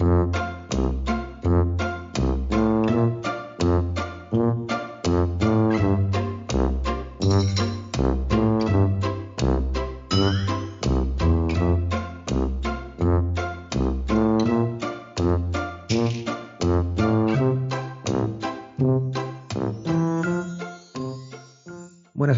Buenas 0.00 0.32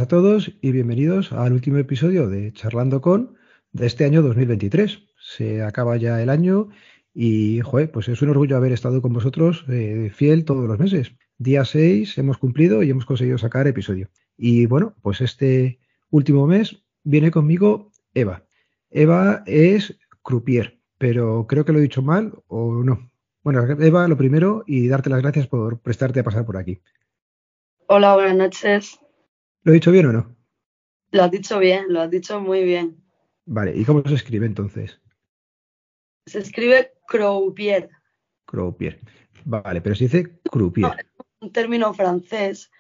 a 0.01 0.09
todos 0.09 0.51
y 0.61 0.73
bienvenidos 0.73 1.33
al 1.33 1.53
último 1.53 1.79
episodio 1.79 2.29
de 2.29 2.53
Charlando 2.53 3.01
con 3.01 3.37
de 3.71 3.87
este 3.87 4.05
año 4.05 4.23
2023. 4.23 5.05
Se 5.21 5.63
acaba 5.63 5.97
ya 5.97 6.21
el 6.21 6.29
año 6.29 6.71
y, 7.15 7.61
joder, 7.61 7.91
pues 7.91 8.09
es 8.09 8.23
un 8.23 8.31
orgullo 8.31 8.57
haber 8.57 8.73
estado 8.73 9.03
con 9.03 9.13
vosotros 9.13 9.65
eh, 9.69 10.11
fiel 10.15 10.45
todos 10.45 10.67
los 10.67 10.79
meses. 10.79 11.15
Día 11.39 11.65
6 11.65 12.17
hemos 12.19 12.39
cumplido 12.39 12.83
y 12.83 12.91
hemos 12.91 13.05
conseguido 13.05 13.39
sacar 13.39 13.67
episodio. 13.67 14.09
Y 14.37 14.67
bueno, 14.67 14.95
pues 15.03 15.21
este 15.21 15.79
último 16.11 16.47
mes 16.47 16.83
viene 17.03 17.31
conmigo 17.31 17.91
Eva. 18.15 18.45
Eva 18.91 19.43
es 19.47 19.99
croupier, 20.23 20.79
pero 20.99 21.47
creo 21.47 21.65
que 21.65 21.73
lo 21.73 21.79
he 21.79 21.83
dicho 21.83 22.03
mal 22.03 22.33
o 22.47 22.83
no. 22.83 23.11
Bueno, 23.43 23.65
Eva, 23.81 24.07
lo 24.09 24.17
primero 24.17 24.65
y 24.67 24.89
darte 24.89 25.11
las 25.11 25.21
gracias 25.21 25.49
por 25.49 25.81
prestarte 25.81 26.21
a 26.21 26.25
pasar 26.25 26.47
por 26.47 26.57
aquí. 26.57 26.81
Hola, 27.89 28.15
buenas 28.15 28.37
noches. 28.37 29.01
¿Lo 29.65 29.73
he 29.73 29.75
dicho 29.75 29.91
bien 29.91 30.07
o 30.07 30.13
no? 30.13 30.37
Lo 31.11 31.25
has 31.25 31.31
dicho 31.31 31.59
bien, 31.59 31.87
lo 31.89 32.01
has 32.01 32.11
dicho 32.11 32.41
muy 32.41 32.63
bien. 32.65 32.97
Vale, 33.45 33.77
¿y 33.77 33.85
cómo 33.85 34.03
se 34.07 34.15
escribe 34.15 34.47
entonces? 34.47 35.02
Se 36.27 36.39
escribe 36.39 36.93
croupier. 37.07 37.91
Croupier. 38.45 39.01
Vale, 39.45 39.81
pero 39.81 39.95
se 39.95 40.05
dice 40.05 40.39
croupier. 40.51 40.89
No, 40.89 40.95
es 40.95 41.07
un 41.41 41.53
término 41.53 41.93
francés 41.95 42.71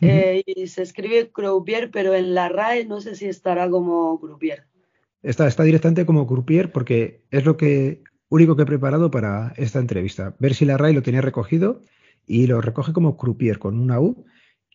eh, 0.00 0.42
y 0.46 0.66
se 0.66 0.82
escribe 0.82 1.30
croupier, 1.30 1.90
pero 1.90 2.14
en 2.14 2.34
la 2.34 2.48
RAE 2.48 2.84
no 2.86 3.00
sé 3.00 3.14
si 3.14 3.26
estará 3.26 3.68
como 3.70 4.18
croupier. 4.20 4.66
Está, 5.22 5.46
está 5.46 5.62
directamente 5.62 6.06
como 6.06 6.26
croupier 6.26 6.72
porque 6.72 7.24
es 7.30 7.44
lo 7.44 7.56
que 7.56 8.02
único 8.28 8.56
que 8.56 8.62
he 8.62 8.66
preparado 8.66 9.10
para 9.10 9.52
esta 9.56 9.78
entrevista. 9.78 10.34
Ver 10.38 10.54
si 10.54 10.64
la 10.64 10.76
RAE 10.76 10.94
lo 10.94 11.02
tenía 11.02 11.20
recogido 11.20 11.82
y 12.26 12.46
lo 12.46 12.60
recoge 12.60 12.92
como 12.92 13.16
croupier 13.16 13.58
con 13.58 13.78
una 13.78 14.00
U 14.00 14.24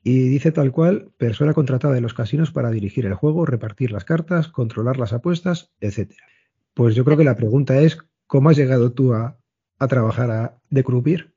y 0.04 0.30
dice 0.30 0.52
tal 0.52 0.72
cual, 0.72 1.12
persona 1.18 1.54
contratada 1.54 1.94
de 1.94 2.02
los 2.02 2.14
casinos 2.14 2.52
para 2.52 2.72
dirigir 2.72 3.06
el 3.06 3.16
juego, 3.16 3.46
repartir 3.46 3.92
las 3.92 4.06
cartas, 4.06 4.48
controlar 4.48 4.98
las 4.98 5.12
apuestas, 5.12 5.72
etc. 5.82 6.14
Pues 6.74 6.96
yo 6.96 7.04
creo 7.04 7.18
que 7.18 7.26
la 7.26 7.36
pregunta 7.36 7.80
es, 7.82 7.98
¿cómo 8.28 8.50
has 8.50 8.58
llegado 8.58 8.92
tú 8.92 9.14
a, 9.14 9.38
a 9.80 9.88
trabajar 9.88 10.32
a, 10.32 10.62
de 10.70 10.84
croupier? 10.84 11.34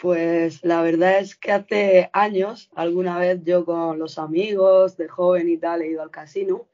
Pues 0.00 0.64
la 0.64 0.82
verdad 0.82 1.18
es 1.18 1.36
que 1.36 1.52
hace 1.52 2.10
años, 2.12 2.70
alguna 2.74 3.18
vez 3.18 3.42
yo 3.44 3.64
con 3.64 3.98
los 3.98 4.18
amigos 4.18 4.96
de 4.96 5.08
joven 5.08 5.48
y 5.48 5.58
tal, 5.58 5.82
he 5.82 5.90
ido 5.90 6.02
al 6.02 6.10
casino 6.10 6.66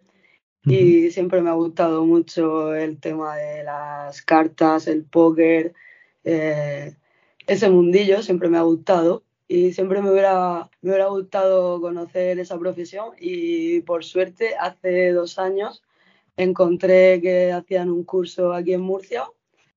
y 0.65 1.11
siempre 1.12 1.41
me 1.43 1.51
ha 1.51 1.55
gustado 1.55 2.05
mucho 2.05 2.75
el 2.75 2.98
tema 2.98 3.37
de 3.37 3.62
las 3.62 4.20
cartas, 4.23 4.89
el 4.89 5.05
póker, 5.05 5.75
eh, 6.25 6.97
ese 7.47 7.71
mundillo 7.71 8.23
siempre 8.23 8.48
me 8.48 8.59
ha 8.59 8.62
gustado 8.62 9.23
y 9.47 9.73
siempre 9.73 10.03
me 10.03 10.11
hubiera, 10.11 10.69
me 10.83 10.91
hubiera 10.91 11.06
gustado 11.06 11.81
conocer 11.81 12.41
esa 12.41 12.59
profesión 12.59 13.11
y 13.21 13.81
por 13.83 14.05
suerte 14.05 14.56
hace 14.56 15.12
dos 15.12 15.39
años 15.39 15.84
encontré 16.37 17.20
que 17.20 17.53
hacían 17.53 17.91
un 17.91 18.05
curso 18.05 18.53
aquí 18.53 18.73
en 18.73 18.83
Murcia, 18.83 19.25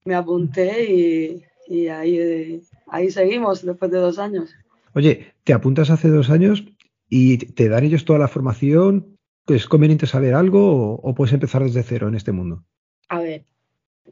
me 0.06 0.16
apunté 0.16 0.92
y, 0.92 1.44
y 1.68 1.88
ahí, 1.88 2.62
ahí 2.88 3.12
seguimos 3.12 3.66
después 3.66 3.92
de 3.92 4.00
dos 4.00 4.20
años. 4.20 4.54
Oye, 4.94 5.34
te 5.44 5.54
apuntas 5.54 5.90
hace 5.90 6.10
dos 6.10 6.30
años 6.30 6.66
y 7.08 7.38
te 7.38 7.70
dan 7.70 7.84
ellos 7.84 8.06
toda 8.06 8.20
la 8.20 8.28
formación. 8.28 9.18
¿Es 9.48 9.66
conveniente 9.66 10.06
saber 10.06 10.36
algo 10.36 10.94
o, 10.94 10.94
o 10.96 11.16
puedes 11.16 11.34
empezar 11.34 11.64
desde 11.64 11.84
cero 11.84 12.08
en 12.08 12.16
este 12.16 12.32
mundo? 12.32 12.64
A 13.08 13.20
ver, 13.20 13.46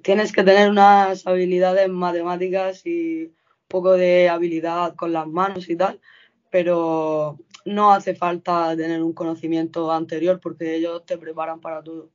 tienes 0.02 0.32
que 0.32 0.44
tener 0.44 0.70
unas 0.70 1.28
habilidades 1.28 1.90
matemáticas 1.90 2.86
y 2.86 3.34
poco 3.68 3.94
de 3.94 4.30
habilidad 4.30 4.96
con 4.96 5.14
las 5.14 5.28
manos 5.28 5.70
y 5.70 5.76
tal, 5.76 6.00
pero 6.50 7.38
no 7.66 7.92
hace 7.92 8.16
falta 8.16 8.76
tener 8.76 9.04
un 9.04 9.14
conocimiento 9.14 9.92
anterior 9.92 10.40
porque 10.40 10.76
ellos 10.76 11.06
te 11.06 11.18
preparan 11.18 11.60
para 11.60 11.84
todo. 11.84 12.10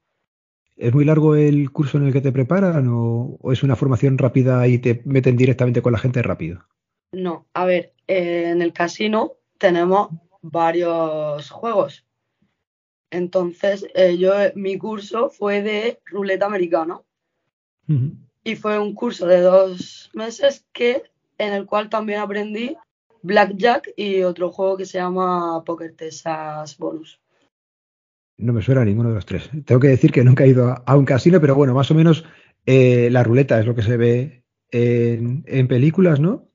¿Es 0.76 0.92
muy 0.92 1.04
largo 1.04 1.36
el 1.36 1.70
curso 1.70 1.98
en 1.98 2.06
el 2.06 2.12
que 2.12 2.20
te 2.20 2.32
preparan 2.32 2.88
o, 2.88 3.38
o 3.40 3.52
es 3.52 3.62
una 3.62 3.76
formación 3.76 4.18
rápida 4.18 4.66
y 4.66 4.78
te 4.78 5.02
meten 5.04 5.36
directamente 5.36 5.82
con 5.82 5.92
la 5.92 5.98
gente 5.98 6.22
rápido? 6.22 6.64
No, 7.12 7.46
a 7.52 7.66
ver, 7.66 7.92
eh, 8.08 8.48
en 8.48 8.62
el 8.62 8.72
casino 8.72 9.34
tenemos 9.58 10.08
varios 10.40 11.50
juegos. 11.50 12.04
Entonces, 13.10 13.86
eh, 13.94 14.16
yo, 14.16 14.32
mi 14.54 14.78
curso 14.78 15.28
fue 15.28 15.62
de 15.62 16.00
ruleta 16.06 16.46
americana. 16.46 17.00
Uh 17.88 17.92
-huh. 17.92 18.16
Y 18.44 18.56
fue 18.56 18.78
un 18.78 18.94
curso 18.94 19.26
de 19.26 19.40
dos 19.40 20.10
meses 20.14 20.64
que 20.72 21.02
en 21.38 21.52
el 21.52 21.66
cual 21.66 21.90
también 21.90 22.20
aprendí 22.20 22.76
Blackjack 23.22 23.92
y 23.96 24.22
otro 24.22 24.50
juego 24.50 24.76
que 24.76 24.86
se 24.86 24.98
llama 24.98 25.62
Poker 25.64 25.94
Texas 25.94 26.76
Bonus. 26.78 27.20
No 28.42 28.52
me 28.52 28.62
suena 28.62 28.84
ninguno 28.84 29.10
de 29.10 29.14
los 29.14 29.26
tres. 29.26 29.50
Tengo 29.64 29.80
que 29.80 29.88
decir 29.88 30.10
que 30.10 30.24
nunca 30.24 30.44
he 30.44 30.48
ido 30.48 30.68
a, 30.68 30.82
a 30.84 30.96
un 30.96 31.04
casino, 31.04 31.40
pero 31.40 31.54
bueno, 31.54 31.74
más 31.74 31.90
o 31.90 31.94
menos 31.94 32.24
eh, 32.66 33.08
la 33.10 33.22
ruleta 33.22 33.58
es 33.58 33.66
lo 33.66 33.74
que 33.74 33.82
se 33.82 33.96
ve 33.96 34.44
en, 34.70 35.44
en, 35.46 35.68
películas, 35.68 36.20
¿no? 36.20 36.48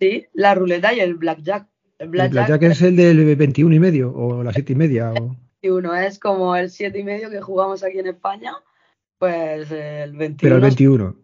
Sí, 0.00 0.26
la 0.32 0.54
ruleta 0.54 0.92
y 0.94 1.00
el 1.00 1.14
Blackjack. 1.14 1.68
El 1.98 2.08
Blackjack, 2.08 2.38
el 2.38 2.46
blackjack 2.46 2.62
es 2.72 2.82
el 2.82 2.96
del 2.96 3.36
21 3.36 3.74
y 3.74 3.78
medio 3.78 4.12
o 4.12 4.42
las 4.42 4.54
7 4.54 4.72
y 4.72 4.76
media. 4.76 5.12
O... 5.12 5.36
21 5.62 5.94
es 5.96 6.18
como 6.18 6.56
el 6.56 6.70
7 6.70 6.98
y 6.98 7.04
medio 7.04 7.30
que 7.30 7.40
jugamos 7.40 7.82
aquí 7.82 7.98
en 7.98 8.08
España, 8.08 8.52
pues 9.18 9.70
el 9.70 10.12
21. 10.12 10.36
Pero 10.40 10.56
el 10.56 10.60
21. 10.60 11.16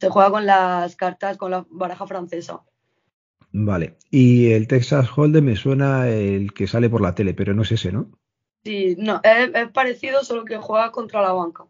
Se 0.00 0.08
juega 0.10 0.30
con 0.30 0.46
las 0.46 0.96
cartas, 0.96 1.36
con 1.36 1.50
la 1.50 1.66
baraja 1.70 2.06
francesa. 2.06 2.62
Vale. 3.52 3.96
Y 4.10 4.52
el 4.52 4.66
Texas 4.66 5.08
Hold'em 5.16 5.44
me 5.44 5.56
suena 5.56 6.08
el 6.08 6.52
que 6.52 6.66
sale 6.66 6.88
por 6.88 7.00
la 7.00 7.14
tele, 7.14 7.34
pero 7.34 7.54
no 7.54 7.62
es 7.62 7.72
ese, 7.72 7.92
¿no? 7.92 8.10
Sí, 8.64 8.96
no, 8.98 9.20
es, 9.22 9.50
es 9.54 9.68
parecido, 9.70 10.22
solo 10.24 10.44
que 10.44 10.56
juega 10.56 10.92
contra 10.92 11.20
la 11.20 11.32
banca. 11.32 11.64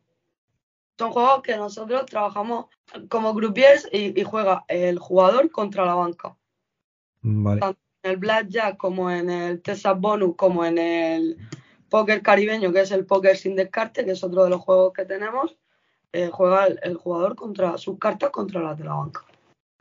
Son 0.99 1.11
juegos 1.11 1.43
que 1.43 1.57
nosotros 1.57 2.07
trabajamos 2.07 2.67
como 3.09 3.35
groupiers 3.35 3.89
y, 3.91 4.19
y 4.19 4.25
juega 4.25 4.65
el 4.69 4.99
jugador 4.99 5.51
contra 5.51 5.87
la 5.87 5.95
banca. 5.95 6.37
Vale. 7.23 7.61
Tanto 7.61 7.81
en 8.03 8.11
el 8.11 8.17
Blackjack 8.19 8.77
como 8.77 9.11
en 9.11 9.31
el 9.31 9.63
Texas 9.63 9.99
Bonus, 9.99 10.37
como 10.37 10.65
en 10.65 10.79
el 10.79 11.39
póker 11.89 12.23
caribeño, 12.23 12.73
que 12.73 12.81
es 12.81 12.91
el 12.91 13.07
póker 13.07 13.37
sin 13.37 13.57
descarte, 13.57 14.05
que 14.05 14.13
es 14.13 14.23
otro 14.23 14.45
de 14.45 14.51
los 14.51 14.61
juegos 14.61 14.93
que 14.93 15.05
tenemos 15.05 15.57
eh, 16.13 16.29
juega 16.31 16.67
el, 16.67 16.79
el, 16.83 16.97
jugador 16.97 17.35
contra 17.35 17.79
sus 17.79 17.99
cartas 17.99 18.31
contra 18.31 18.61
las 18.61 18.77
de 18.77 18.85
la 18.85 18.95
banca. 18.95 19.25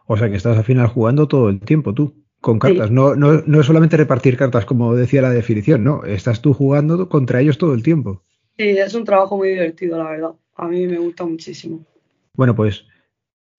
O 0.06 0.16
sea 0.16 0.30
que 0.30 0.38
estás 0.38 0.58
al 0.58 0.64
final 0.64 0.88
jugando 0.88 1.28
todo 1.28 1.50
el 1.50 1.60
tiempo 1.60 1.94
tú, 1.94 2.21
con 2.42 2.60
cartas. 2.60 2.90
Sí. 2.90 2.94
No, 2.94 3.16
no, 3.16 3.42
no 3.46 3.60
es 3.60 3.66
solamente 3.66 3.98
repartir 3.98 4.36
cartas 4.36 4.66
como 4.66 4.96
decía 4.96 5.22
la 5.22 5.30
definición, 5.30 5.84
no. 5.84 6.04
Estás 6.04 6.42
tú 6.42 6.54
jugando 6.54 7.08
contra 7.08 7.40
ellos 7.40 7.58
todo 7.58 7.74
el 7.74 7.84
tiempo. 7.84 8.24
Sí, 8.58 8.70
es 8.70 8.94
un 8.94 9.06
trabajo 9.06 9.38
muy 9.38 9.50
divertido, 9.50 9.98
la 9.98 10.10
verdad. 10.10 10.32
A 10.56 10.68
mí 10.68 10.86
me 10.88 10.98
gusta 10.98 11.26
muchísimo. 11.26 11.86
Bueno, 12.34 12.56
pues 12.56 12.86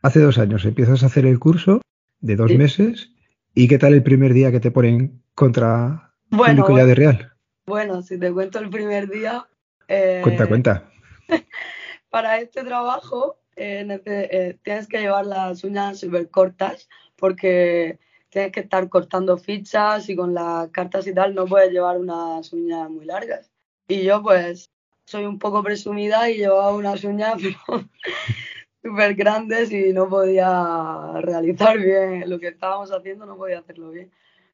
hace 0.02 0.20
dos 0.20 0.38
años 0.38 0.64
empiezas 0.64 1.02
a 1.02 1.06
hacer 1.06 1.26
el 1.26 1.38
curso 1.38 1.80
de 2.20 2.36
dos 2.36 2.50
sí. 2.50 2.58
meses. 2.58 3.12
¿Y 3.54 3.68
qué 3.68 3.78
tal 3.78 3.94
el 3.94 4.02
primer 4.02 4.32
día 4.32 4.50
que 4.50 4.60
te 4.60 4.70
ponen 4.70 5.22
contra 5.34 6.12
bueno, 6.30 6.62
público 6.62 6.78
ya 6.78 6.86
de 6.86 6.94
real? 6.94 7.32
Bueno, 7.66 8.02
si 8.02 8.18
te 8.18 8.32
cuento 8.32 8.58
el 8.58 8.70
primer 8.70 9.08
día. 9.08 9.46
Eh... 9.88 10.20
Cuenta, 10.22 10.46
cuenta. 10.46 10.90
para 12.10 12.38
este 12.38 12.62
trabajo 12.62 13.38
eh, 13.56 14.00
eh, 14.06 14.58
tienes 14.62 14.86
que 14.86 15.00
llevar 15.00 15.26
las 15.26 15.64
uñas 15.64 16.00
súper 16.00 16.30
cortas 16.30 16.88
porque 17.16 17.98
tienes 18.32 18.50
que 18.50 18.60
estar 18.60 18.88
cortando 18.88 19.36
fichas 19.36 20.08
y 20.08 20.16
con 20.16 20.32
las 20.32 20.68
cartas 20.70 21.06
y 21.06 21.12
tal 21.12 21.34
no 21.34 21.44
puedes 21.44 21.70
llevar 21.70 21.98
unas 21.98 22.50
uñas 22.54 22.88
muy 22.88 23.04
largas. 23.04 23.52
Y 23.86 24.04
yo 24.04 24.22
pues 24.22 24.70
soy 25.04 25.26
un 25.26 25.38
poco 25.38 25.62
presumida 25.62 26.30
y 26.30 26.38
llevaba 26.38 26.72
unas 26.72 27.04
uñas 27.04 27.34
súper 28.82 29.14
grandes 29.14 29.70
y 29.70 29.92
no 29.92 30.08
podía 30.08 31.12
realizar 31.20 31.78
bien 31.78 32.28
lo 32.30 32.40
que 32.40 32.48
estábamos 32.48 32.90
haciendo, 32.90 33.26
no 33.26 33.36
podía 33.36 33.58
hacerlo 33.58 33.90
bien. 33.90 34.10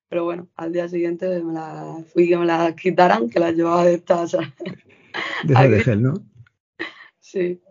Pero 0.08 0.24
bueno, 0.24 0.48
al 0.56 0.72
día 0.72 0.88
siguiente 0.88 1.28
me 1.44 1.52
la, 1.52 2.02
fui 2.12 2.28
que 2.28 2.36
me 2.36 2.46
las 2.46 2.74
quitaran, 2.74 3.30
que 3.30 3.38
las 3.38 3.54
llevaba 3.54 3.84
de 3.84 3.94
estas. 3.94 4.36
De, 5.44 5.80
gel, 5.84 6.02
¿no? 6.02 6.14
Sí, 7.20 7.62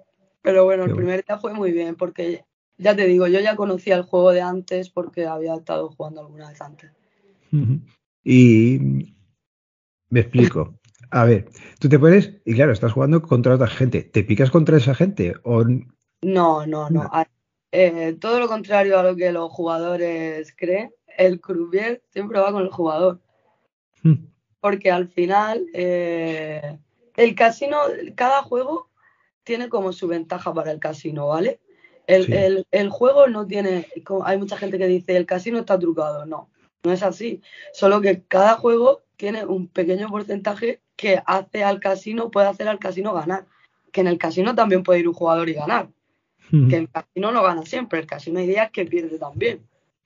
pero 0.41 0.63
bueno, 0.63 0.85
Qué 0.85 0.91
el 0.91 0.95
primer 0.95 1.25
día 1.25 1.37
fue 1.37 1.53
muy 1.53 1.73
bien 1.73 1.95
porque 1.95 2.45
ya 2.77 2.95
te 2.95 3.05
digo, 3.05 3.27
yo 3.27 3.39
ya 3.39 3.55
conocía 3.55 3.95
el 3.95 4.03
juego 4.03 4.31
de 4.31 4.41
antes 4.41 4.89
porque 4.89 5.25
había 5.25 5.55
estado 5.55 5.89
jugando 5.89 6.21
alguna 6.21 6.49
vez 6.49 6.61
antes. 6.61 6.91
Y 8.23 8.79
me 10.09 10.19
explico. 10.19 10.79
A 11.09 11.23
ver, 11.23 11.49
tú 11.79 11.87
te 11.87 11.99
pones 11.99 12.33
y 12.45 12.53
claro, 12.53 12.73
estás 12.73 12.91
jugando 12.91 13.21
contra 13.21 13.55
otra 13.55 13.67
gente. 13.67 14.03
¿Te 14.03 14.23
picas 14.23 14.51
contra 14.51 14.77
esa 14.77 14.93
gente 14.93 15.33
o 15.43 15.63
no, 16.21 16.65
no, 16.65 16.89
no. 16.89 17.09
eh, 17.71 18.17
todo 18.19 18.39
lo 18.39 18.47
contrario 18.47 18.99
a 18.99 19.03
lo 19.03 19.15
que 19.15 19.31
los 19.31 19.51
jugadores 19.51 20.53
creen, 20.55 20.91
el 21.17 21.39
croupier 21.39 22.03
siempre 22.09 22.39
va 22.39 22.51
con 22.51 22.63
el 22.63 22.69
jugador. 22.69 23.21
Hmm. 24.03 24.25
Porque 24.59 24.91
al 24.91 25.07
final, 25.07 25.67
eh, 25.73 26.79
el 27.15 27.35
casino, 27.35 27.77
cada 28.15 28.41
juego 28.43 28.89
tiene 29.43 29.69
como 29.69 29.93
su 29.93 30.07
ventaja 30.07 30.53
para 30.53 30.71
el 30.71 30.79
casino, 30.79 31.27
¿vale? 31.27 31.61
El, 32.07 32.65
el, 32.71 32.89
juego 32.89 33.27
no 33.27 33.45
tiene, 33.45 33.85
hay 34.23 34.37
mucha 34.37 34.57
gente 34.57 34.77
que 34.77 34.87
dice 34.87 35.17
el 35.17 35.25
casino 35.25 35.59
está 35.59 35.77
trucado, 35.77 36.25
no, 36.25 36.49
no 36.83 36.93
es 36.93 37.03
así, 37.03 37.41
solo 37.73 37.99
que 37.99 38.23
cada 38.23 38.55
juego 38.55 39.03
tiene 39.17 39.45
un 39.45 39.67
pequeño 39.67 40.07
porcentaje 40.07 40.79
que 40.95 41.21
hace 41.25 41.65
al 41.65 41.81
casino, 41.81 42.31
puede 42.31 42.47
hacer 42.47 42.69
al 42.69 42.79
casino 42.79 43.13
ganar, 43.13 43.45
que 43.91 44.01
en 44.01 44.07
el 44.07 44.17
casino 44.17 44.55
también 44.55 44.83
puede 44.83 45.01
ir 45.01 45.07
un 45.09 45.13
jugador 45.13 45.49
y 45.49 45.53
ganar, 45.53 45.89
que 46.49 46.77
el 46.77 46.89
casino 46.89 47.33
no 47.33 47.43
gana 47.43 47.65
siempre, 47.65 47.99
el 47.99 48.07
casino 48.07 48.39
hay 48.39 48.47
días 48.47 48.71
que 48.71 48.85
pierde 48.85 49.19
también. 49.19 49.59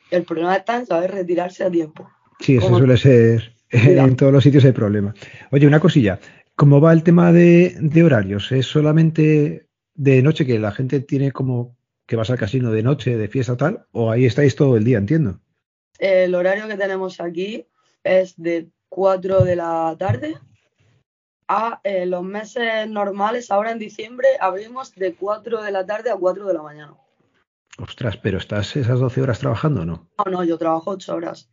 El 0.09 0.23
problema 0.23 0.55
está 0.55 0.77
en 0.77 0.87
saber 0.87 1.11
retirarse 1.11 1.63
a 1.63 1.69
tiempo. 1.69 2.09
Sí, 2.39 2.55
eso 2.57 2.75
suele 2.75 2.97
ser, 2.97 3.53
en 3.69 4.15
todos 4.15 4.33
los 4.33 4.43
sitios 4.43 4.65
hay 4.65 4.71
problema. 4.71 5.13
Oye, 5.51 5.67
una 5.67 5.79
cosilla, 5.79 6.19
¿cómo 6.55 6.81
va 6.81 6.93
el 6.93 7.03
tema 7.03 7.31
de, 7.31 7.75
de 7.79 8.03
horarios? 8.03 8.51
¿Es 8.51 8.65
solamente 8.65 9.67
de 9.93 10.23
noche 10.23 10.47
que 10.47 10.57
la 10.57 10.71
gente 10.71 10.99
tiene 10.99 11.31
como 11.31 11.75
que 12.05 12.15
vas 12.15 12.29
al 12.29 12.37
casino 12.37 12.71
de 12.71 12.83
noche, 12.83 13.17
de 13.17 13.27
fiesta 13.27 13.57
tal, 13.57 13.85
o 13.91 14.11
ahí 14.11 14.25
estáis 14.25 14.55
todo 14.55 14.77
el 14.77 14.83
día, 14.83 14.97
entiendo. 14.97 15.39
El 15.99 16.35
horario 16.35 16.67
que 16.67 16.77
tenemos 16.77 17.21
aquí 17.21 17.67
es 18.03 18.35
de 18.37 18.69
4 18.89 19.43
de 19.43 19.55
la 19.55 19.95
tarde 19.97 20.37
a 21.47 21.79
eh, 21.83 22.05
los 22.05 22.23
meses 22.23 22.89
normales. 22.89 23.51
Ahora 23.51 23.71
en 23.71 23.79
diciembre 23.79 24.27
abrimos 24.39 24.95
de 24.95 25.15
4 25.15 25.61
de 25.61 25.71
la 25.71 25.85
tarde 25.85 26.09
a 26.09 26.15
4 26.15 26.47
de 26.47 26.53
la 26.53 26.61
mañana. 26.61 26.95
Ostras, 27.77 28.17
pero 28.17 28.37
¿estás 28.37 28.75
esas 28.75 28.99
12 28.99 29.21
horas 29.21 29.39
trabajando 29.39 29.81
o 29.81 29.85
no? 29.85 30.09
No, 30.17 30.31
no, 30.31 30.43
yo 30.43 30.57
trabajo 30.57 30.91
8 30.91 31.15
horas. 31.15 31.49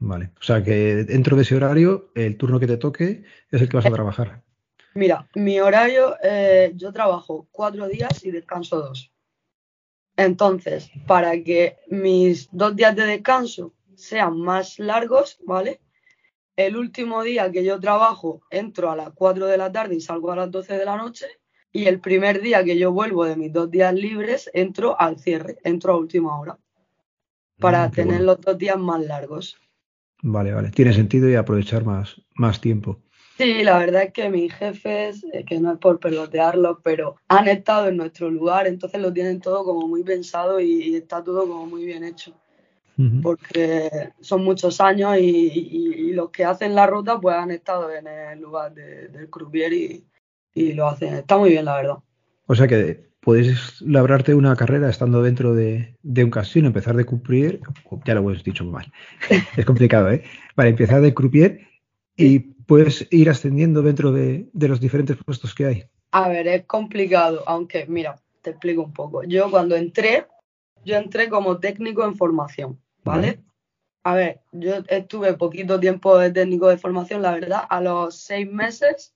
Vale, 0.00 0.30
o 0.40 0.42
sea 0.42 0.62
que 0.62 1.04
dentro 1.04 1.36
de 1.36 1.42
ese 1.42 1.56
horario, 1.56 2.10
el 2.14 2.36
turno 2.36 2.60
que 2.60 2.66
te 2.66 2.76
toque 2.76 3.24
es 3.50 3.60
el 3.60 3.68
que 3.68 3.76
vas 3.76 3.86
a 3.86 3.90
trabajar. 3.90 4.42
Mira, 4.94 5.28
mi 5.34 5.60
horario, 5.60 6.16
eh, 6.22 6.72
yo 6.74 6.92
trabajo 6.92 7.48
4 7.50 7.88
días 7.88 8.24
y 8.24 8.30
descanso 8.30 8.80
2. 8.80 9.12
Entonces, 10.18 10.90
para 11.06 11.44
que 11.44 11.76
mis 11.86 12.48
dos 12.50 12.74
días 12.74 12.96
de 12.96 13.06
descanso 13.06 13.72
sean 13.94 14.40
más 14.40 14.80
largos, 14.80 15.38
¿vale? 15.46 15.80
El 16.56 16.76
último 16.76 17.22
día 17.22 17.52
que 17.52 17.64
yo 17.64 17.78
trabajo 17.78 18.42
entro 18.50 18.90
a 18.90 18.96
las 18.96 19.10
4 19.14 19.46
de 19.46 19.56
la 19.56 19.70
tarde 19.70 19.94
y 19.94 20.00
salgo 20.00 20.32
a 20.32 20.36
las 20.36 20.50
12 20.50 20.76
de 20.76 20.84
la 20.84 20.96
noche. 20.96 21.26
Y 21.70 21.84
el 21.84 22.00
primer 22.00 22.42
día 22.42 22.64
que 22.64 22.76
yo 22.76 22.90
vuelvo 22.90 23.26
de 23.26 23.36
mis 23.36 23.52
dos 23.52 23.70
días 23.70 23.94
libres, 23.94 24.50
entro 24.54 25.00
al 25.00 25.20
cierre, 25.20 25.58
entro 25.62 25.92
a 25.92 25.98
última 25.98 26.36
hora. 26.36 26.58
Para 27.60 27.86
mm, 27.86 27.92
tener 27.92 28.20
los 28.22 28.40
dos 28.40 28.58
días 28.58 28.76
más 28.76 29.00
largos. 29.00 29.56
Vale, 30.20 30.52
vale. 30.52 30.70
Tiene 30.72 30.94
sentido 30.94 31.30
y 31.30 31.36
aprovechar 31.36 31.84
más, 31.84 32.20
más 32.34 32.60
tiempo. 32.60 32.98
Sí, 33.38 33.62
la 33.62 33.78
verdad 33.78 34.02
es 34.02 34.12
que 34.12 34.28
mis 34.28 34.52
jefes, 34.52 35.24
eh, 35.32 35.44
que 35.44 35.60
no 35.60 35.72
es 35.72 35.78
por 35.78 36.00
pelotearlos, 36.00 36.78
pero 36.82 37.14
han 37.28 37.46
estado 37.46 37.86
en 37.86 37.96
nuestro 37.96 38.28
lugar, 38.30 38.66
entonces 38.66 39.00
lo 39.00 39.12
tienen 39.12 39.40
todo 39.40 39.62
como 39.64 39.86
muy 39.86 40.02
pensado 40.02 40.58
y, 40.58 40.96
está 40.96 41.22
todo 41.22 41.42
como 41.42 41.64
muy 41.66 41.84
bien 41.84 42.02
hecho. 42.02 42.34
Porque 43.22 44.10
son 44.20 44.42
muchos 44.42 44.80
años 44.80 45.16
y, 45.20 46.10
los 46.14 46.30
que 46.30 46.44
hacen 46.44 46.74
la 46.74 46.88
ruta 46.88 47.20
pues 47.20 47.36
han 47.36 47.52
estado 47.52 47.92
en 47.92 48.08
el 48.08 48.40
lugar 48.40 48.74
del 48.74 49.30
croupier 49.30 49.72
y, 49.72 50.72
lo 50.72 50.88
hacen. 50.88 51.14
Está 51.14 51.38
muy 51.38 51.50
bien, 51.50 51.64
la 51.64 51.76
verdad. 51.76 51.98
O 52.46 52.56
sea 52.56 52.66
que 52.66 53.08
puedes 53.20 53.80
labrarte 53.82 54.34
una 54.34 54.56
carrera 54.56 54.90
estando 54.90 55.22
dentro 55.22 55.54
de, 55.54 55.94
un 56.02 56.30
casino, 56.30 56.66
empezar 56.66 56.96
de 56.96 57.06
croupier, 57.06 57.60
ya 58.04 58.14
lo 58.14 58.20
hemos 58.20 58.42
dicho 58.42 58.64
mal, 58.64 58.92
es 59.56 59.64
complicado, 59.64 60.10
¿eh? 60.10 60.24
Para 60.56 60.70
empezar 60.70 61.00
de 61.00 61.14
croupier 61.14 61.60
y 62.16 62.57
puedes 62.68 63.08
ir 63.10 63.30
ascendiendo 63.30 63.80
dentro 63.80 64.12
de, 64.12 64.46
los 64.52 64.78
diferentes 64.78 65.16
puestos 65.16 65.54
que 65.54 65.64
hay? 65.64 65.84
A 66.12 66.28
ver, 66.28 66.46
es 66.46 66.66
complicado, 66.66 67.42
aunque 67.46 67.86
mira, 67.86 68.20
te 68.42 68.50
explico 68.50 68.82
un 68.82 68.92
poco. 68.92 69.24
Yo 69.24 69.50
cuando 69.50 69.74
entré, 69.74 70.26
yo 70.84 70.96
entré 70.96 71.30
como 71.30 71.58
técnico 71.58 72.04
en 72.04 72.14
formación, 72.14 72.78
¿vale? 73.02 73.40
A 74.04 74.14
ver, 74.14 74.40
yo 74.52 74.74
estuve 74.88 75.32
poquito 75.32 75.80
tiempo 75.80 76.18
de 76.18 76.30
técnico 76.30 76.68
de 76.68 76.76
formación, 76.76 77.22
la 77.22 77.32
verdad, 77.32 77.62
a 77.68 77.80
los 77.80 78.16
seis 78.16 78.50
meses 78.50 79.14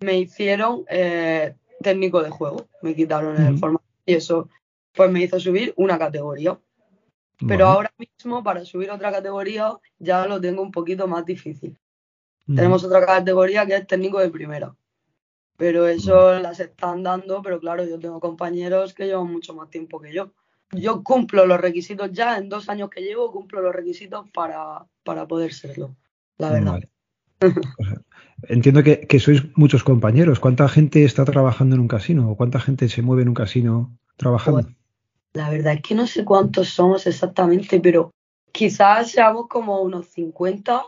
me 0.00 0.18
hicieron 0.18 0.84
eh, 0.88 1.54
técnico 1.82 2.22
de 2.22 2.30
juego, 2.30 2.66
me 2.80 2.94
quitaron 2.94 3.36
el 3.36 3.58
formación 3.58 3.92
y 4.06 4.14
eso 4.14 4.48
pues 4.94 5.10
me 5.10 5.20
hizo 5.20 5.38
subir 5.38 5.74
una 5.76 5.98
categoría. 5.98 6.58
Pero 7.46 7.66
ahora 7.66 7.92
mismo 7.98 8.42
para 8.42 8.64
subir 8.64 8.90
otra 8.90 9.10
categoría 9.12 9.76
ya 9.98 10.26
lo 10.26 10.40
tengo 10.40 10.62
un 10.62 10.70
poquito 10.70 11.06
más 11.06 11.26
difícil. 11.26 11.76
Tenemos 12.46 12.84
otra 12.84 13.04
categoría 13.04 13.66
que 13.66 13.76
es 13.76 13.86
técnico 13.86 14.18
de 14.18 14.30
primera. 14.30 14.74
Pero 15.56 15.86
eso 15.86 16.38
las 16.40 16.60
están 16.60 17.02
dando, 17.02 17.42
pero 17.42 17.60
claro, 17.60 17.84
yo 17.84 17.98
tengo 17.98 18.20
compañeros 18.20 18.94
que 18.94 19.06
llevan 19.06 19.30
mucho 19.30 19.54
más 19.54 19.70
tiempo 19.70 20.00
que 20.00 20.12
yo. 20.12 20.32
Yo 20.72 21.02
cumplo 21.04 21.46
los 21.46 21.60
requisitos 21.60 22.10
ya, 22.12 22.38
en 22.38 22.48
dos 22.48 22.68
años 22.68 22.88
que 22.90 23.02
llevo, 23.02 23.30
cumplo 23.30 23.60
los 23.60 23.74
requisitos 23.74 24.28
para, 24.30 24.86
para 25.04 25.28
poder 25.28 25.52
serlo, 25.52 25.94
la 26.38 26.50
verdad. 26.50 26.80
entiendo 28.48 28.82
que, 28.82 29.20
sois 29.20 29.42
muchos 29.56 29.84
compañeros. 29.84 30.40
¿Cuánta 30.40 30.68
gente 30.68 31.04
está 31.04 31.24
trabajando 31.24 31.74
en 31.76 31.82
un 31.82 31.88
casino? 31.88 32.30
¿O 32.30 32.36
cuánta 32.36 32.58
gente 32.58 32.88
se 32.88 33.02
mueve 33.02 33.22
en 33.22 33.28
un 33.28 33.34
casino 33.34 33.96
trabajando? 34.16 34.62
Pues, 34.62 34.74
la 35.34 35.50
verdad 35.50 35.74
es 35.74 35.82
que 35.82 35.94
no 35.94 36.06
sé 36.06 36.24
cuántos 36.24 36.68
somos 36.68 37.06
exactamente, 37.06 37.80
pero 37.80 38.10
quizás 38.52 39.10
seamos 39.10 39.48
como 39.48 39.80
unos 39.80 40.06
50 40.08 40.82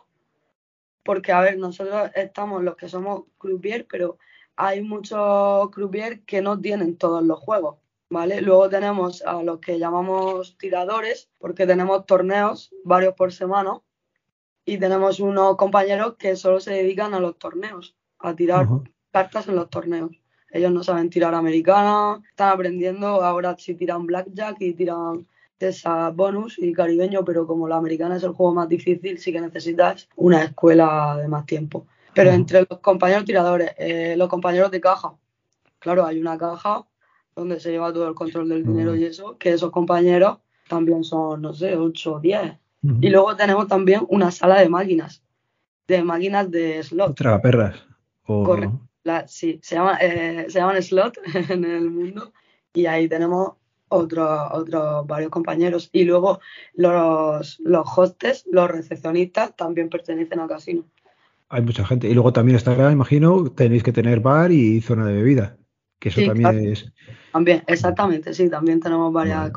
porque, 1.04 1.32
a 1.32 1.40
ver, 1.40 1.58
nosotros 1.58 2.10
estamos 2.14 2.62
los 2.62 2.76
que 2.76 2.88
somos 2.88 3.24
croupier, 3.38 3.86
pero 3.86 4.18
hay 4.56 4.82
muchos 4.82 5.70
croupier 5.70 6.22
que 6.22 6.40
no 6.40 6.60
tienen 6.60 6.96
todos 6.96 7.22
los 7.22 7.38
juegos, 7.38 7.76
¿vale? 8.08 8.40
Luego 8.40 8.68
tenemos 8.68 9.22
a 9.22 9.42
los 9.42 9.58
que 9.58 9.78
llamamos 9.78 10.56
tiradores, 10.58 11.30
porque 11.38 11.66
tenemos 11.66 12.06
torneos, 12.06 12.72
varios 12.84 13.14
por 13.14 13.32
semana, 13.32 13.80
y 14.64 14.78
tenemos 14.78 15.20
unos 15.20 15.56
compañeros 15.56 16.16
que 16.18 16.36
solo 16.36 16.58
se 16.58 16.72
dedican 16.72 17.12
a 17.14 17.20
los 17.20 17.38
torneos, 17.38 17.96
a 18.18 18.34
tirar 18.34 18.66
cartas 19.12 19.48
en 19.48 19.56
los 19.56 19.68
torneos. 19.68 20.10
Ellos 20.50 20.72
no 20.72 20.82
saben 20.84 21.10
tirar 21.10 21.34
americana, 21.34 22.22
están 22.30 22.50
aprendiendo, 22.50 23.22
ahora 23.22 23.56
si 23.58 23.74
tiran 23.74 24.06
blackjack 24.06 24.56
y 24.60 24.72
tiran 24.72 25.26
esa 25.58 26.10
bonus 26.10 26.58
y 26.58 26.72
caribeño, 26.72 27.24
pero 27.24 27.46
como 27.46 27.68
la 27.68 27.76
americana 27.76 28.16
es 28.16 28.22
el 28.22 28.32
juego 28.32 28.54
más 28.54 28.68
difícil, 28.68 29.18
sí 29.18 29.32
que 29.32 29.40
necesitas 29.40 30.08
una 30.16 30.44
escuela 30.44 31.16
de 31.16 31.28
más 31.28 31.46
tiempo. 31.46 31.86
Pero 32.14 32.30
entre 32.30 32.66
los 32.68 32.78
compañeros 32.80 33.24
tiradores, 33.24 33.72
eh, 33.76 34.14
los 34.16 34.28
compañeros 34.28 34.70
de 34.70 34.80
caja, 34.80 35.14
claro, 35.78 36.06
hay 36.06 36.20
una 36.20 36.38
caja 36.38 36.86
donde 37.34 37.58
se 37.58 37.70
lleva 37.72 37.92
todo 37.92 38.08
el 38.08 38.14
control 38.14 38.48
del 38.48 38.64
dinero 38.64 38.94
y 38.94 39.04
eso, 39.04 39.36
que 39.38 39.50
esos 39.50 39.70
compañeros 39.70 40.38
también 40.68 41.02
son, 41.02 41.42
no 41.42 41.52
sé, 41.52 41.76
8 41.76 42.14
o 42.14 42.20
10. 42.20 42.58
Y 43.00 43.08
luego 43.08 43.34
tenemos 43.34 43.66
también 43.66 44.02
una 44.08 44.30
sala 44.30 44.60
de 44.60 44.68
máquinas, 44.68 45.22
de 45.88 46.04
máquinas 46.04 46.50
de 46.50 46.82
slot. 46.82 47.16
Tragaperras. 47.16 47.82
O... 48.26 48.44
Correcto. 48.44 48.78
sí, 49.26 49.58
se, 49.62 49.76
llama, 49.76 49.96
eh, 50.02 50.46
se 50.48 50.58
llaman 50.58 50.82
slot 50.82 51.18
en 51.48 51.64
el 51.64 51.90
mundo 51.90 52.32
y 52.74 52.84
ahí 52.86 53.08
tenemos 53.08 53.54
otros 53.94 54.28
otros 54.52 55.06
varios 55.06 55.30
compañeros. 55.30 55.88
Y 55.92 56.04
luego 56.04 56.40
los, 56.74 57.60
los 57.60 57.86
hostes, 57.98 58.44
los 58.50 58.70
recepcionistas, 58.70 59.54
también 59.56 59.88
pertenecen 59.88 60.40
al 60.40 60.48
casino. 60.48 60.84
Hay 61.48 61.62
mucha 61.62 61.84
gente. 61.84 62.08
Y 62.08 62.14
luego 62.14 62.32
también 62.32 62.56
estará, 62.56 62.90
imagino, 62.90 63.50
tenéis 63.52 63.82
que 63.82 63.92
tener 63.92 64.20
bar 64.20 64.50
y 64.50 64.80
zona 64.80 65.06
de 65.06 65.14
bebida. 65.14 65.56
Que 65.98 66.08
eso 66.08 66.20
también 66.26 66.72
es. 66.72 66.92
También, 67.32 67.62
exactamente, 67.66 68.34
sí, 68.34 68.48
también 68.48 68.80
tenemos 68.80 69.12
varias 69.12 69.50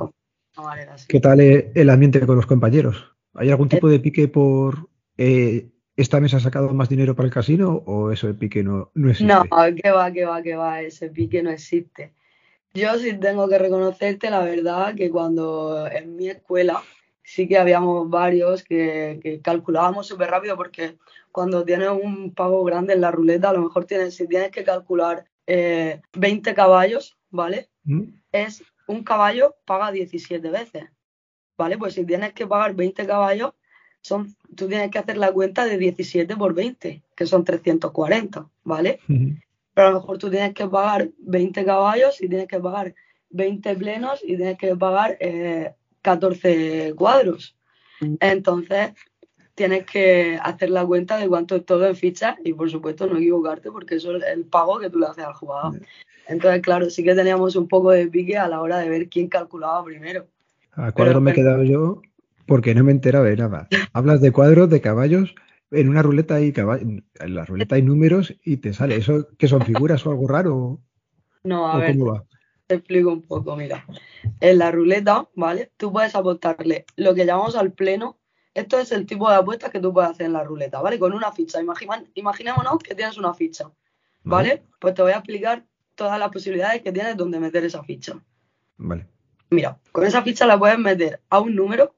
¿Qué 1.07 1.19
tal 1.19 1.39
el 1.39 1.89
ambiente 1.89 2.25
con 2.25 2.35
los 2.35 2.47
compañeros? 2.47 3.13
¿Hay 3.35 3.49
algún 3.49 3.69
tipo 3.69 3.87
de 3.87 3.99
pique 3.99 4.27
por 4.27 4.89
eh, 5.17 5.69
esta 5.95 6.19
mesa 6.19 6.37
ha 6.37 6.39
sacado 6.39 6.73
más 6.73 6.89
dinero 6.89 7.15
para 7.15 7.27
el 7.27 7.33
casino 7.33 7.83
o 7.85 8.11
eso 8.11 8.27
de 8.27 8.33
pique 8.33 8.63
no, 8.63 8.91
no 8.95 9.09
existe? 9.11 9.31
No, 9.31 9.43
que 9.75 9.91
va, 9.91 10.11
que 10.11 10.25
va, 10.25 10.41
que 10.41 10.55
va, 10.55 10.81
ese 10.81 11.09
pique 11.09 11.43
no 11.43 11.51
existe. 11.51 12.13
Yo 12.77 12.99
sí 12.99 13.17
tengo 13.17 13.49
que 13.49 13.57
reconocerte 13.57 14.29
la 14.29 14.41
verdad 14.41 14.93
que 14.93 15.09
cuando 15.09 15.87
en 15.87 16.15
mi 16.15 16.29
escuela 16.29 16.83
sí 17.23 17.47
que 17.47 17.57
habíamos 17.57 18.07
varios 18.07 18.63
que, 18.63 19.41
calculábamos 19.43 20.05
súper 20.05 20.29
rápido 20.29 20.55
porque 20.55 20.95
cuando 21.31 21.65
tienes 21.65 21.89
un 21.89 22.35
pago 22.35 22.63
grande 22.63 22.93
en 22.93 23.01
la 23.01 23.09
ruleta, 23.09 23.49
a 23.49 23.53
lo 23.53 23.63
mejor 23.63 23.85
tienes, 23.85 24.15
si 24.15 24.27
tienes 24.27 24.51
que 24.51 24.63
calcular 24.63 25.25
20 25.47 26.01
eh, 26.51 26.53
caballos, 26.53 27.17
¿vale? 27.31 27.67
¿Mm? 27.83 28.03
Es 28.31 28.63
un 28.85 29.03
caballo 29.03 29.55
paga 29.65 29.91
17 29.91 30.47
veces, 30.47 30.83
¿vale? 31.57 31.79
Pues 31.79 31.95
si 31.95 32.05
tienes 32.05 32.33
que 32.33 32.45
pagar 32.45 32.75
20 32.75 33.07
caballos, 33.07 33.53
son, 34.01 34.35
tú 34.55 34.67
tienes 34.67 34.91
que 34.91 34.99
hacer 34.99 35.17
la 35.17 35.31
cuenta 35.31 35.65
de 35.65 35.79
17 35.79 36.35
por 36.35 36.53
20, 36.53 37.01
que 37.15 37.25
son 37.25 37.43
340, 37.43 38.47
¿vale? 38.63 38.99
Pero 39.77 39.89
a 39.89 39.91
lo 39.91 39.99
mejor 39.99 40.17
tú 40.17 40.31
tienes 40.31 40.55
que 40.55 40.65
pagar 40.65 41.11
20 41.19 41.63
caballos 41.63 42.19
y 42.19 42.27
tienes 42.27 42.47
que 42.47 42.59
pagar 42.59 42.95
20 43.29 43.75
plenos 43.75 44.21
y 44.23 44.35
tienes 44.35 44.57
que 44.57 44.75
pagar 44.75 45.19
14 46.01 46.95
cuadros. 46.95 47.55
Entonces, 48.19 48.93
tienes 49.53 49.85
que 49.85 50.39
hacer 50.41 50.71
la 50.71 50.83
cuenta 50.83 51.17
de 51.17 51.27
cuánto 51.27 51.55
es 51.57 51.63
todo 51.63 51.85
en 51.85 51.95
fichas 51.95 52.37
y, 52.43 52.53
por 52.53 52.71
supuesto, 52.71 53.05
no 53.05 53.17
equivocarte 53.17 53.69
porque 53.69 53.97
eso 53.97 54.15
es 54.15 54.23
el 54.23 54.45
pago 54.45 54.79
que 54.79 54.89
tú 54.89 54.97
le 54.97 55.05
haces 55.05 55.25
al 55.25 55.35
jugador. 55.35 55.79
Entonces, 56.27 56.63
claro, 56.63 56.89
sí 56.89 57.03
que 57.03 57.13
teníamos 57.13 57.55
un 57.55 57.67
poco 57.67 57.91
de 57.91 58.07
pique 58.07 58.35
a 58.35 58.47
la 58.47 58.61
hora 58.61 58.79
de 58.79 58.89
ver 58.89 59.09
quién 59.09 59.27
calculaba 59.27 59.83
primero. 59.83 60.25
A 60.71 60.91
cuadro 60.91 61.21
me 61.21 61.29
he 61.29 61.35
quedado 61.35 61.61
yo 61.61 62.01
porque 62.47 62.73
no 62.73 62.83
me 62.83 62.91
he 62.91 62.95
enterado 62.95 63.25
de 63.25 63.37
nada. 63.37 63.67
Hablas 63.93 64.21
de 64.21 64.31
cuadros, 64.31 64.71
de 64.71 64.81
caballos, 64.81 65.35
en 65.71 65.89
una 65.89 66.01
ruleta 66.01 66.35
hay 66.35 66.53
en 66.55 67.03
la 67.35 67.45
ruleta 67.45 67.75
hay 67.75 67.81
números 67.81 68.33
y 68.43 68.57
te 68.57 68.73
sale. 68.73 68.95
¿Eso 68.95 69.27
que 69.37 69.47
son 69.47 69.61
figuras 69.61 70.05
o 70.05 70.11
algo 70.11 70.27
raro? 70.27 70.81
No, 71.43 71.67
a 71.67 71.77
ver, 71.77 71.97
te 72.67 72.75
explico 72.75 73.11
un 73.11 73.21
poco, 73.21 73.55
mira. 73.55 73.85
En 74.41 74.57
la 74.57 74.71
ruleta, 74.71 75.29
¿vale? 75.35 75.71
Tú 75.77 75.91
puedes 75.91 76.13
apostarle 76.15 76.85
lo 76.97 77.15
que 77.15 77.25
llamamos 77.25 77.55
al 77.55 77.71
pleno. 77.71 78.19
Esto 78.53 78.77
es 78.79 78.91
el 78.91 79.05
tipo 79.05 79.29
de 79.29 79.37
apuestas 79.37 79.71
que 79.71 79.79
tú 79.79 79.93
puedes 79.93 80.11
hacer 80.11 80.25
en 80.25 80.33
la 80.33 80.43
ruleta, 80.43 80.81
¿vale? 80.81 80.99
Con 80.99 81.13
una 81.13 81.31
ficha. 81.31 81.59
imaginémonos 82.15 82.79
que 82.79 82.95
tienes 82.95 83.17
una 83.17 83.33
ficha, 83.33 83.71
¿vale? 84.23 84.63
Pues 84.79 84.93
te 84.95 85.01
voy 85.01 85.11
a 85.11 85.17
explicar 85.17 85.63
todas 85.95 86.19
las 86.19 86.29
posibilidades 86.29 86.81
que 86.81 86.91
tienes 86.91 87.15
donde 87.15 87.39
meter 87.39 87.63
esa 87.63 87.83
ficha. 87.83 88.19
Vale. 88.77 89.07
Mira, 89.49 89.79
con 89.91 90.05
esa 90.05 90.21
ficha 90.21 90.45
la 90.45 90.59
puedes 90.59 90.77
meter 90.77 91.21
a 91.29 91.39
un 91.39 91.55
número 91.55 91.95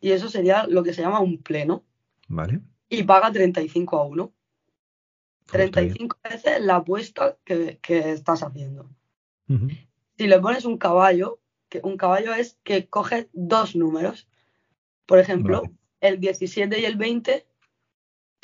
y 0.00 0.12
eso 0.12 0.28
sería 0.28 0.66
lo 0.68 0.82
que 0.82 0.94
se 0.94 1.02
llama 1.02 1.20
un 1.20 1.38
pleno. 1.38 1.82
Vale. 2.28 2.60
Y 2.92 3.04
paga 3.04 3.32
35 3.32 3.98
a 3.98 4.04
1. 4.04 4.32
35 5.46 6.18
veces 6.28 6.60
la 6.60 6.76
apuesta 6.76 7.38
que, 7.42 7.78
estás 7.88 8.42
haciendo. 8.42 8.90
Si 10.18 10.26
le 10.26 10.38
pones 10.40 10.66
un 10.66 10.76
caballo, 10.76 11.40
que 11.70 11.80
un 11.82 11.96
caballo 11.96 12.34
es 12.34 12.58
que 12.62 12.88
coge 12.88 13.30
dos 13.32 13.74
números. 13.74 14.28
Por 15.06 15.18
ejemplo, 15.18 15.62
el 16.02 16.20
17 16.20 16.80
y 16.80 16.84
el 16.84 16.96
20, 16.96 17.46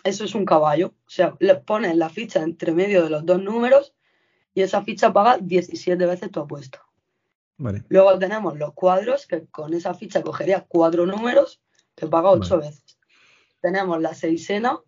eso 0.04 0.24
es 0.24 0.34
un 0.34 0.46
caballo. 0.46 0.94
O 1.06 1.10
sea, 1.10 1.36
le 1.40 1.56
pones 1.56 1.94
la 1.96 2.08
ficha 2.08 2.42
entre 2.42 2.72
medio 2.72 3.04
de 3.04 3.10
los 3.10 3.26
dos 3.26 3.42
números 3.42 3.94
y 4.54 4.62
esa 4.62 4.82
ficha 4.82 5.12
paga 5.12 5.36
17 5.36 6.06
veces 6.06 6.30
tu 6.30 6.40
apuesta. 6.40 6.82
Luego 7.88 8.18
tenemos 8.18 8.56
los 8.56 8.72
cuadros, 8.72 9.26
que 9.26 9.44
con 9.46 9.74
esa 9.74 9.92
ficha 9.92 10.22
cogería 10.22 10.64
cuatro 10.66 11.04
números, 11.04 11.60
que 11.94 12.06
paga 12.06 12.30
ocho 12.30 12.56
veces. 12.58 12.87
Tenemos 13.60 14.00
la 14.00 14.14
seisena, 14.14 14.78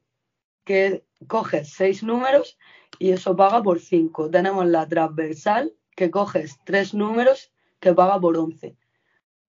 que 0.64 1.04
coge 1.26 1.64
seis 1.64 2.02
números 2.02 2.58
y 2.98 3.10
eso 3.10 3.36
paga 3.36 3.62
por 3.62 3.80
cinco. 3.80 4.30
Tenemos 4.30 4.66
la 4.66 4.86
transversal, 4.86 5.72
que 5.96 6.10
coges 6.10 6.58
tres 6.64 6.94
números, 6.94 7.52
que 7.80 7.92
paga 7.92 8.20
por 8.20 8.36
once. 8.36 8.76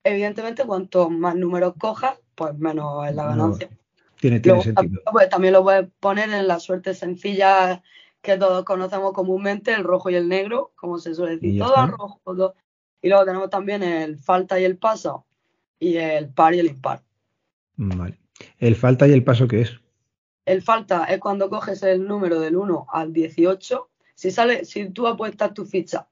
Evidentemente, 0.04 0.66
cuanto 0.66 1.10
más 1.10 1.36
números 1.36 1.76
cojas, 1.78 2.20
pues 2.36 2.58
menos 2.58 3.08
es 3.08 3.16
la 3.16 3.26
ganancia. 3.26 3.70
tiene, 4.20 4.40
tiene 4.40 4.64
sentido. 4.64 5.02
Pues, 5.12 5.30
también 5.30 5.54
lo 5.54 5.64
puedes 5.64 5.90
poner 6.00 6.30
en 6.30 6.48
la 6.48 6.60
suerte 6.60 6.94
sencilla 6.94 7.84
que 8.22 8.38
todos 8.38 8.66
conocemos 8.66 9.14
comúnmente, 9.14 9.74
el 9.74 9.84
rojo 9.84 10.10
y 10.10 10.16
el 10.16 10.30
negro, 10.30 10.72
como 10.76 11.00
se 11.00 11.14
suele 11.14 11.38
decir, 11.38 11.60
todo 11.60 11.88
rojo. 11.88 12.22
Todo. 12.24 12.56
Y 13.02 13.10
luego 13.10 13.26
tenemos 13.26 13.50
también 13.50 13.84
el 13.84 14.18
falta 14.18 14.60
y 14.60 14.64
el 14.64 14.78
paso, 14.78 15.26
y 15.80 15.98
el 15.98 16.30
par 16.30 16.54
y 16.54 16.60
el 16.60 16.68
impar. 16.68 17.04
Vale. 17.76 18.21
¿El 18.60 18.76
falta 18.76 19.08
y 19.08 19.12
el 19.12 19.24
paso 19.24 19.48
qué 19.48 19.62
es? 19.62 19.80
El 20.46 20.62
falta 20.62 21.06
es 21.06 21.20
cuando 21.20 21.50
coges 21.50 21.84
el 21.84 22.06
número 22.08 22.40
del 22.40 22.56
1 22.56 22.88
al 22.92 23.14
18. 23.14 23.90
Si, 24.16 24.32
sale, 24.32 24.66
si 24.66 24.90
tú 24.90 25.08
apuestas 25.08 25.54
tu 25.54 25.66
ficha 25.66 26.08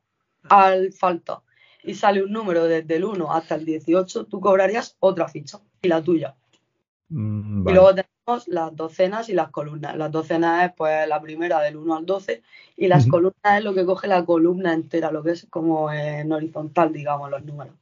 al 0.49 0.93
falta 0.93 1.41
y 1.83 1.95
sale 1.95 2.23
un 2.23 2.31
número 2.31 2.65
desde 2.65 2.95
el 2.95 3.05
1 3.05 3.31
hasta 3.31 3.55
el 3.55 3.65
18, 3.65 4.25
tú 4.25 4.39
cobrarías 4.39 4.95
otra 4.99 5.27
ficha 5.27 5.59
y 5.81 5.87
la 5.87 6.01
tuya. 6.01 6.35
Mm, 7.09 7.67
y 7.67 7.73
luego 7.73 7.89
tenemos 7.89 8.47
las 8.47 8.75
docenas 8.75 9.29
y 9.29 9.33
las 9.33 9.49
columnas. 9.49 9.95
Las 9.97 10.11
docenas 10.11 10.65
es 10.65 10.73
pues 10.75 11.07
la 11.07 11.21
primera 11.21 11.59
del 11.61 11.77
1 11.77 11.95
al 11.95 12.05
12 12.05 12.43
y 12.77 12.87
las 12.87 13.07
columnas 13.07 13.57
es 13.57 13.63
lo 13.63 13.73
que 13.73 13.85
coge 13.85 14.07
la 14.07 14.23
columna 14.25 14.73
entera, 14.73 15.11
lo 15.11 15.23
que 15.23 15.31
es 15.31 15.47
como 15.49 15.91
en 15.91 16.31
horizontal, 16.31 16.93
digamos, 16.93 17.29
los 17.31 17.43
números. 17.43 17.73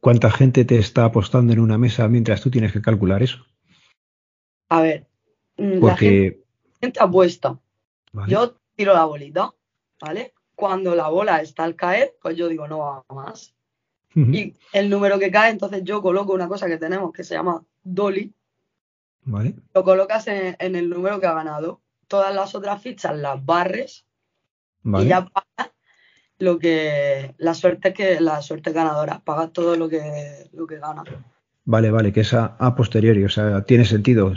¿Cuánta 0.00 0.30
gente 0.30 0.64
te 0.64 0.78
está 0.78 1.04
apostando 1.04 1.52
en 1.52 1.60
una 1.60 1.78
mesa 1.78 2.08
mientras 2.08 2.40
tú 2.40 2.50
tienes 2.50 2.72
que 2.72 2.82
calcular 2.82 3.22
eso? 3.22 3.46
A 4.72 4.80
ver, 4.80 5.06
mm, 5.58 5.80
Porque... 5.80 6.40
la 6.64 6.80
gente, 6.80 7.00
apuesta. 7.00 7.58
Yo 8.26 8.56
tiro 8.74 8.94
la 8.94 9.04
bolita, 9.04 9.52
¿vale? 10.00 10.32
Cuando 10.54 10.94
la 10.94 11.08
bola 11.08 11.42
está 11.42 11.64
al 11.64 11.76
caer, 11.76 12.16
pues 12.22 12.38
yo 12.38 12.48
digo 12.48 12.66
no 12.66 12.78
va 12.78 13.04
más. 13.10 13.54
Y 14.14 14.54
el 14.72 14.88
número 14.88 15.18
que 15.18 15.30
cae, 15.30 15.50
entonces 15.50 15.84
yo 15.84 16.00
coloco 16.00 16.32
una 16.32 16.48
cosa 16.48 16.68
que 16.68 16.78
tenemos 16.78 17.12
que 17.12 17.22
se 17.22 17.34
llama 17.34 17.62
dolly, 17.82 18.32
lo 19.26 19.84
colocas 19.84 20.26
en, 20.28 20.56
el 20.58 20.88
número 20.88 21.20
que 21.20 21.26
ha 21.26 21.34
ganado. 21.34 21.82
Todas 22.08 22.34
las 22.34 22.54
otras 22.54 22.80
fichas 22.82 23.16
las 23.16 23.44
barres 23.44 24.06
y 24.84 25.06
ya 25.06 25.26
pagas 25.26 25.72
lo 26.38 26.58
que 26.58 27.34
la 27.36 27.52
suerte 27.52 27.92
que 27.92 28.20
la 28.20 28.40
suerte 28.40 28.72
ganadora, 28.72 29.20
pagas 29.22 29.52
todo 29.52 29.76
lo 29.76 29.88
que 29.90 30.48
lo 30.52 30.66
que 30.66 30.78
gana. 30.78 31.04
Vale, 31.64 31.90
vale, 31.90 32.12
que 32.12 32.20
es 32.20 32.32
a, 32.34 32.74
posteriori, 32.74 33.24
o 33.24 33.28
sea, 33.28 33.64
tiene 33.64 33.84
sentido. 33.84 34.32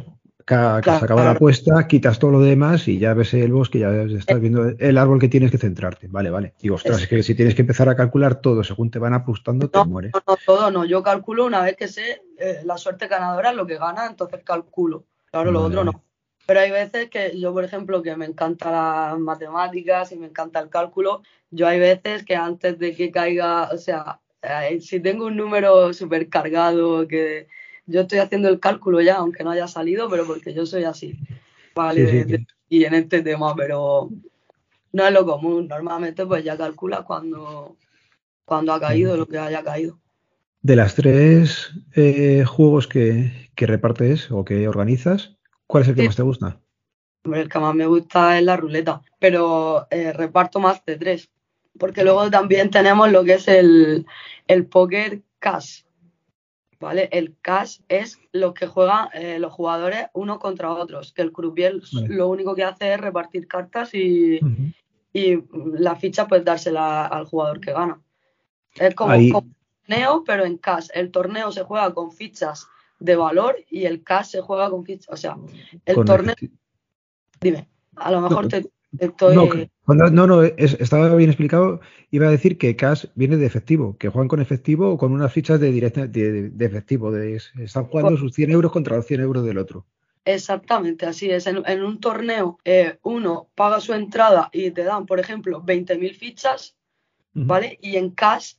Que, 0.46 0.56
se 0.84 1.06
acaba 1.06 1.24
la 1.24 1.32
apuesta, 1.32 1.88
quitas 1.88 2.20
todo 2.20 2.30
lo 2.32 2.40
demás 2.40 2.88
y 2.88 3.00
ya 3.00 3.16
ves 3.16 3.34
el 3.34 3.52
bosque, 3.52 3.80
ya 3.80 3.90
estás 4.04 4.40
viendo 4.40 4.76
el 4.78 4.98
árbol 5.00 5.20
que 5.20 5.28
tienes 5.28 5.50
que 5.50 5.58
centrarte. 5.58 6.08
Vale, 6.08 6.30
vale. 6.30 6.54
Y 6.62 6.70
ostras, 6.70 7.02
es, 7.02 7.08
que 7.08 7.24
si 7.24 7.34
tienes 7.34 7.56
que 7.56 7.64
empezar 7.64 7.90
a 7.90 7.96
calcular 7.96 8.42
todo 8.42 8.64
según 8.64 8.92
te 8.92 9.00
van 9.00 9.16
apostando, 9.16 9.70
te 9.70 9.84
mueres. 9.86 10.12
No, 10.14 10.22
no, 10.28 10.38
todo 10.46 10.70
no. 10.70 10.86
Yo 10.86 11.02
calculo 11.02 11.46
una 11.46 11.64
vez 11.64 11.76
que 11.76 11.88
sé 11.88 12.22
eh, 12.38 12.62
la 12.64 12.78
suerte 12.78 13.08
ganadora 13.08 13.54
lo 13.54 13.66
que 13.66 13.80
gana, 13.80 14.06
entonces 14.06 14.44
calculo. 14.44 15.06
Claro, 15.32 15.52
lo 15.52 15.64
otro 15.64 15.84
no. 15.84 16.04
Pero 16.46 16.60
hay 16.60 16.70
veces 16.70 17.10
que 17.10 17.40
yo, 17.40 17.52
por 17.52 17.64
ejemplo, 17.64 18.04
que 18.04 18.16
me 18.16 18.26
encanta 18.26 18.72
las 18.72 19.20
matemáticas 19.20 20.12
y 20.12 20.16
me 20.16 20.28
encanta 20.28 20.60
el 20.60 20.70
cálculo, 20.70 21.24
yo 21.50 21.68
hay 21.68 21.80
veces 21.80 22.24
que 22.24 22.36
antes 22.36 22.78
de 22.78 22.96
que 22.96 23.10
caiga, 23.10 23.70
o 23.72 23.78
sea, 23.78 24.20
eh, 24.44 24.80
si 24.80 25.00
tengo 25.00 25.26
un 25.26 25.38
número 25.38 25.92
súper 25.94 26.30
cargado, 26.30 27.08
que 27.08 27.48
yo 27.86 28.02
estoy 28.02 28.20
haciendo 28.20 28.50
el 28.50 28.60
cálculo 28.60 29.02
ya, 29.02 29.18
aunque 29.18 29.44
no 29.44 29.52
haya 29.52 29.68
salido, 29.68 30.10
pero 30.10 30.26
porque 30.26 30.54
yo 30.54 30.66
soy 30.66 30.84
así. 30.84 31.20
Vale, 31.76 32.46
y 32.70 32.84
en 32.84 32.94
este 32.94 33.22
tema, 33.22 33.56
pero 33.56 34.10
no 34.92 35.06
es 35.06 35.14
lo 35.14 35.26
común. 35.26 35.68
Normalmente, 35.68 36.26
pues 36.26 36.44
ya 36.44 36.58
calcula 36.58 37.04
cuando, 37.04 37.78
cuando 38.46 38.74
ha 38.74 38.80
caído 38.80 39.18
lo 39.18 39.28
que 39.28 39.38
haya 39.38 39.64
caído. 39.64 40.00
De 40.62 40.76
las 40.76 40.96
tres 40.96 41.74
eh, 41.96 42.44
juegos 42.46 42.88
que, 42.88 43.52
repartes 43.56 44.32
o 44.32 44.44
que 44.44 44.68
organizas, 44.68 45.36
¿cuál 45.68 45.84
es 45.84 45.90
el 45.90 45.96
que 45.96 46.06
más 46.06 46.16
te 46.16 46.24
gusta? 46.24 46.60
El 47.24 47.50
que 47.50 47.60
más 47.60 47.76
me 47.76 47.86
gusta 47.86 48.40
es 48.40 48.44
la 48.44 48.58
ruleta, 48.58 49.02
pero 49.20 49.88
eh, 49.92 50.12
reparto 50.12 50.60
más 50.60 50.84
de 50.86 50.98
tres, 50.98 51.30
porque 51.78 52.04
luego 52.04 52.32
también 52.32 52.72
tenemos 52.72 53.12
lo 53.12 53.24
que 53.24 53.34
es 53.34 53.48
el, 53.48 54.06
el 54.48 54.66
póker 54.66 55.22
cash, 55.40 55.85
¿vale? 56.80 57.10
El 57.12 57.36
cash 57.42 57.80
es 57.88 58.20
lo 58.32 58.54
que 58.54 58.68
juegan 58.68 59.10
eh, 59.14 59.40
los 59.40 59.54
jugadores 59.54 60.08
unos 60.14 60.40
contra 60.40 60.72
otros, 60.72 61.14
que 61.14 61.22
el 61.22 61.32
croupier 61.32 61.80
lo 62.08 62.28
único 62.30 62.56
que 62.56 62.64
hace 62.64 62.94
es 62.94 63.00
repartir 63.00 63.48
cartas 63.48 63.94
y, 63.94 64.40
y 65.14 65.44
la 65.78 65.96
ficha 65.96 66.28
pues 66.28 66.44
dársela 66.44 67.06
al 67.06 67.26
jugador 67.26 67.60
que 67.60 67.74
gana. 67.74 68.02
Es 68.76 68.94
como 68.96 69.14
torneo, 69.88 70.24
pero 70.26 70.46
en 70.46 70.58
cash. 70.58 70.88
El 70.94 71.12
torneo 71.12 71.52
se 71.52 71.64
juega 71.64 71.94
con 71.94 72.12
fichas 72.12 72.68
de 73.00 73.16
valor 73.16 73.56
y 73.70 73.86
el 73.86 74.04
cash 74.04 74.28
se 74.28 74.42
juega 74.42 74.70
con 74.70 74.86
fichas. 74.86 75.08
O 75.10 75.18
sea, 75.18 75.38
el 75.86 76.06
torneo. 76.06 76.36
Dime, 77.40 77.70
a 77.96 78.12
lo 78.12 78.22
mejor 78.22 78.48
te, 78.48 78.70
estoy. 79.00 79.36
No, 79.88 80.28
no, 80.28 80.44
estaba 80.44 81.14
bien 81.16 81.30
explicado. 81.30 81.80
Iba 82.12 82.28
a 82.28 82.32
decir 82.32 82.58
que 82.58 82.76
cash 82.76 83.06
viene 83.16 83.38
de 83.38 83.46
efectivo, 83.46 83.98
que 83.98 84.10
juegan 84.10 84.28
con 84.28 84.42
efectivo 84.42 84.90
o 84.90 84.98
con 84.98 85.12
unas 85.12 85.32
fichas 85.32 85.60
de, 85.60 85.72
directa, 85.72 86.08
de, 86.08 86.52
efectivo. 86.60 87.12
De, 87.12 87.36
están 87.36 87.86
jugando 87.86 88.18
sus 88.18 88.34
100 88.34 88.52
euros 88.52 88.72
contra 88.72 88.98
los 88.98 89.06
100 89.06 89.22
euros 89.22 89.46
del 89.46 89.58
otro. 89.58 89.86
Exactamente, 90.24 91.06
así 91.06 91.30
es. 91.30 91.46
En, 91.48 91.84
un 91.84 92.00
torneo, 92.00 92.58
eh, 92.66 92.98
uno 93.04 93.50
paga 93.54 93.80
su 93.80 93.94
entrada 93.94 94.50
y 94.52 94.72
te 94.72 94.84
dan, 94.84 95.06
por 95.06 95.20
ejemplo, 95.20 95.62
20.000 95.64 96.16
fichas, 96.16 96.76
¿vale? 97.34 97.78
Y 97.82 97.98
en 97.98 98.10
cash 98.10 98.56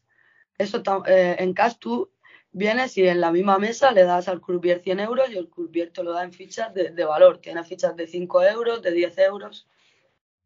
eso 0.59 0.83
eh, 1.07 1.37
en 1.39 1.53
cash 1.53 1.75
tú 1.79 2.11
vienes 2.53 2.97
y 2.97 3.07
en 3.07 3.21
la 3.21 3.31
misma 3.31 3.59
mesa 3.59 3.93
le 3.93 4.05
das 4.05 4.29
al 4.29 4.41
croupier 4.41 4.81
100 4.81 5.01
euros 5.01 5.31
y 5.31 5.37
el 5.37 5.49
croupier 5.49 5.91
te 5.91 6.03
lo 6.03 6.13
da 6.13 6.25
en 6.25 6.33
fichas 6.33 6.73
de, 6.73 7.05
valor. 7.05 7.39
Tiene 7.39 7.63
fichas 7.65 7.95
de 7.97 8.07
5 8.07 8.43
euros, 8.45 8.83
de 8.83 8.93
10 8.93 9.19
euros. 9.19 9.69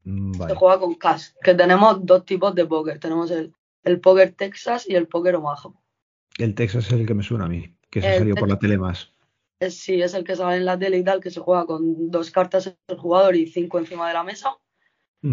Mm, 0.05 0.35
Se 0.35 0.55
juega 0.55 0.81
con 0.81 0.95
cash. 0.95 1.29
Que 1.43 1.55
tenemos 1.55 2.05
dos 2.05 2.25
tipos 2.25 2.55
de 2.55 2.67
póker. 2.67 2.99
Tenemos 2.99 3.31
el, 3.31 3.53
el 3.83 4.01
póker 4.01 4.33
Texas 4.33 4.89
y 4.89 4.95
el 4.95 5.07
póker 5.07 5.37
Omaha. 5.37 5.71
El 6.39 6.55
Texas 6.55 6.87
es 6.87 6.93
el 6.93 7.07
que 7.07 7.15
me 7.15 7.23
suena 7.23 7.45
a 7.45 7.49
mí, 7.49 7.75
que 7.91 8.01
se 8.01 8.19
salió 8.19 8.35
por 8.35 8.49
la 8.49 8.59
tele 8.59 8.79
más. 8.79 9.13
sí, 9.69 10.01
es 10.01 10.15
el 10.15 10.25
que 10.25 10.37
sale 10.37 10.57
en 10.57 10.65
la 10.65 10.79
tele 10.79 10.99
y 10.99 11.05
tal, 11.05 11.21
que 11.21 11.31
se 11.31 11.41
juega 11.41 11.67
con 11.67 12.11
dos 12.11 12.31
cartas 12.31 12.75
el 12.89 12.97
jugador 12.97 13.37
y 13.37 13.47
cinco 13.47 13.79
encima 13.79 14.09
de 14.09 14.15
la 14.15 14.25
mesa. 14.25 14.57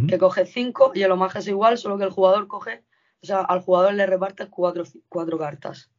Que 0.09 0.17
coge 0.17 0.45
cinco 0.45 0.91
y 0.93 1.03
el 1.03 1.11
Omaha 1.11 1.39
es 1.39 1.47
igual, 1.47 1.77
solo 1.77 1.97
que 1.97 2.03
el 2.03 2.09
jugador 2.09 2.47
coge 2.47 2.83
O 3.21 3.25
sea, 3.25 3.39
al 3.39 3.61
jugador 3.61 3.93
le 3.93 4.05
repartes 4.05 4.49
cuatro, 4.49 4.83
cuatro 5.07 5.37
cartas. 5.37 5.89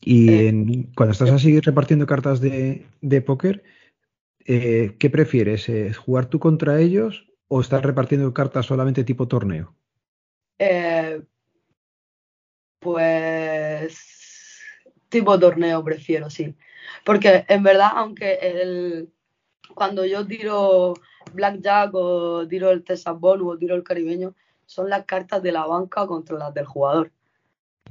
Y 0.00 0.30
eh, 0.30 0.86
cuando 0.94 1.10
estás 1.12 1.30
así 1.30 1.58
repartiendo 1.58 2.06
cartas 2.06 2.40
de, 2.40 2.86
de 3.00 3.20
póker, 3.20 3.64
eh, 4.44 4.94
¿qué 5.00 5.10
prefieres? 5.10 5.68
¿Jugar 5.98 6.26
tú 6.26 6.38
contra 6.38 6.80
ellos 6.80 7.29
o 7.52 7.60
estás 7.60 7.82
repartiendo 7.82 8.32
cartas 8.32 8.66
solamente 8.66 9.02
tipo 9.02 9.26
torneo? 9.26 9.74
Eh, 10.56 11.20
pues 12.78 13.98
tipo 15.08 15.38
torneo 15.38 15.82
prefiero, 15.82 16.30
sí. 16.30 16.54
Porque 17.04 17.44
en 17.48 17.62
verdad, 17.64 17.90
aunque 17.96 18.34
el, 18.34 19.12
cuando 19.74 20.04
yo 20.04 20.24
tiro 20.24 20.94
Blackjack 21.34 21.90
o 21.92 22.46
tiro 22.46 22.70
el 22.70 22.84
Texas 22.84 23.16
o 23.20 23.58
tiro 23.58 23.74
el 23.74 23.82
caribeño, 23.82 24.34
son 24.66 24.88
las 24.88 25.04
cartas 25.04 25.42
de 25.42 25.50
la 25.50 25.66
banca 25.66 26.06
contra 26.06 26.38
las 26.38 26.54
del 26.54 26.66
jugador. 26.66 27.10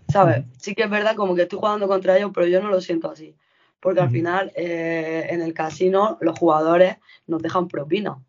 ¿Sabes? 0.07 0.45
Sí 0.57 0.73
que 0.73 0.83
es 0.83 0.89
verdad 0.89 1.17
como 1.17 1.35
que 1.35 1.41
estoy 1.41 1.59
jugando 1.59 1.87
contra 1.89 2.17
ellos, 2.17 2.31
pero 2.33 2.47
yo 2.47 2.61
no 2.61 2.69
lo 2.69 2.79
siento 2.79 3.11
así. 3.11 3.35
Porque 3.81 3.99
al 3.99 4.09
final 4.09 4.53
eh, 4.55 5.27
en 5.29 5.41
el 5.41 5.53
casino 5.53 6.17
los 6.21 6.39
jugadores 6.39 6.95
nos 7.27 7.41
dejan 7.41 7.67
propina. 7.67 8.19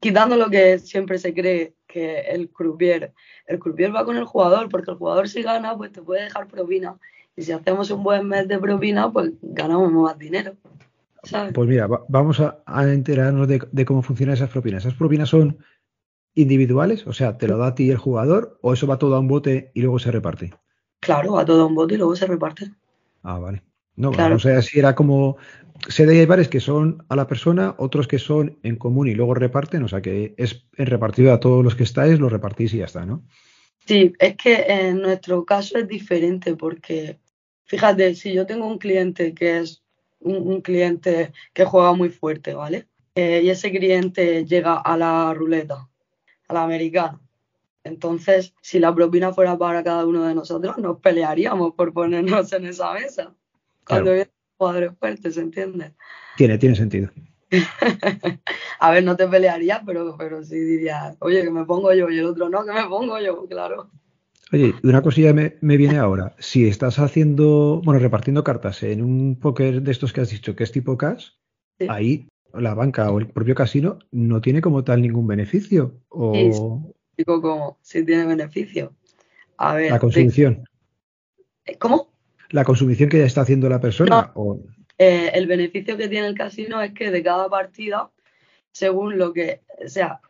Quitando 0.00 0.36
lo 0.36 0.48
que 0.48 0.78
siempre 0.78 1.18
se 1.18 1.34
cree 1.34 1.74
que 1.86 2.20
el 2.20 2.50
croupier, 2.50 3.12
el 3.46 3.58
croupier 3.58 3.94
va 3.94 4.04
con 4.04 4.16
el 4.16 4.24
jugador, 4.24 4.68
porque 4.68 4.90
el 4.90 4.96
jugador 4.96 5.28
si 5.28 5.42
gana, 5.42 5.76
pues 5.76 5.92
te 5.92 6.02
puede 6.02 6.24
dejar 6.24 6.46
propina. 6.46 6.96
Y 7.36 7.42
si 7.42 7.52
hacemos 7.52 7.90
un 7.90 8.02
buen 8.02 8.26
mes 8.26 8.46
de 8.48 8.58
propina, 8.58 9.12
pues 9.12 9.32
ganamos 9.42 9.90
más 9.92 10.18
dinero. 10.18 10.54
Pues 11.54 11.68
mira, 11.68 11.88
vamos 12.08 12.40
a, 12.40 12.62
enterarnos 12.92 13.48
de, 13.48 13.84
cómo 13.84 14.02
funcionan 14.02 14.34
esas 14.34 14.50
propinas. 14.50 14.84
¿Esas 14.84 14.98
propinas 14.98 15.28
son 15.28 15.58
individuales? 16.34 17.06
O 17.06 17.12
sea, 17.12 17.36
¿te 17.36 17.48
lo 17.48 17.58
da 17.58 17.68
a 17.68 17.74
ti 17.74 17.90
el 17.90 17.96
jugador 17.96 18.58
o 18.62 18.72
eso 18.72 18.86
va 18.86 18.98
todo 18.98 19.16
a 19.16 19.20
un 19.20 19.28
bote 19.28 19.70
y 19.74 19.82
luego 19.82 19.98
se 19.98 20.10
reparte? 20.10 20.54
Claro, 21.00 21.32
va 21.32 21.44
todo 21.44 21.62
a 21.62 21.66
un 21.66 21.74
bote 21.74 21.94
y 21.94 21.98
luego 21.98 22.16
se 22.16 22.26
reparte. 22.26 22.70
Ah, 23.22 23.38
vale. 23.38 23.62
No, 23.96 24.12
claro. 24.12 24.36
o 24.36 24.38
sea, 24.38 24.62
si 24.62 24.78
era 24.78 24.94
como. 24.94 25.36
Sé 25.88 26.04
de 26.04 26.20
hay 26.20 26.26
bares 26.26 26.48
que 26.48 26.60
son 26.60 27.04
a 27.08 27.16
la 27.16 27.26
persona, 27.26 27.74
otros 27.78 28.06
que 28.06 28.18
son 28.18 28.58
en 28.62 28.76
común 28.76 29.08
y 29.08 29.14
luego 29.14 29.32
reparten, 29.32 29.82
o 29.82 29.88
sea 29.88 30.02
que 30.02 30.34
es 30.36 30.66
en 30.76 30.86
repartido 30.86 31.32
a 31.32 31.40
todos 31.40 31.64
los 31.64 31.74
que 31.74 31.84
estáis, 31.84 32.20
lo 32.20 32.28
repartís 32.28 32.74
y 32.74 32.78
ya 32.78 32.84
está, 32.84 33.06
¿no? 33.06 33.24
Sí, 33.86 34.12
es 34.18 34.36
que 34.36 34.66
en 34.68 35.00
nuestro 35.00 35.46
caso 35.46 35.78
es 35.78 35.88
diferente 35.88 36.54
porque, 36.56 37.18
fíjate, 37.64 38.14
si 38.14 38.34
yo 38.34 38.44
tengo 38.44 38.66
un 38.66 38.76
cliente 38.76 39.32
que 39.32 39.60
es 39.60 39.82
un, 40.20 40.60
cliente 40.60 41.32
que 41.54 41.64
juega 41.64 41.94
muy 41.94 42.10
fuerte, 42.10 42.52
¿vale? 42.52 42.86
Eh, 43.14 43.40
y 43.44 43.48
ese 43.48 43.70
cliente 43.70 44.44
llega 44.44 44.76
a 44.76 44.94
la 44.98 45.32
ruleta, 45.32 45.88
a 46.48 46.54
la 46.54 46.64
americana. 46.64 47.18
Entonces, 47.82 48.52
si 48.60 48.78
la 48.78 48.94
propina 48.94 49.32
fuera 49.32 49.56
para 49.56 49.82
cada 49.82 50.04
uno 50.04 50.24
de 50.24 50.34
nosotros, 50.34 50.76
nos 50.76 51.00
pelearíamos 51.00 51.72
por 51.72 51.94
ponernos 51.94 52.52
en 52.52 52.66
esa 52.66 52.92
mesa. 52.92 53.34
Cuando 53.86 54.12
jugadores 54.58 54.92
fuertes, 54.98 55.34
¿se 55.34 55.40
entiende? 55.40 55.94
Tiene, 56.36 56.58
tiene 56.58 56.74
sentido. 56.74 57.10
a 58.80 58.90
ver, 58.90 59.04
no 59.04 59.16
te 59.16 59.26
pelearías, 59.26 59.80
pero, 59.86 60.16
pero 60.18 60.44
sí 60.44 60.58
dirías, 60.58 61.16
oye, 61.20 61.42
que 61.42 61.50
me 61.50 61.64
pongo 61.64 61.94
yo, 61.94 62.10
y 62.10 62.18
el 62.18 62.26
otro 62.26 62.50
no, 62.50 62.64
que 62.64 62.72
me 62.72 62.84
pongo 62.86 63.18
yo, 63.18 63.46
claro. 63.46 63.90
Oye, 64.52 64.74
una 64.82 65.02
cosilla 65.02 65.32
me, 65.32 65.76
viene 65.76 65.98
ahora. 65.98 66.34
Si 66.38 66.66
estás 66.66 66.98
haciendo, 66.98 67.82
bueno, 67.84 68.00
repartiendo 68.00 68.44
cartas 68.44 68.82
en 68.82 69.02
un 69.02 69.36
póker 69.36 69.82
de 69.82 69.90
estos 69.90 70.12
que 70.12 70.22
has 70.22 70.30
dicho 70.30 70.56
que 70.56 70.64
es 70.64 70.72
tipo 70.72 70.96
cash, 70.96 71.30
ahí 71.88 72.28
la 72.54 72.74
banca 72.74 73.10
o 73.10 73.18
el 73.18 73.28
propio 73.28 73.54
casino 73.54 73.98
no 74.10 74.40
tiene 74.40 74.62
como 74.62 74.84
tal 74.84 75.02
ningún 75.02 75.26
beneficio. 75.26 76.00
O... 76.08 76.94
Sí, 77.14 77.24
como 77.24 77.78
si 77.82 78.04
tiene 78.06 78.24
beneficio. 78.24 78.94
A 79.58 79.74
ver. 79.74 79.90
La 79.90 79.98
consumición. 79.98 80.64
¿Cómo? 81.78 82.08
La 82.50 82.64
consumición 82.64 83.08
que 83.08 83.18
ya 83.18 83.24
está 83.24 83.42
haciendo 83.42 83.68
la 83.68 83.80
persona. 83.80 84.32
o... 84.34 84.60
Eh, 84.98 85.30
el 85.34 85.46
beneficio 85.46 85.96
que 85.96 86.08
tiene 86.08 86.26
el 86.26 86.34
casino 86.34 86.82
es 86.82 86.92
que 86.92 87.10
de 87.10 87.22
cada 87.22 87.48
partida, 87.48 88.10
según 88.72 89.16
lo 89.16 89.32
que, 89.32 89.60
o 89.84 89.88
sea, 89.88 90.20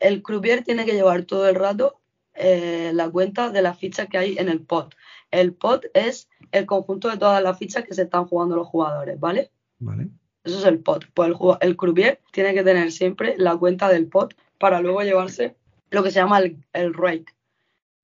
el 0.00 0.22
croupier 0.22 0.64
tiene 0.64 0.84
que 0.84 0.94
llevar 0.94 1.22
todo 1.22 1.48
el 1.48 1.54
rato 1.54 2.00
eh, 2.34 2.90
la 2.94 3.08
cuenta 3.10 3.50
de 3.50 3.62
las 3.62 3.78
fichas 3.78 4.08
que 4.08 4.18
hay 4.18 4.36
en 4.38 4.48
el 4.48 4.60
pot. 4.60 4.94
El 5.30 5.54
pot 5.54 5.84
es 5.94 6.28
el 6.50 6.66
conjunto 6.66 7.08
de 7.08 7.16
todas 7.16 7.42
las 7.42 7.58
fichas 7.58 7.84
que 7.84 7.94
se 7.94 8.02
están 8.02 8.26
jugando 8.26 8.56
los 8.56 8.66
jugadores, 8.66 9.20
¿vale? 9.20 9.50
Vale. 9.78 10.08
Eso 10.42 10.58
es 10.58 10.64
el 10.64 10.80
pot. 10.80 11.06
Pues 11.14 11.28
el, 11.30 11.36
el 11.60 11.76
croupier 11.76 12.20
tiene 12.32 12.54
que 12.54 12.64
tener 12.64 12.90
siempre 12.90 13.34
la 13.38 13.56
cuenta 13.56 13.88
del 13.88 14.08
pot 14.08 14.34
para 14.58 14.80
luego 14.80 15.02
llevarse 15.02 15.54
lo 15.90 16.02
que 16.02 16.10
se 16.10 16.20
llama 16.20 16.38
el, 16.40 16.64
el 16.72 16.94
rake. 16.94 17.26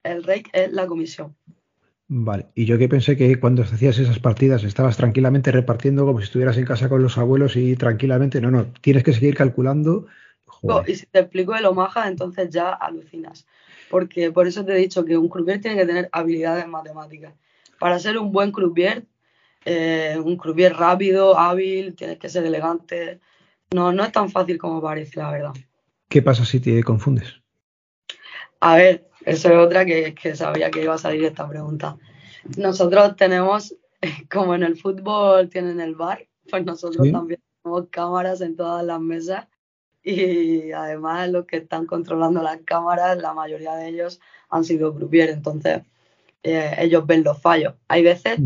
El 0.04 0.22
rake 0.22 0.50
es 0.52 0.72
la 0.72 0.86
comisión. 0.86 1.34
Vale, 2.08 2.46
y 2.54 2.64
yo 2.64 2.78
que 2.78 2.88
pensé 2.88 3.16
que 3.16 3.38
cuando 3.38 3.62
hacías 3.62 3.98
esas 3.98 4.18
partidas 4.18 4.64
estabas 4.64 4.96
tranquilamente 4.96 5.52
repartiendo 5.52 6.06
como 6.06 6.18
si 6.18 6.24
estuvieras 6.24 6.56
en 6.56 6.64
casa 6.64 6.88
con 6.88 7.02
los 7.02 7.18
abuelos 7.18 7.56
y 7.56 7.76
tranquilamente, 7.76 8.40
no, 8.40 8.50
no, 8.50 8.72
tienes 8.80 9.04
que 9.04 9.12
seguir 9.12 9.36
calculando. 9.36 10.06
Y 10.86 10.94
si 10.94 11.06
te 11.06 11.20
explico 11.20 11.54
el 11.54 11.66
Omaha, 11.66 12.08
entonces 12.08 12.48
ya 12.50 12.70
alucinas 12.70 13.46
porque 13.88 14.30
por 14.30 14.46
eso 14.46 14.64
te 14.64 14.72
he 14.72 14.78
dicho 14.78 15.04
que 15.04 15.16
un 15.16 15.28
croupier 15.28 15.60
tiene 15.60 15.76
que 15.76 15.86
tener 15.86 16.08
habilidades 16.12 16.66
matemáticas. 16.68 17.34
Para 17.78 17.98
ser 17.98 18.18
un 18.18 18.32
buen 18.32 18.52
croupier, 18.52 19.04
eh, 19.64 20.18
un 20.22 20.36
croupier 20.36 20.74
rápido, 20.74 21.38
hábil, 21.38 21.94
tienes 21.94 22.18
que 22.18 22.28
ser 22.28 22.44
elegante. 22.44 23.20
No, 23.72 23.92
no 23.92 24.04
es 24.04 24.12
tan 24.12 24.30
fácil 24.30 24.58
como 24.58 24.80
parece, 24.80 25.18
la 25.18 25.30
verdad. 25.30 25.54
¿Qué 26.08 26.22
pasa 26.22 26.44
si 26.44 26.60
te 26.60 26.82
confundes? 26.82 27.40
A 28.60 28.76
ver, 28.76 29.08
eso 29.24 29.48
es 29.48 29.56
otra 29.56 29.84
que, 29.84 30.14
sabía 30.34 30.70
que 30.70 30.82
iba 30.82 30.94
a 30.94 30.98
salir 30.98 31.24
esta 31.24 31.48
pregunta. 31.48 31.96
Nosotros 32.56 33.16
tenemos, 33.16 33.74
como 34.30 34.54
en 34.54 34.62
el 34.62 34.76
fútbol 34.76 35.48
tienen 35.48 35.80
el 35.80 35.94
bar, 35.94 36.26
pues 36.50 36.64
nosotros 36.64 37.10
también 37.12 37.40
tenemos 37.62 37.88
cámaras 37.90 38.40
en 38.40 38.56
todas 38.56 38.84
las 38.84 39.00
mesas 39.00 39.46
y 40.02 40.72
además 40.72 41.28
los 41.30 41.44
que 41.44 41.58
están 41.58 41.84
controlando 41.84 42.42
las 42.42 42.58
cámaras, 42.64 43.18
la 43.18 43.34
mayoría 43.34 43.74
de 43.74 43.88
ellos 43.88 44.20
han 44.48 44.64
sido 44.64 44.94
croupier, 44.94 45.28
entonces 45.30 45.82
eh, 46.42 46.74
ellos 46.78 47.06
ven 47.06 47.24
los 47.24 47.40
fallos. 47.40 47.74
Hay 47.88 48.02
veces 48.02 48.38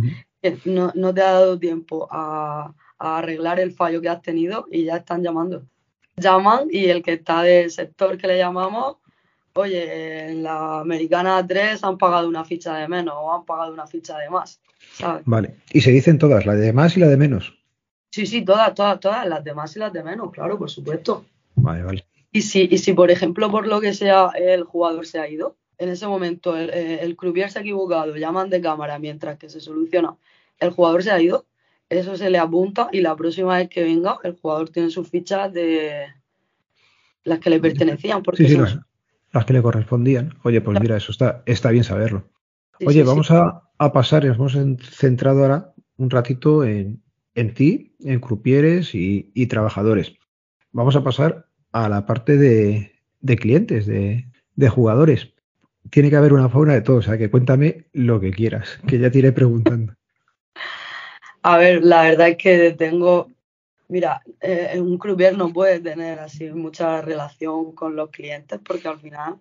que 0.43 0.59
no, 0.65 1.15
te 1.15 1.21
ha 1.23 1.33
dado 1.33 1.59
tiempo 1.59 2.09
a, 2.11 2.75
arreglar 2.99 3.59
el 3.59 3.73
fallo 3.73 4.01
que 4.01 4.09
has 4.09 4.23
tenido 4.23 4.67
y 4.71 4.85
ya 4.85 4.97
están 4.97 5.23
llamando. 5.23 5.65
Llaman 6.17 6.69
y 6.71 6.87
el 6.87 7.03
que 7.03 7.15
está 7.15 7.43
del 7.43 7.71
sector 7.71 8.17
que 8.17 8.29
le 8.29 8.39
llamamos, 8.39 8.97
oye, 9.55 10.31
en 10.31 10.43
la 10.43 10.81
americana 10.81 11.47
3 11.47 11.83
han 11.85 11.99
pagado 11.99 12.29
una 12.29 12.45
ficha 12.45 12.77
de 12.77 12.89
menos 12.89 13.15
o 13.17 13.33
han 13.33 13.45
pagado 13.45 13.73
una 13.73 13.87
ficha 13.87 14.19
de 14.19 14.31
más. 14.31 14.61
Vale, 15.25 15.57
y 15.73 15.81
se 15.81 15.91
dicen 15.91 16.19
todas, 16.19 16.45
la 16.47 16.55
de 16.55 16.73
más 16.73 16.97
y 16.97 17.01
la 17.01 17.09
de 17.09 17.17
menos. 17.17 17.59
Sí, 18.11 18.27
sí, 18.27 18.45
todas, 18.45 18.75
todas, 18.75 19.01
todas, 19.01 19.27
las 19.27 19.43
de 19.43 19.55
más 19.55 19.75
y 19.77 19.79
las 19.79 19.93
de 19.93 20.03
menos, 20.03 20.31
claro, 20.33 20.59
por 20.59 20.71
supuesto. 20.71 21.25
Vale, 21.55 21.83
vale. 21.83 22.05
Y 22.31 22.43
si, 22.43 22.69
y 22.71 22.79
si, 22.79 22.93
por 22.93 23.11
ejemplo, 23.11 23.51
por 23.51 23.67
lo 23.67 23.81
que 23.81 23.95
sea, 23.95 24.31
el 24.37 24.65
jugador 24.65 25.07
se 25.07 25.19
ha 25.19 25.29
ido, 25.29 25.57
en 25.79 25.89
ese 25.89 26.07
momento 26.07 26.57
el, 26.57 26.71
eh, 26.71 27.01
el 27.03 27.17
croupier 27.17 27.51
se 27.51 27.59
ha 27.59 27.63
equivocado, 27.63 28.17
llaman 28.17 28.51
de 28.51 28.61
cámara 28.61 28.99
mientras 28.99 29.39
que 29.39 29.49
se 29.49 29.61
soluciona, 29.61 30.17
el 30.59 30.71
jugador 30.71 31.03
se 31.03 31.11
ha 31.11 31.21
ido, 31.21 31.47
eso 31.89 32.17
se 32.17 32.31
le 32.31 32.39
apunta 32.39 32.89
y 32.93 33.01
la 33.01 33.17
próxima 33.17 33.59
vez 33.59 33.69
que 33.69 33.83
venga, 33.83 34.19
el 34.23 34.33
jugador 34.33 34.71
tiene 34.71 34.91
sus 34.91 35.09
fichas 35.09 35.53
de 35.53 36.07
las 37.25 37.39
que 37.39 37.51
le 37.51 37.61
pertenecían. 37.61 38.23
Porque 38.23 38.49
sí, 38.49 38.57
las, 39.33 39.45
que 39.45 39.53
le 39.53 39.63
correspondían. 39.63 40.35
Oye, 40.43 40.61
pues 40.61 40.81
mira, 40.81 40.97
eso 40.97 41.13
está, 41.13 41.43
está 41.47 41.71
bien 41.71 41.85
saberlo. 41.85 42.29
Oye, 42.85 43.03
vamos 43.03 43.31
a, 43.31 43.63
a, 43.79 43.93
pasar, 43.93 44.25
nos 44.25 44.55
hemos 44.55 44.79
centrado 44.83 45.43
ahora 45.43 45.73
un 45.97 46.11
ratito 46.11 46.65
en, 46.65 47.03
en 47.35 47.55
ti, 47.55 47.97
en 48.01 48.21
crupieres 48.21 48.95
y, 48.95 49.31
y 49.35 49.47
trabajadores 49.47 50.15
vamos 50.73 50.97
a 50.97 51.05
pasar 51.05 51.47
a 51.71 51.89
la 51.89 52.05
parte 52.07 52.37
de, 52.37 52.93
clientes, 53.37 53.87
de, 53.87 54.69
jugadores. 54.69 55.33
Tiene 55.91 56.11
que 56.11 56.17
haber 56.17 56.33
una 56.33 56.49
fauna 56.49 56.75
de 56.75 56.83
todo, 56.83 56.97
o 56.97 57.03
sea 57.03 57.19
que 57.19 57.31
cuéntame 57.31 57.87
lo 57.93 58.21
que 58.21 58.31
quieras, 58.31 58.81
que 58.87 58.99
ya 58.99 59.11
te 59.11 59.19
iré 59.19 59.33
preguntando. 59.33 59.95
A 61.45 61.57
ver, 61.57 61.85
la 61.85 62.03
verdad 62.03 62.29
es 62.29 62.37
que 62.37 62.71
tengo, 62.71 63.32
mira, 63.89 64.23
eh, 64.41 64.81
un 64.81 64.99
croupier 64.99 65.37
no 65.37 65.53
puede 65.53 65.81
tener 65.81 66.19
así 66.19 66.51
mucha 66.51 67.01
relación 67.03 67.73
con 67.73 67.97
los 67.97 68.11
clientes 68.11 68.61
porque 68.65 68.89
al 68.89 69.01
final 69.01 69.39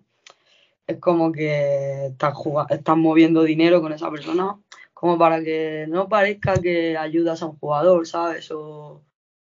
es 0.86 0.98
como 0.98 1.32
que 1.32 2.06
estás, 2.06 2.34
estás 2.70 2.96
moviendo 2.96 3.42
dinero 3.42 3.80
con 3.80 3.92
esa 3.92 4.10
persona 4.10 4.58
como 4.92 5.18
para 5.18 5.42
que 5.42 5.86
no 5.88 6.08
parezca 6.08 6.54
que 6.60 6.96
ayudas 6.96 7.42
a 7.42 7.46
un 7.46 7.58
jugador, 7.58 8.06
¿sabes? 8.06 8.50
O 8.52 9.02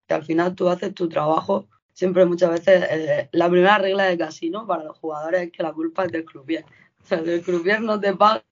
que 0.08 0.14
al 0.16 0.24
final 0.24 0.56
tú 0.56 0.68
haces 0.70 0.94
tu 0.94 1.08
trabajo 1.08 1.68
siempre 1.94 2.26
muchas 2.26 2.52
veces 2.52 2.84
eh, 2.90 3.30
la 3.32 3.50
primera 3.50 3.78
regla 3.78 4.06
de 4.06 4.18
casino 4.18 4.66
para 4.68 4.84
los 4.84 4.98
jugadores 4.98 5.44
es 5.44 5.52
que 5.52 5.64
la 5.64 5.72
culpa 5.72 6.06
es 6.06 6.12
del 6.12 6.26
croupier. 6.26 6.66
O 7.04 7.06
sea, 7.06 7.20
el 7.20 7.42
croupier 7.44 7.82
no 7.82 8.00
te 8.00 8.14
paga, 8.16 8.44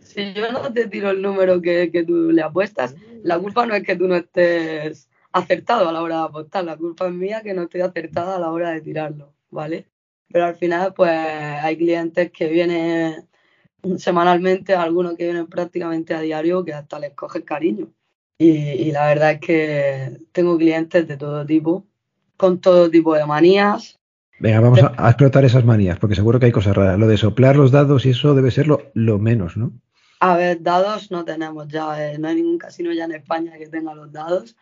si 0.00 0.32
yo 0.32 0.50
no 0.52 0.72
te 0.72 0.88
tiro 0.88 1.10
el 1.10 1.22
número 1.22 1.60
que, 1.60 1.90
que, 1.92 2.04
tú 2.04 2.32
le 2.32 2.42
apuestas, 2.42 2.96
la 3.22 3.38
culpa 3.38 3.66
no 3.66 3.74
es 3.74 3.84
que 3.84 3.96
tú 3.96 4.08
no 4.08 4.16
estés 4.16 5.08
acertado 5.36 5.88
a 5.88 5.92
la 5.92 6.02
hora 6.02 6.16
de 6.16 6.24
apostar, 6.24 6.64
la 6.64 6.76
culpa 6.76 7.06
es 7.06 7.12
mía 7.12 7.42
que 7.42 7.54
no 7.54 7.62
estoy 7.62 7.82
acertada 7.82 8.36
a 8.36 8.40
la 8.40 8.50
hora 8.50 8.70
de 8.70 8.80
tirarlo, 8.80 9.34
¿vale? 9.50 9.86
Pero 10.28 10.46
al 10.46 10.56
final, 10.56 10.94
pues 10.94 11.10
hay 11.10 11.76
clientes 11.76 12.30
que 12.32 12.48
vienen 12.48 13.28
semanalmente 13.98 14.74
algunos 14.74 15.14
que 15.14 15.24
vienen 15.24 15.46
prácticamente 15.46 16.14
a 16.14 16.20
diario 16.20 16.64
que 16.64 16.72
hasta 16.72 16.98
les 16.98 17.12
coge 17.12 17.44
cariño. 17.44 17.88
Y, 18.38 18.90
la 18.90 19.06
verdad 19.06 19.32
es 19.32 19.40
que 19.40 20.20
tengo 20.32 20.58
clientes 20.58 21.08
de 21.08 21.16
todo 21.16 21.46
tipo, 21.46 21.86
con 22.36 22.60
todo 22.60 22.90
tipo 22.90 23.14
de 23.14 23.24
manías. 23.24 23.98
Venga, 24.38 24.60
vamos 24.60 24.80
a, 24.82 25.08
explotar 25.08 25.44
esas 25.46 25.64
manías, 25.64 25.98
porque 25.98 26.16
seguro 26.16 26.38
que 26.38 26.46
hay 26.46 26.52
cosas 26.52 26.76
raras. 26.76 26.98
Lo 26.98 27.06
de 27.06 27.16
soplar 27.16 27.56
los 27.56 27.70
dados 27.70 28.04
y 28.04 28.10
eso 28.10 28.34
debe 28.34 28.50
ser 28.50 28.66
lo, 28.66 29.18
menos, 29.18 29.56
¿no? 29.56 29.72
A 30.20 30.36
ver, 30.36 30.62
dados 30.62 31.10
no 31.10 31.24
tenemos 31.24 31.68
ya, 31.68 32.12
eh, 32.12 32.18
no 32.18 32.28
hay 32.28 32.36
ningún 32.36 32.58
casino 32.58 32.92
ya 32.92 33.04
en 33.04 33.12
España 33.12 33.56
que 33.56 33.68
tenga 33.68 33.94
los 33.94 34.12
dados, 34.12 34.56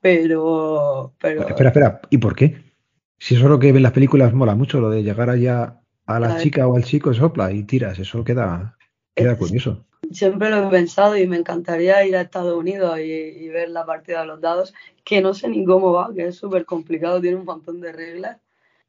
pero... 0.00 1.14
pero... 1.18 1.48
Espera, 1.48 1.68
espera, 1.70 2.00
¿y 2.10 2.18
por 2.18 2.34
qué? 2.34 2.62
Si 3.18 3.34
eso 3.34 3.44
es 3.44 3.50
lo 3.50 3.58
que 3.58 3.72
ven 3.72 3.82
las 3.82 3.92
películas 3.92 4.32
mola 4.32 4.54
mucho, 4.54 4.80
lo 4.80 4.90
de 4.90 5.02
llegar 5.02 5.30
allá 5.30 5.80
a 6.06 6.20
la 6.20 6.38
chica 6.38 6.66
o 6.66 6.76
al 6.76 6.84
chico 6.84 7.12
sopla 7.12 7.52
y 7.52 7.64
tiras, 7.64 7.98
eso 7.98 8.24
queda, 8.24 8.76
queda 9.14 9.36
curioso. 9.36 9.84
Siempre 10.10 10.48
lo 10.48 10.66
he 10.66 10.70
pensado 10.70 11.16
y 11.16 11.26
me 11.26 11.36
encantaría 11.36 12.06
ir 12.06 12.16
a 12.16 12.22
Estados 12.22 12.56
Unidos 12.56 12.98
y, 13.00 13.48
ver 13.48 13.68
la 13.70 13.84
partida 13.84 14.20
de 14.20 14.26
los 14.26 14.40
dados, 14.40 14.72
que 15.04 15.20
no 15.20 15.34
sé 15.34 15.48
ni 15.48 15.64
cómo 15.64 15.92
va, 15.92 16.14
que 16.14 16.28
es 16.28 16.36
súper 16.36 16.64
complicado, 16.64 17.20
tiene 17.20 17.36
un 17.36 17.44
montón 17.44 17.80
de 17.80 17.92
reglas, 17.92 18.38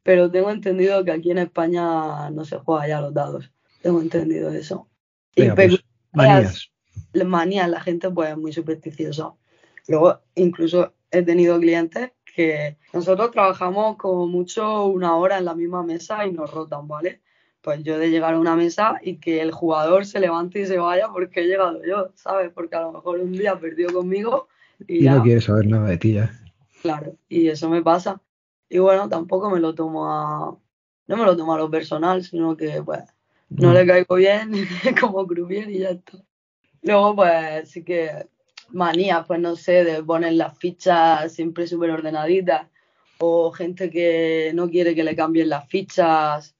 pero 0.03 0.31
tengo 0.31 0.51
entendido 0.51 1.03
que 1.03 1.11
aquí 1.11 1.31
en 1.31 1.39
España 1.39 2.29
no 2.29 2.45
se 2.45 2.57
juega 2.57 2.87
ya 2.87 3.01
los 3.01 3.13
dados. 3.13 3.51
Tengo 3.81 4.01
entendido 4.01 4.51
eso. 4.51 4.87
y 5.35 5.49
pues, 5.49 5.83
manías. 6.13 6.71
Manías, 7.25 7.69
la 7.69 7.81
gente 7.81 8.09
pues 8.11 8.29
es 8.29 8.37
muy 8.37 8.53
supersticiosa. 8.53 9.33
Luego, 9.87 10.21
incluso 10.35 10.93
he 11.11 11.21
tenido 11.23 11.59
clientes 11.59 12.11
que 12.35 12.77
nosotros 12.93 13.31
trabajamos 13.31 13.97
como 13.97 14.27
mucho 14.27 14.85
una 14.85 15.15
hora 15.15 15.37
en 15.37 15.45
la 15.45 15.55
misma 15.55 15.83
mesa 15.83 16.25
y 16.25 16.31
nos 16.31 16.51
rotan, 16.51 16.87
¿vale? 16.87 17.21
Pues 17.61 17.83
yo 17.83 17.99
de 17.99 18.09
llegar 18.09 18.35
a 18.35 18.39
una 18.39 18.55
mesa 18.55 18.99
y 19.01 19.17
que 19.17 19.41
el 19.41 19.51
jugador 19.51 20.05
se 20.05 20.19
levante 20.19 20.61
y 20.61 20.65
se 20.65 20.77
vaya 20.77 21.09
porque 21.09 21.41
he 21.41 21.47
llegado 21.47 21.83
yo, 21.85 22.11
¿sabes? 22.15 22.51
Porque 22.53 22.75
a 22.75 22.81
lo 22.81 22.93
mejor 22.93 23.19
un 23.19 23.33
día 23.33 23.59
perdió 23.59 23.91
conmigo 23.91 24.47
y, 24.87 25.01
no 25.01 25.21
quiere 25.21 25.41
saber 25.41 25.67
nada 25.67 25.89
de 25.89 25.97
ti 25.97 26.13
ya. 26.13 26.31
Claro, 26.81 27.17
y 27.27 27.49
eso 27.49 27.69
me 27.69 27.81
pasa. 27.81 28.21
Y 28.69 28.77
bueno, 28.77 29.09
tampoco 29.09 29.49
me 29.49 29.59
lo 29.59 29.75
tomo 29.75 30.09
a. 30.09 30.57
No 31.07 31.17
me 31.17 31.25
lo 31.25 31.35
tomo 31.35 31.53
a 31.55 31.57
lo 31.57 31.69
personal, 31.69 32.23
sino 32.23 32.55
que 32.55 32.81
pues 32.83 33.03
no, 33.49 33.73
le 33.73 33.85
caigo 33.85 34.15
bien 34.15 34.51
como 35.01 35.25
croupier 35.27 35.69
y 35.69 35.79
ya 35.79 35.89
está. 35.89 36.19
Luego, 36.83 37.15
pues 37.17 37.69
sí 37.69 37.83
que 37.83 38.27
manía, 38.71 39.23
pues 39.23 39.39
no 39.39 39.55
sé, 39.55 39.83
de 39.83 40.03
poner 40.03 40.33
las 40.33 40.57
fichas 40.57 41.31
siempre 41.33 41.67
súper 41.67 41.91
ordenaditas 41.91 42.67
o 43.19 43.51
gente 43.51 43.89
que 43.89 44.51
no 44.53 44.69
quiere 44.69 44.95
que 44.95 45.03
le 45.03 45.15
cambien 45.15 45.49
las 45.49 45.67
fichas, 45.67 46.55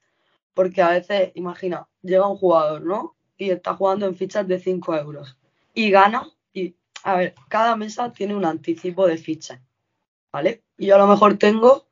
porque 0.54 0.82
a 0.82 0.90
veces, 0.90 1.32
imagina, 1.36 1.88
llega 2.02 2.28
un 2.28 2.38
jugador, 2.38 2.82
¿no? 2.84 3.16
Y 3.38 3.52
está 3.52 3.76
jugando 3.76 4.06
en 4.06 4.16
fichas 4.16 4.48
de 4.48 4.60
5 4.60 4.96
euros 4.98 5.38
y 5.74 5.90
gana 5.90 6.28
y, 6.54 6.76
a 7.04 7.16
ver, 7.16 7.36
cada 7.48 7.76
mesa 7.76 8.12
tiene 8.12 8.36
un 8.36 8.46
anticipo 8.46 9.08
de 9.08 9.18
fichas, 9.18 9.62
¿vale? 10.32 10.64
Y 10.78 10.88
yo 10.88 10.96
a 10.96 11.00
lo 11.00 11.08
mejor 11.08 11.38
tengo 11.38 11.88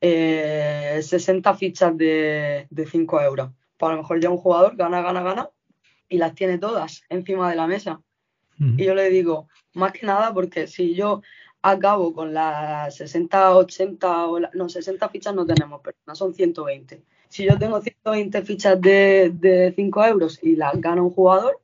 60 0.00 1.50
eh, 1.50 1.54
fichas 1.58 1.96
de, 1.96 2.66
de 2.70 2.86
5 2.86 3.20
euros. 3.20 3.50
Pues 3.76 3.90
a 3.90 3.94
lo 3.94 4.02
mejor 4.02 4.20
ya 4.20 4.30
un 4.30 4.38
jugador 4.38 4.76
gana, 4.76 5.02
gana, 5.02 5.22
gana 5.22 5.50
y 6.08 6.18
las 6.18 6.34
tiene 6.34 6.58
todas 6.58 7.02
encima 7.08 7.50
de 7.50 7.56
la 7.56 7.66
mesa. 7.66 8.00
Y 8.58 8.86
yo 8.86 8.94
le 8.94 9.10
digo, 9.10 9.48
más 9.76 9.92
que 9.92 10.06
nada 10.06 10.32
porque 10.34 10.66
si 10.66 10.94
yo 10.94 11.22
acabo 11.62 12.12
con 12.14 12.32
las 12.34 12.96
60, 12.96 13.56
80, 13.56 14.26
o 14.26 14.40
no, 14.40 14.68
60 14.68 15.08
fichas 15.08 15.34
no 15.34 15.46
tenemos, 15.46 15.80
pero 15.82 15.96
no 16.06 16.14
son 16.14 16.34
120. 16.34 17.02
Si 17.28 17.44
yo 17.44 17.58
tengo 17.58 17.80
120 17.80 18.42
fichas 18.42 18.80
de, 18.80 19.30
de 19.34 19.72
5 19.74 20.04
euros 20.06 20.38
y 20.42 20.56
las 20.56 20.80
gana 20.80 21.02
un 21.02 21.10
jugador, 21.10 21.60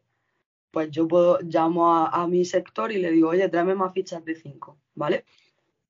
pues 0.70 0.90
yo 0.90 1.06
puedo 1.08 1.38
llamo 1.42 1.94
a, 1.94 2.08
a, 2.08 2.26
mi 2.26 2.44
sector 2.44 2.92
y 2.92 2.98
le 2.98 3.10
digo, 3.12 3.30
oye, 3.30 3.48
tráeme 3.48 3.74
más 3.74 3.92
fichas 3.92 4.24
de 4.24 4.34
5, 4.34 4.76
¿vale? 4.94 5.24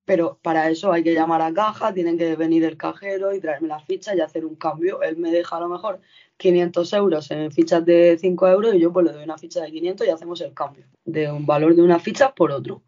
Pero 0.05 0.39
para 0.43 0.69
eso 0.69 0.93
hay 0.93 1.05
que 1.05 1.15
llamar 1.15 1.43
a 1.43 1.53
caja, 1.55 1.95
tienen 1.95 2.19
que 2.19 2.37
venir 2.37 2.65
el 2.65 2.77
cajero 2.77 3.35
y 3.35 3.41
traerme 3.41 3.69
las 3.69 3.85
fichas 3.85 4.17
y 4.17 4.21
hacer 4.21 4.45
un 4.45 4.57
cambio. 4.57 5.03
Él 5.03 5.17
me 5.17 5.31
deja 5.31 5.57
a 5.57 5.61
lo 5.61 5.69
mejor 5.69 6.01
500 6.37 6.93
euros 6.95 7.31
en 7.31 7.53
fichas 7.53 7.85
de 7.85 8.19
5 8.21 8.49
euros 8.49 8.75
y 8.75 8.81
yo 8.81 8.93
pues 8.93 9.07
le 9.07 9.13
doy 9.13 9.25
una 9.25 9.39
ficha 9.39 9.61
de 9.61 9.71
500 9.71 10.07
y 10.07 10.11
hacemos 10.11 10.41
el 10.41 10.53
cambio 10.53 10.85
de 11.05 11.31
un 11.31 11.47
valor 11.47 11.75
de 11.75 11.83
una 11.83 11.99
ficha 11.99 12.35
por 12.35 12.51
otro. 12.51 12.83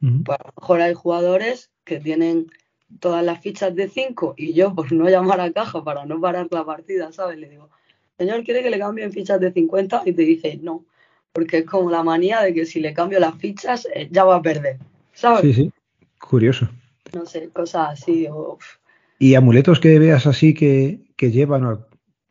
Pues 0.00 0.38
a 0.40 0.48
lo 0.48 0.52
mejor 0.60 0.80
hay 0.80 0.94
jugadores 0.94 1.70
que 1.84 2.00
tienen 2.00 2.48
todas 2.98 3.24
las 3.24 3.40
fichas 3.40 3.74
de 3.74 3.88
5 3.88 4.34
y 4.36 4.52
yo 4.52 4.74
por 4.74 4.90
no 4.92 5.08
llamar 5.08 5.40
a 5.40 5.52
caja 5.52 5.84
para 5.84 6.06
no 6.06 6.20
parar 6.20 6.48
la 6.50 6.64
partida, 6.64 7.12
¿sabes? 7.12 7.38
Le 7.38 7.48
digo, 7.48 7.70
señor, 8.18 8.42
¿quiere 8.44 8.62
que 8.62 8.70
le 8.70 8.78
cambie 8.78 9.04
en 9.04 9.12
fichas 9.12 9.40
de 9.40 9.52
50? 9.52 10.02
Y 10.06 10.12
te 10.12 10.22
dice, 10.22 10.58
no, 10.60 10.84
porque 11.32 11.58
es 11.58 11.66
como 11.66 11.90
la 11.90 12.02
manía 12.02 12.40
de 12.42 12.52
que 12.52 12.66
si 12.66 12.80
le 12.80 12.92
cambio 12.92 13.20
las 13.20 13.36
fichas 13.36 13.86
eh, 13.94 14.08
ya 14.10 14.24
va 14.24 14.36
a 14.36 14.42
perder, 14.42 14.78
¿sabes? 15.12 15.42
Sí, 15.42 15.54
sí, 15.54 15.72
curioso. 16.18 16.68
No 17.14 17.26
sé, 17.26 17.48
cosas 17.50 18.00
así. 18.00 18.28
¿Y 19.18 19.34
amuletos 19.34 19.80
que 19.80 19.98
veas 19.98 20.26
así 20.26 20.54
que, 20.54 21.00
que 21.16 21.30
llevan 21.30 21.64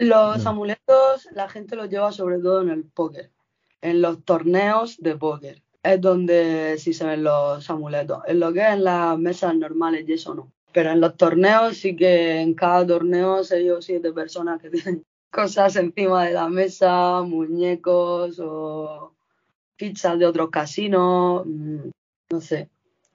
los 0.05 0.45
amuletos 0.45 1.27
la 1.31 1.49
gente 1.49 1.75
los 1.75 1.89
lleva 1.89 2.11
sobre 2.11 2.39
todo 2.39 2.61
en 2.61 2.69
el 2.69 2.83
póker, 2.83 3.31
en 3.81 4.01
los 4.01 4.23
torneos 4.23 4.97
de 4.97 5.15
póker. 5.15 5.61
Es 5.83 5.99
donde 5.99 6.75
sí 6.77 6.93
se 6.93 7.05
ven 7.05 7.23
los 7.23 7.69
amuletos. 7.69 8.19
En 8.27 8.39
lo 8.39 8.53
que 8.53 8.59
es 8.61 8.73
en 8.73 8.83
las 8.83 9.17
mesas 9.17 9.55
normales 9.55 10.05
y 10.07 10.13
eso 10.13 10.35
no. 10.35 10.51
Pero 10.73 10.91
en 10.91 11.01
los 11.01 11.17
torneos 11.17 11.77
sí 11.77 11.95
que 11.95 12.39
en 12.39 12.53
cada 12.53 12.85
torneo 12.85 13.43
seis 13.43 13.71
o 13.71 13.81
siete 13.81 14.13
personas 14.13 14.61
que 14.61 14.69
tienen 14.71 15.03
cosas 15.31 15.75
encima 15.75 16.25
de 16.25 16.33
la 16.33 16.49
mesa, 16.49 17.21
muñecos 17.21 18.39
o 18.39 19.13
fichas 19.77 20.19
de 20.19 20.25
otros 20.25 20.49
casinos, 20.49 21.43
mm, 21.45 21.89
no 22.31 22.41
sé 22.41 22.69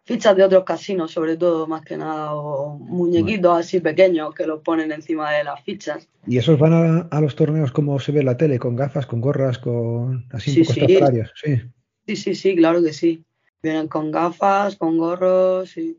fichas 0.07 0.37
de 0.37 0.45
otros 0.45 0.63
casinos, 0.63 1.11
sobre 1.11 1.37
todo, 1.37 1.67
más 1.67 1.83
que 1.83 1.97
nada, 1.97 2.33
o 2.35 2.79
muñequitos 2.79 3.59
así 3.59 3.81
pequeños 3.81 4.33
que 4.35 4.47
los 4.47 4.63
ponen 4.63 4.93
encima 4.93 5.33
de 5.33 5.43
las 5.43 5.61
fichas. 5.65 6.09
¿Y 6.29 6.39
esos 6.39 6.59
van 6.61 7.09
a, 7.11 7.21
los 7.21 7.35
torneos 7.35 7.73
como 7.73 7.99
se 7.99 8.13
ve 8.13 8.21
en 8.21 8.27
la 8.27 8.37
tele, 8.37 8.61
con 8.61 8.77
gafas, 8.77 9.05
con 9.05 9.21
gorras, 9.21 9.59
con 9.59 10.25
así 10.31 10.53
sí, 10.53 10.61
un 10.61 10.67
poco 10.67 10.87
sí. 10.87 11.23
Sí. 11.35 11.63
sí, 12.07 12.17
sí, 12.17 12.35
sí, 12.37 12.57
claro 12.57 12.81
que 12.83 12.93
sí. 12.93 13.25
Vienen 13.61 13.89
con 13.89 14.13
gafas, 14.13 14.77
con 14.77 14.97
gorros, 14.97 15.77
y 15.77 15.99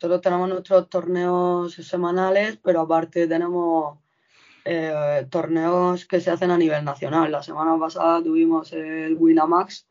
Nosotros 0.00 0.22
tenemos 0.22 0.48
nuestros 0.48 0.88
torneos 0.88 1.74
semanales, 1.74 2.58
pero 2.62 2.80
aparte 2.80 3.28
tenemos 3.28 3.98
eh, 4.64 5.26
torneos 5.28 6.06
que 6.06 6.18
se 6.20 6.30
hacen 6.30 6.50
a 6.50 6.56
nivel 6.56 6.82
nacional. 6.82 7.30
La 7.30 7.42
semana 7.42 7.78
pasada 7.78 8.22
tuvimos 8.22 8.72
el 8.72 9.16
Winamax, 9.18 9.86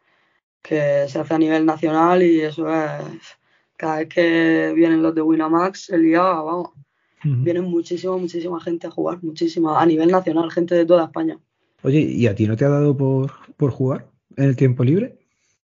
que 0.59 1.05
se 1.07 1.19
hace 1.19 1.35
a 1.35 1.37
nivel 1.37 1.67
nacional 1.67 2.23
y 2.23 2.41
eso 2.41 2.67
es 2.73 3.37
cada 3.83 3.97
vez 3.97 4.07
que 4.07 4.71
vienen 4.73 5.03
los 5.03 5.13
de 5.13 5.21
Winamax, 5.21 5.89
el 5.89 6.03
día, 6.03 6.21
vamos, 6.21 6.69
vienen 7.21 7.65
muchísima, 7.65 8.15
muchísima 8.15 8.57
gente 8.61 8.87
a 8.87 8.91
jugar, 8.91 9.21
muchísima, 9.21 9.81
a 9.81 9.85
nivel 9.85 10.09
nacional, 10.09 10.49
gente 10.51 10.73
de 10.73 10.85
toda 10.85 11.03
España. 11.03 11.37
Oye, 11.81 11.99
¿y 11.99 12.25
a 12.27 12.33
ti 12.33 12.47
no 12.47 12.55
te 12.55 12.63
ha 12.63 12.69
dado 12.69 12.95
por, 12.95 13.33
por 13.57 13.71
jugar 13.71 14.07
en 14.37 14.45
el 14.45 14.55
tiempo 14.55 14.85
libre? 14.85 15.17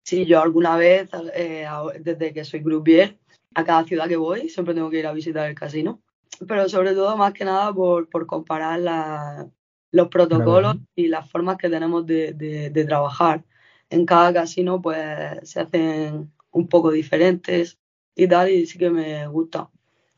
Sí, 0.04 0.24
yo 0.24 0.40
alguna 0.40 0.76
vez, 0.76 1.08
eh, 1.34 1.66
desde 1.98 2.32
que 2.32 2.44
soy 2.44 2.60
groupier, 2.60 3.18
a 3.56 3.64
cada 3.64 3.82
ciudad 3.82 4.06
que 4.06 4.16
voy, 4.16 4.50
siempre 4.50 4.72
tengo 4.72 4.88
que 4.88 5.00
ir 5.00 5.06
a 5.08 5.12
visitar 5.12 5.48
el 5.48 5.56
casino. 5.56 6.00
Pero 6.46 6.68
sobre 6.68 6.94
todo, 6.94 7.16
más 7.16 7.32
que 7.32 7.44
nada, 7.44 7.74
por, 7.74 8.08
por 8.08 8.24
comparar 8.26 8.78
la, 8.78 9.50
los 9.90 10.06
protocolos 10.06 10.76
y 10.94 11.08
las 11.08 11.28
formas 11.28 11.56
que 11.56 11.68
tenemos 11.68 12.06
de, 12.06 12.34
de, 12.34 12.70
de, 12.70 12.84
trabajar. 12.84 13.42
En 13.90 14.06
cada 14.06 14.32
casino, 14.32 14.80
pues, 14.80 15.00
se 15.42 15.58
hacen 15.58 16.30
un 16.52 16.68
poco 16.68 16.92
diferentes 16.92 17.78
y 18.16 18.26
tal, 18.26 18.50
y 18.50 18.66
sí 18.66 18.79
que 18.79 18.90
me 18.90 19.29
gusta. 19.29 19.68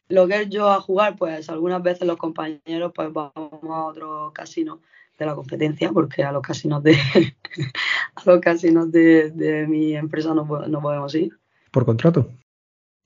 Lo 0.09 0.27
que 0.27 0.43
es 0.43 0.49
yo 0.49 0.71
a 0.71 0.81
jugar, 0.81 1.17
pues 1.17 1.51
algunas 1.51 1.83
veces 1.83 2.07
los 2.07 2.17
compañeros 2.17 2.93
pues 2.95 3.13
vamos 3.13 3.61
a 3.65 3.85
otros 3.85 4.33
casinos 4.33 4.79
de 5.19 5.27
la 5.27 5.35
competencia, 5.35 5.91
porque 5.91 6.23
a 6.23 6.33
los 6.33 6.43
casinos 6.43 6.83
de 6.83 6.97
a 8.15 8.23
los 8.25 8.41
casinos 8.41 8.91
de, 8.93 9.67
mi 9.69 9.95
empresa 9.95 10.33
no, 10.33 10.45
no, 10.45 10.81
podemos 10.81 11.15
ir. 11.15 11.37
¿Por 11.73 11.85
contrato? 11.85 12.31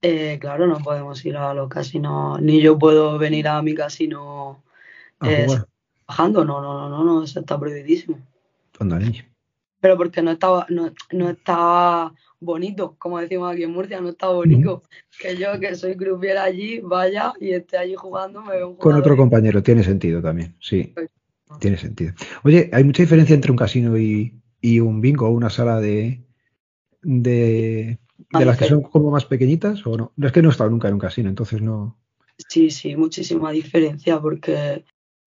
Eh, 0.02 0.38
claro, 0.40 0.66
no 0.66 0.78
podemos 0.78 1.24
ir 1.24 1.36
a 1.36 1.54
los 1.54 1.68
casinos, 1.68 2.40
ni 2.40 2.60
yo 2.60 2.78
puedo 2.78 3.18
venir 3.18 3.48
a 3.48 3.62
mi 3.62 3.74
casino 3.74 4.62
eh, 5.22 5.46
bajando, 6.06 6.44
no, 6.44 6.60
no, 6.60 6.74
no, 6.74 6.88
no, 6.88 7.04
no, 7.04 7.24
eso 7.24 7.40
está 7.40 7.58
prohibidísimo. 7.58 8.18
Pero 9.82 9.96
porque 9.96 10.22
no 10.22 10.30
estaba, 10.30 10.64
no, 10.68 10.92
no 11.10 11.30
estaba 11.30 12.14
bonito, 12.38 12.94
como 13.00 13.18
decimos 13.18 13.52
aquí 13.52 13.64
en 13.64 13.72
Murcia, 13.72 14.00
no 14.00 14.10
está 14.10 14.28
bonito. 14.28 14.84
Que 15.18 15.36
yo, 15.36 15.58
que 15.58 15.74
soy 15.74 15.96
croupier 15.96 16.38
allí, 16.38 16.78
vaya 16.78 17.32
y 17.40 17.50
esté 17.50 17.78
allí 17.78 17.96
jugando, 17.96 18.42
me 18.42 18.52
veo 18.52 18.76
Con 18.76 18.94
otro 18.94 19.16
compañero, 19.16 19.60
tiene 19.60 19.82
sentido 19.82 20.22
también, 20.22 20.54
sí. 20.60 20.92
Pues, 20.94 21.10
tiene 21.58 21.76
sentido. 21.76 22.14
Oye, 22.44 22.70
¿hay 22.72 22.84
mucha 22.84 23.02
diferencia 23.02 23.34
entre 23.34 23.50
un 23.50 23.58
casino 23.58 23.98
y, 23.98 24.40
un 24.80 25.00
bingo 25.00 25.26
o 25.26 25.32
una 25.32 25.50
sala 25.50 25.80
de, 25.80 26.22
de, 27.02 27.98
de 28.30 28.44
las 28.44 28.56
que 28.56 28.66
son 28.66 28.82
como 28.82 29.10
más 29.10 29.24
pequeñitas 29.24 29.84
o 29.84 29.96
no? 29.96 30.12
Es 30.16 30.30
que 30.30 30.42
no 30.42 30.48
he 30.48 30.52
estado 30.52 30.70
nunca 30.70 30.86
en 30.86 30.94
un 30.94 31.00
casino, 31.00 31.28
entonces 31.28 31.60
no. 31.60 31.98
Sí, 32.48 32.70
sí, 32.70 32.94
muchísima 32.94 33.50
diferencia 33.50 34.20
porque 34.20 34.84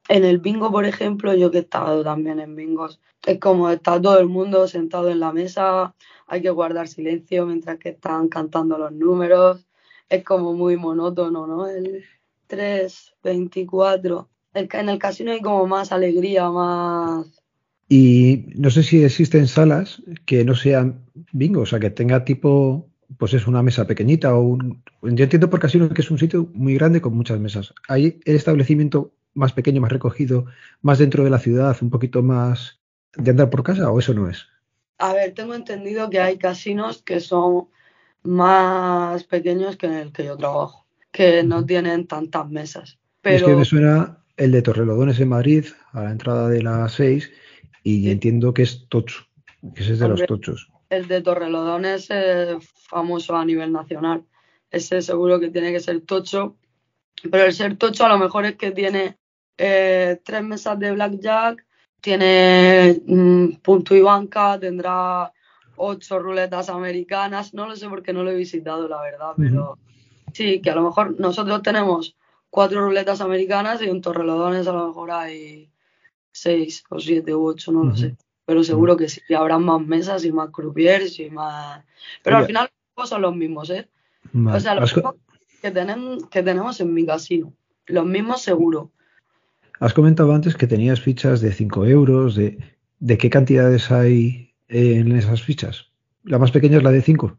En 0.08 0.24
el 0.24 0.38
bingo, 0.38 0.72
por 0.72 0.86
ejemplo, 0.86 1.34
yo 1.34 1.50
que 1.50 1.58
he 1.58 1.62
estado 1.62 2.04
también 2.04 2.40
en 2.40 2.56
bingos, 2.56 3.00
es 3.26 3.40
como 3.40 3.70
está 3.70 4.00
todo 4.00 4.20
el 4.20 4.28
mundo 4.28 4.68
sentado 4.68 5.10
en 5.10 5.20
la 5.20 5.32
mesa, 5.32 5.96
hay 6.28 6.42
que 6.42 6.50
guardar 6.52 6.88
silencio 6.88 7.46
mientras 7.48 7.80
que 7.80 7.90
están 7.90 8.28
cantando 8.28 8.78
los 8.78 8.92
números, 8.92 9.66
es 10.10 10.24
como 10.24 10.54
muy 10.54 10.78
monótono, 10.78 11.48
¿no? 11.48 11.68
El 11.68 12.04
3, 12.48 13.16
24. 13.24 14.30
El, 14.54 14.70
en 14.72 14.90
el 14.90 15.00
casino 15.00 15.32
hay 15.32 15.42
como 15.42 15.66
más 15.68 15.92
alegría, 15.92 16.50
más... 16.50 17.42
Y 17.88 18.46
no 18.56 18.70
sé 18.70 18.84
si 18.84 19.04
existen 19.04 19.48
salas 19.48 20.02
que 20.26 20.44
no 20.44 20.56
sean 20.56 21.06
bingo, 21.32 21.62
o 21.62 21.66
sea, 21.66 21.80
que 21.80 21.92
tenga 21.92 22.26
tipo, 22.26 22.88
pues 23.18 23.34
es 23.34 23.48
una 23.48 23.62
mesa 23.64 23.86
pequeñita 23.86 24.36
o 24.36 24.42
un... 24.42 24.84
Yo 25.02 25.24
entiendo 25.24 25.50
por 25.50 25.60
casino 25.60 25.90
que 25.90 26.02
es 26.02 26.12
un 26.12 26.18
sitio 26.18 26.50
muy 26.54 26.76
grande 26.76 27.02
con 27.02 27.16
muchas 27.16 27.40
mesas. 27.40 27.74
¿Hay 27.88 28.20
el 28.26 28.36
establecimiento 28.36 29.12
más 29.36 29.54
pequeño, 29.54 29.82
más 29.82 29.92
recogido, 29.92 30.46
más 30.82 30.98
dentro 30.98 31.24
de 31.24 31.30
la 31.30 31.40
ciudad, 31.40 31.78
un 31.82 31.92
poquito 31.92 32.24
más 32.24 32.80
de 33.16 33.32
andar 33.32 33.50
por 33.50 33.64
casa 33.64 33.92
o 33.92 34.00
eso 34.00 34.14
no 34.14 34.30
es? 34.30 34.48
A 34.98 35.14
ver, 35.14 35.34
tengo 35.34 35.54
entendido 35.54 36.10
que 36.10 36.20
hay 36.20 36.38
casinos 36.38 37.04
que 37.04 37.20
son 37.20 37.68
más 38.24 39.24
pequeños 39.26 39.76
que 39.78 39.86
en 39.88 39.94
el 39.94 40.12
que 40.12 40.26
yo 40.26 40.38
trabajo, 40.38 40.88
que 41.12 41.44
no 41.44 41.66
tienen 41.66 42.08
tantas 42.08 42.50
mesas. 42.50 42.98
Pero... 43.22 43.36
Es 43.36 43.44
que 43.44 43.56
me 43.56 43.66
suena 43.66 44.18
el 44.38 44.52
de 44.52 44.62
Torrelodones 44.62 45.20
en 45.20 45.30
Madrid, 45.30 45.66
a 45.92 46.04
la 46.04 46.12
entrada 46.12 46.50
de 46.50 46.64
las 46.64 46.94
6, 46.94 47.32
y 47.84 48.10
entiendo 48.10 48.54
que 48.54 48.64
es 48.64 48.88
tocho, 48.88 49.28
que 49.76 49.84
ese 49.84 49.94
es 49.94 50.00
de 50.00 50.10
los 50.10 50.26
tochos. 50.26 50.72
El 50.90 51.08
de 51.08 51.22
Torrelodones 51.22 52.10
es 52.10 52.58
famoso 52.88 53.36
a 53.36 53.46
nivel 53.46 53.72
nacional. 53.72 54.24
Ese 54.72 55.02
seguro 55.02 55.40
que 55.40 55.50
tiene 55.50 55.72
que 55.72 55.80
ser 55.80 56.02
tocho, 56.02 56.58
pero 57.30 57.46
el 57.46 57.54
ser 57.54 57.78
tocho 57.78 58.06
a 58.06 58.10
lo 58.10 58.18
mejor 58.18 58.46
es 58.46 58.56
que 58.56 58.72
tiene 58.72 59.18
eh, 59.58 60.20
tres 60.24 60.44
mesas 60.44 60.78
de 60.80 60.92
blackjack, 60.92 61.66
tiene 62.02 63.02
mm, 63.06 63.58
punto 63.62 63.96
y 63.96 64.02
banca, 64.02 64.60
tendrá 64.60 65.32
ocho 65.78 66.20
ruletas 66.20 66.70
americanas, 66.70 67.54
no 67.54 67.68
lo 67.68 67.76
sé 67.76 67.90
porque 67.90 68.14
no 68.14 68.24
lo 68.24 68.32
he 68.32 68.36
visitado, 68.36 68.88
la 68.88 69.02
verdad, 69.02 69.34
pero 69.38 69.78
sí, 70.34 70.62
que 70.62 70.70
a 70.70 70.76
lo 70.76 70.84
mejor 70.84 71.20
nosotros 71.20 71.62
tenemos 71.62 72.16
cuatro 72.50 72.82
ruletas 72.82 73.22
americanas 73.22 73.82
y 73.82 73.90
en 73.90 74.02
Torrelodones 74.02 74.68
a 74.68 74.74
lo 74.74 74.88
mejor 74.88 75.12
hay 75.12 75.70
seis 76.32 76.84
o 76.90 77.00
siete 77.00 77.34
u 77.34 77.46
ocho, 77.48 77.72
no 77.72 77.84
lo 77.84 77.96
sé. 77.96 78.16
Pero 78.46 78.64
seguro 78.64 78.96
que 78.96 79.10
sí, 79.10 79.22
que 79.28 79.36
habrá 79.36 79.58
más 79.58 79.82
mesas 79.82 80.24
y 80.24 80.32
más 80.32 80.52
croupiers 80.52 81.20
y 81.20 81.30
más... 81.30 81.84
Pero 82.24 82.38
al 82.38 82.46
final 82.46 82.70
son 83.04 83.22
los 83.22 83.36
mismos, 83.36 83.70
¿eh? 83.72 83.90
O 84.34 84.60
sea, 84.60 84.76
los 84.76 84.96
mismos 84.96 85.16
que 85.62 85.72
tenemos, 85.72 86.28
que 86.28 86.44
tenemos 86.44 86.80
en 86.80 86.94
mi 86.94 87.06
casino. 87.06 87.54
Los 87.88 88.06
mismos 88.06 88.42
seguro. 88.42 88.92
Has 89.80 89.94
comentado 89.94 90.34
antes 90.34 90.56
que 90.56 90.68
tenías 90.68 91.02
fichas 91.02 91.42
de 91.42 91.52
5 91.52 91.86
euros. 91.86 92.36
De, 92.36 92.58
¿De 93.00 93.18
qué 93.18 93.30
cantidades 93.30 93.92
hay 93.92 94.54
en 94.68 95.12
esas 95.12 95.42
fichas? 95.42 95.92
¿La 96.24 96.40
más 96.40 96.52
pequeña 96.52 96.78
es 96.78 96.84
la 96.84 96.92
de 96.92 97.02
5? 97.02 97.38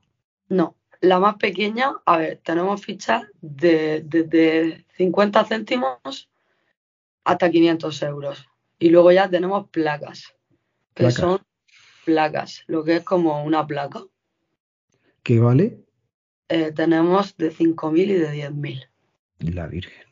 No, 0.49 0.77
la 1.01 1.19
más 1.19 1.37
pequeña, 1.37 1.93
a 2.05 2.19
ver, 2.19 2.41
tenemos 2.43 2.83
fichas 2.83 3.25
de, 3.41 4.03
de 4.03 4.85
50 4.97 5.45
céntimos 5.45 6.29
hasta 7.25 7.51
500 7.51 8.03
euros. 8.03 8.47
Y 8.79 8.91
luego 8.91 9.11
ya 9.11 9.29
tenemos 9.29 9.69
placas, 9.71 10.35
que 10.95 11.11
son 11.11 11.41
placas, 12.05 12.63
lo 12.67 12.85
que 12.85 12.97
es 12.97 13.03
como 13.03 13.43
una 13.43 13.67
placa. 13.67 14.05
¿Qué 15.23 15.41
vale? 15.41 15.81
Eh, 16.49 16.73
tenemos 16.73 17.37
de 17.37 17.53
5.000 17.53 17.99
y 17.99 18.13
de 18.15 18.51
10.000. 18.51 18.89
La 19.55 19.67
Virgen. 19.67 20.06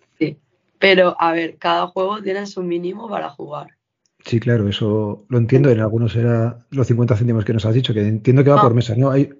Pero, 0.79 1.17
a 1.19 1.33
ver, 1.33 1.57
cada 1.57 1.87
juego 1.87 2.23
tiene 2.23 2.47
su 2.47 2.63
mínimo 2.63 3.09
para 3.09 3.31
jugar. 3.31 3.69
Sí, 4.25 4.41
claro, 4.41 4.69
eso 4.69 5.27
lo 5.29 5.39
entiendo. 5.39 5.71
En 5.71 5.81
algunos 5.81 6.17
era 6.17 6.67
los 6.71 6.87
50 6.87 7.17
céntimos 7.17 7.45
que 7.45 7.53
nos 7.53 7.67
has 7.67 7.75
dicho, 7.75 7.93
que 7.93 8.01
entiendo 8.01 8.43
que 8.43 8.51
va 8.51 8.61
por 8.61 8.75
mesa, 8.75 8.95
¿no? 8.97 9.11
Hay, 9.11 9.31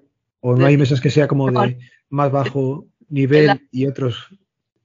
o 0.41 0.55
no 0.55 0.65
hay 0.65 0.77
mesas 0.77 1.01
que 1.01 1.09
sea 1.09 1.27
como 1.27 1.49
de 1.49 1.79
más 2.09 2.31
bajo 2.31 2.85
nivel 3.09 3.67
y 3.71 3.87
otros. 3.87 4.29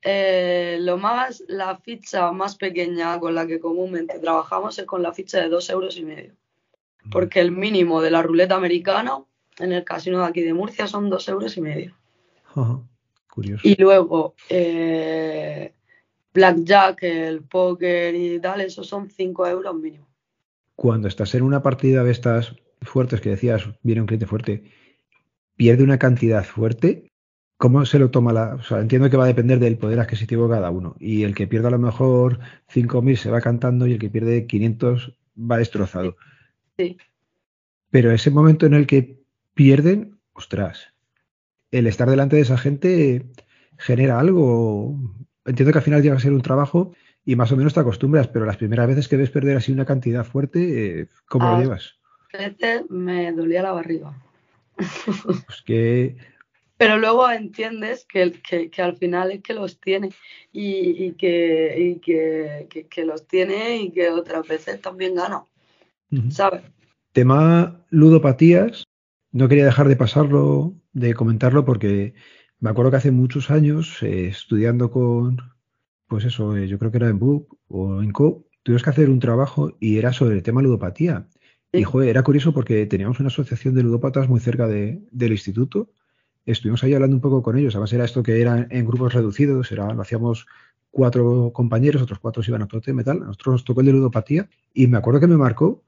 Eh, 0.03 0.79
lo 0.81 0.97
más, 0.97 1.45
la 1.49 1.77
ficha 1.77 2.33
más 2.33 2.57
pequeña 2.57 3.19
con 3.21 3.35
la 3.35 3.47
que 3.47 3.61
comúnmente 3.61 4.19
trabajamos 4.19 4.79
es 4.79 4.87
con 4.87 5.03
la 5.03 5.13
ficha 5.13 5.39
de 5.39 5.51
dos 5.51 5.69
euros 5.69 5.97
y 5.99 6.05
medio. 6.05 6.35
Porque 7.11 7.41
el 7.41 7.51
mínimo 7.51 8.01
de 8.01 8.11
la 8.11 8.23
ruleta 8.23 8.57
americana 8.57 9.23
en 9.59 9.73
el 9.73 9.85
casino 9.85 10.21
de 10.21 10.27
aquí 10.27 10.43
de 10.43 10.55
Murcia 10.55 10.87
son 10.87 11.11
dos 11.11 11.29
euros 11.29 11.57
y 11.57 11.61
medio. 11.61 11.95
curioso. 13.31 13.67
Y 13.67 13.77
luego, 13.81 14.35
eh, 14.49 15.75
blackjack, 16.33 17.03
el 17.03 17.43
póker 17.43 18.15
y 18.15 18.41
tal, 18.41 18.61
esos 18.61 18.87
son 18.87 19.11
5 19.11 19.47
euros 19.47 19.75
mínimo. 19.75 20.07
Cuando 20.77 21.09
estás 21.09 21.35
en 21.35 21.43
una 21.43 21.63
partida 21.63 22.05
de 22.05 22.13
estas 22.13 22.57
fuertes 22.81 23.21
que 23.21 23.31
decías, 23.31 23.69
viene 23.83 24.01
un 24.01 24.07
cliente 24.07 24.27
fuerte, 24.27 24.65
pierde 25.57 25.85
una 25.85 25.99
cantidad 25.99 26.45
fuerte, 26.45 27.11
¿cómo 27.59 27.85
se 27.85 27.99
lo 27.99 28.11
toma 28.11 28.33
la...? 28.33 28.55
O 28.55 28.63
sea, 28.63 28.81
entiendo 28.81 29.11
que 29.11 29.19
va 29.19 29.25
a 29.25 29.29
depender 29.29 29.59
del 29.59 29.77
poder 29.77 30.01
adquisitivo 30.01 30.49
de 30.49 30.55
cada 30.55 30.71
uno. 30.71 30.97
Y 30.99 31.25
el 31.25 31.35
que 31.35 31.47
pierde 31.47 31.69
a 31.69 31.73
lo 31.73 31.79
mejor 31.79 32.39
5.000 32.73 33.17
se 33.17 33.31
va 33.31 33.43
cantando 33.43 33.87
y 33.87 33.93
el 33.93 33.99
que 33.99 34.09
pierde 34.09 34.47
500 34.47 35.19
va 35.39 35.59
destrozado. 35.59 36.17
Sí. 36.79 36.97
Pero 37.91 38.13
ese 38.13 38.31
momento 38.31 38.65
en 38.65 38.75
el 38.75 38.87
que 38.87 39.21
pierden, 39.53 40.19
ostras, 40.33 40.95
el 41.71 41.87
estar 41.87 42.09
delante 42.09 42.37
de 42.37 42.43
esa 42.43 42.57
gente 42.57 43.27
genera 43.77 44.19
algo 44.19 44.99
entiendo 45.51 45.73
que 45.73 45.79
al 45.79 45.85
final 45.85 46.03
llega 46.03 46.17
a 46.17 46.21
ser 46.21 46.33
un 46.33 46.43
trabajo 46.43 46.95
y 47.25 47.37
más 47.37 47.53
o 47.53 47.57
menos 47.57 47.75
te 47.75 47.81
acostumbras, 47.81 48.29
pero 48.29 48.47
las 48.47 48.57
primeras 48.57 48.87
veces 48.89 49.09
que 49.09 49.17
ves 49.17 49.31
perder 49.31 49.57
así 49.57 49.73
una 49.73 49.85
cantidad 49.85 50.25
fuerte, 50.25 51.01
eh, 51.01 51.07
¿cómo 51.29 51.51
lo 51.51 51.61
llevas? 51.61 51.97
veces 52.33 52.89
me 52.89 53.33
dolía 53.33 53.63
la 53.63 53.73
barriga. 53.73 54.13
Pues 55.25 55.63
que... 55.65 56.17
Pero 56.79 56.97
luego 56.97 57.31
entiendes 57.31 58.07
que, 58.07 58.33
que, 58.71 58.83
al 58.83 58.97
final 58.97 59.31
es 59.33 59.43
que 59.43 59.53
los 59.53 59.79
tiene 59.81 60.13
y, 60.51 61.13
que, 61.13 61.77
y 61.79 62.01
que, 62.01 63.05
los 63.05 63.27
tiene 63.27 63.77
y 63.83 63.91
que 63.91 64.09
otras 64.09 64.49
veces 64.49 64.81
también 64.81 65.15
gana. 65.15 65.45
¿Sabes? 66.31 66.63
Tema 67.13 67.85
ludopatías, 67.91 68.85
no 69.31 69.47
quería 69.47 69.67
dejar 69.67 69.89
de 69.89 69.97
pasarlo, 69.97 70.73
de 70.95 71.13
comentarlo, 71.13 71.67
porque 71.67 72.15
me 72.61 72.71
acuerdo 72.71 72.91
que 72.91 72.99
hace 72.99 73.11
muchos 73.11 73.51
años, 73.51 74.03
eh, 74.03 74.29
estudiando 74.29 74.91
con, 74.91 75.39
pues 76.07 76.25
eso, 76.25 76.57
eh, 76.57 76.69
yo 76.69 76.79
creo 76.79 76.91
que 76.91 76.99
era 76.99 77.09
en 77.09 77.19
BUP 77.19 77.53
o 77.69 78.03
en 78.03 78.13
CO, 78.13 78.47
tuvimos 78.63 78.83
que 78.83 78.91
hacer 78.91 79.11
un 79.11 79.19
trabajo 79.19 79.77
y 79.81 79.99
era 79.99 80.13
sobre 80.13 80.37
el 80.37 80.43
tema 80.43 80.63
ludopatía. 80.63 81.27
Y 81.73 81.85
joder, 81.85 82.11
era 82.11 82.23
curioso 82.23 82.53
porque 82.53 82.85
teníamos 82.87 83.21
una 83.21 83.29
asociación 83.29 83.75
de 83.75 83.83
ludópatas 83.83 84.29
muy 84.29 84.41
cerca 84.41 84.67
de, 84.67 85.03
del 85.11 85.33
instituto. 85.33 85.91
Estuvimos 86.45 86.83
ahí 86.83 86.95
hablando 86.95 87.17
un 87.17 87.23
poco 87.23 87.43
con 87.43 87.57
ellos. 87.57 87.75
Además, 87.75 87.93
era 87.93 88.05
esto 88.05 88.23
que 88.23 88.41
era 88.41 88.67
en 88.71 88.87
grupos 88.87 89.15
reducidos, 89.15 89.71
era, 89.73 89.93
lo 89.95 90.03
hacíamos 90.03 90.47
cuatro 90.91 91.53
compañeros, 91.53 92.03
otros 92.03 92.19
cuatro 92.19 92.43
iban 92.47 92.63
a 92.63 92.65
otro 92.65 92.81
tema 92.81 93.03
y 93.03 93.05
tal. 93.05 93.23
A 93.23 93.27
nosotros 93.27 93.55
nos 93.55 93.65
tocó 93.65 93.81
el 93.81 93.87
de 93.87 93.93
ludopatía 93.93 94.49
y 94.75 94.87
me 94.89 94.99
acuerdo 94.99 95.21
que 95.21 95.29
me 95.29 95.37
marcó 95.37 95.85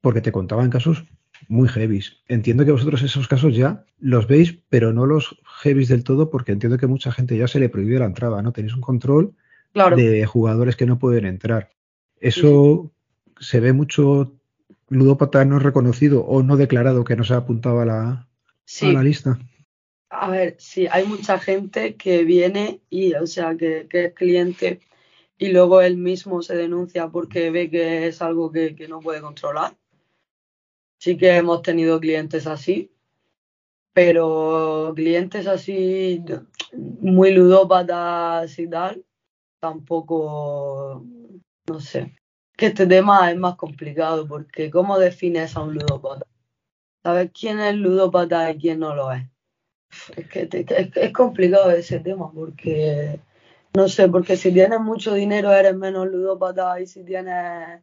porque 0.00 0.20
te 0.20 0.32
contaban 0.32 0.70
casos 0.70 1.04
muy 1.48 1.68
heavies. 1.68 2.18
Entiendo 2.28 2.64
que 2.64 2.72
vosotros 2.72 3.02
esos 3.02 3.28
casos 3.28 3.54
ya 3.54 3.84
los 3.98 4.26
veis, 4.26 4.58
pero 4.68 4.92
no 4.92 5.06
los 5.06 5.40
heavies 5.62 5.88
del 5.88 6.04
todo, 6.04 6.30
porque 6.30 6.52
entiendo 6.52 6.78
que 6.78 6.86
mucha 6.86 7.12
gente 7.12 7.36
ya 7.36 7.48
se 7.48 7.60
le 7.60 7.68
prohíbe 7.68 7.98
la 7.98 8.06
entrada, 8.06 8.42
¿no? 8.42 8.52
Tenéis 8.52 8.74
un 8.74 8.80
control 8.80 9.34
de 9.74 10.26
jugadores 10.26 10.76
que 10.76 10.86
no 10.86 10.98
pueden 10.98 11.26
entrar. 11.26 11.70
Eso 12.20 12.92
se 13.38 13.60
ve 13.60 13.72
mucho 13.72 14.32
ludópata 14.88 15.44
no 15.44 15.58
reconocido 15.58 16.24
o 16.24 16.42
no 16.42 16.56
declarado 16.56 17.04
que 17.04 17.16
no 17.16 17.24
se 17.24 17.34
ha 17.34 17.38
apuntado 17.38 17.80
a 17.80 17.86
la, 17.86 18.28
a 18.82 18.86
la 18.92 19.02
lista. 19.02 19.38
A 20.10 20.28
ver, 20.28 20.56
sí, 20.58 20.88
hay 20.90 21.06
mucha 21.06 21.38
gente 21.38 21.94
que 21.94 22.24
viene 22.24 22.80
y, 22.90 23.14
o 23.14 23.26
sea, 23.26 23.56
que, 23.56 23.86
es 23.90 24.12
cliente 24.14 24.80
y 25.38 25.48
luego 25.48 25.80
él 25.80 25.96
mismo 25.96 26.42
se 26.42 26.56
denuncia 26.56 27.08
porque 27.08 27.50
ve 27.50 27.70
que 27.70 28.08
es 28.08 28.20
algo 28.20 28.50
que 28.50 28.86
no 28.88 29.00
puede 29.00 29.20
controlar 29.20 29.76
Sí 31.00 31.16
que 31.16 31.34
hemos 31.34 31.62
tenido 31.62 31.98
clientes 31.98 32.46
así, 32.46 32.92
pero 33.94 34.92
clientes 34.94 35.46
así 35.46 36.22
muy 36.74 37.32
ludópatas 37.32 38.58
y 38.58 38.68
tal, 38.68 39.02
tampoco, 39.60 41.02
no 41.66 41.80
sé. 41.80 42.14
Que 42.54 42.66
este 42.66 42.86
tema 42.86 43.30
es 43.30 43.38
más 43.38 43.56
complicado 43.56 44.28
porque 44.28 44.70
¿cómo 44.70 44.98
defines 44.98 45.56
a 45.56 45.62
un 45.62 45.72
ludópata? 45.72 46.26
¿Sabes 47.02 47.30
quién 47.32 47.60
es 47.60 47.76
ludópata 47.76 48.50
y 48.50 48.58
quién 48.58 48.80
no 48.80 48.94
lo 48.94 49.10
es? 49.10 49.22
Es 50.18 50.28
que 50.28 50.48
es, 50.52 50.96
es 50.96 51.12
complicado 51.14 51.70
ese 51.70 52.00
tema 52.00 52.30
porque, 52.30 53.18
no 53.74 53.88
sé, 53.88 54.06
porque 54.10 54.36
si 54.36 54.52
tienes 54.52 54.80
mucho 54.80 55.14
dinero 55.14 55.50
eres 55.50 55.74
menos 55.74 56.08
ludópata 56.08 56.78
y 56.78 56.86
si 56.86 57.04
tienes 57.04 57.82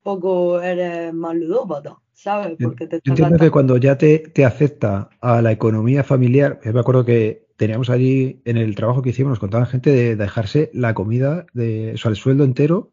poco 0.00 0.62
eres 0.62 1.12
más 1.12 1.34
ludópata. 1.34 2.01
¿Sabes? 2.22 2.56
Porque 2.62 2.86
te 2.86 3.00
entiendo 3.04 3.36
que 3.36 3.50
cuando 3.50 3.76
ya 3.76 3.98
te, 3.98 4.20
te, 4.20 4.44
acepta 4.44 5.10
a 5.20 5.42
la 5.42 5.50
economía 5.50 6.04
familiar, 6.04 6.60
me 6.64 6.78
acuerdo 6.78 7.04
que 7.04 7.48
teníamos 7.56 7.90
allí 7.90 8.40
en 8.44 8.58
el 8.58 8.76
trabajo 8.76 9.02
que 9.02 9.10
hicimos, 9.10 9.30
nos 9.30 9.38
contaban 9.40 9.66
gente 9.66 9.90
de 9.90 10.14
dejarse 10.14 10.70
la 10.72 10.94
comida, 10.94 11.46
de, 11.52 11.92
o 11.94 11.98
sea, 11.98 12.10
el 12.10 12.16
sueldo 12.16 12.44
entero 12.44 12.92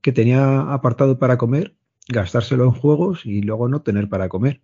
que 0.00 0.10
tenía 0.10 0.72
apartado 0.72 1.20
para 1.20 1.38
comer, 1.38 1.76
gastárselo 2.08 2.64
en 2.64 2.72
juegos 2.72 3.24
y 3.24 3.42
luego 3.42 3.68
no 3.68 3.82
tener 3.82 4.08
para 4.08 4.28
comer. 4.28 4.60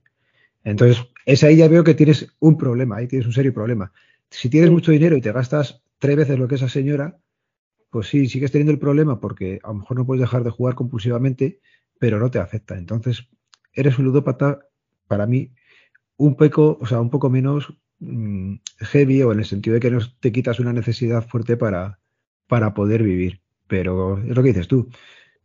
Entonces, 0.64 1.07
es 1.25 1.44
ahí 1.44 1.57
ya 1.57 1.68
veo 1.68 1.85
que 1.85 1.94
tienes 1.94 2.35
un 2.40 2.59
problema, 2.59 2.96
ahí 2.96 3.07
tienes 3.07 3.27
un 3.27 3.33
serio 3.33 3.55
problema. 3.55 3.92
Si 4.29 4.51
tienes 4.51 4.70
mucho 4.70 4.90
dinero 4.90 5.16
y 5.16 5.20
te 5.20 5.33
gastas 5.33 5.83
tres 5.99 6.16
veces 6.16 6.37
lo 6.37 6.49
que 6.49 6.57
esa 6.57 6.68
señora, 6.68 7.16
pues 7.90 8.09
sí, 8.09 8.29
sigues 8.29 8.51
teniendo 8.51 8.73
el 8.73 8.79
problema 8.81 9.20
porque 9.20 9.61
a 9.62 9.68
lo 9.68 9.75
mejor 9.75 9.96
no 9.99 10.07
puedes 10.07 10.20
dejar 10.20 10.42
de 10.42 10.51
jugar 10.51 10.75
compulsivamente, 10.75 11.61
pero 11.99 12.18
no 12.18 12.31
te 12.31 12.40
afecta. 12.40 12.77
Entonces, 12.77 13.29
eres 13.72 13.98
un 13.98 14.06
ludópata, 14.06 14.61
para 15.06 15.26
mí, 15.26 15.52
un 16.16 16.37
poco, 16.37 16.78
o 16.80 16.87
sea, 16.87 17.00
un 17.00 17.11
poco 17.11 17.30
menos 17.30 17.72
mm, 17.98 18.56
heavy 18.78 19.22
o 19.22 19.33
en 19.33 19.40
el 19.40 19.44
sentido 19.44 19.74
de 19.74 19.80
que 19.80 19.90
no 19.90 20.00
te 20.20 20.33
quitas 20.33 20.61
una 20.61 20.72
necesidad 20.72 21.26
fuerte 21.26 21.56
para, 21.56 21.98
para 22.46 22.74
poder 22.74 23.02
vivir. 23.02 23.40
Pero 23.66 24.18
es 24.18 24.37
lo 24.37 24.42
que 24.42 24.48
dices 24.48 24.68
tú. 24.68 24.88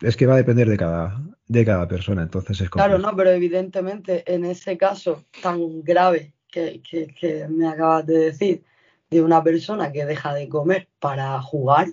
Es 0.01 0.17
que 0.17 0.25
va 0.25 0.33
a 0.33 0.37
depender 0.37 0.67
de 0.67 0.77
cada, 0.77 1.21
de 1.47 1.65
cada 1.65 1.87
persona, 1.87 2.23
entonces 2.23 2.59
es 2.59 2.69
Claro, 2.69 2.97
no, 2.99 3.15
pero 3.15 3.29
evidentemente 3.29 4.23
en 4.31 4.43
ese 4.43 4.77
caso 4.77 5.23
tan 5.41 5.83
grave 5.83 6.33
que, 6.51 6.81
que 6.81 7.47
me 7.49 7.67
acabas 7.67 8.05
de 8.05 8.17
decir, 8.17 8.63
de 9.09 9.21
una 9.21 9.43
persona 9.43 9.91
que 9.91 10.05
deja 10.05 10.33
de 10.33 10.49
comer 10.49 10.87
para 10.99 11.41
jugar, 11.41 11.87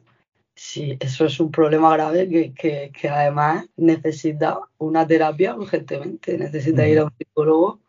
sí, 0.55 0.97
eso 1.01 1.27
es 1.27 1.41
un 1.41 1.51
problema 1.51 1.93
grave 1.93 2.29
que, 2.55 2.91
que, 2.93 3.09
además 3.09 3.67
necesita 3.77 4.61
una 4.79 5.07
terapia 5.07 5.55
urgentemente, 5.55 6.39
necesita 6.39 6.87
ir 6.87 6.99
a 6.99 7.05
un 7.05 7.13
psicólogo. 7.17 7.81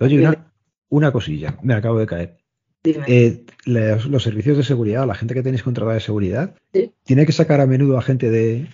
Oye, 0.00 0.28
una, 0.88 1.12
cosilla, 1.12 1.56
me 1.62 1.74
acabo 1.74 1.98
de 1.98 2.06
caer. 2.06 2.38
Eh, 2.84 3.44
los, 3.64 4.22
servicios 4.22 4.56
de 4.56 4.64
seguridad, 4.64 5.06
la 5.06 5.14
gente 5.14 5.34
que 5.34 5.42
tenéis 5.42 5.62
contratada 5.62 5.94
de 5.94 6.00
seguridad, 6.00 6.54
¿tiene 7.04 7.26
que 7.26 7.32
sacar 7.32 7.60
a 7.60 7.66
menudo 7.66 7.96
a 7.96 8.02
gente 8.02 8.28
de, 8.30 8.68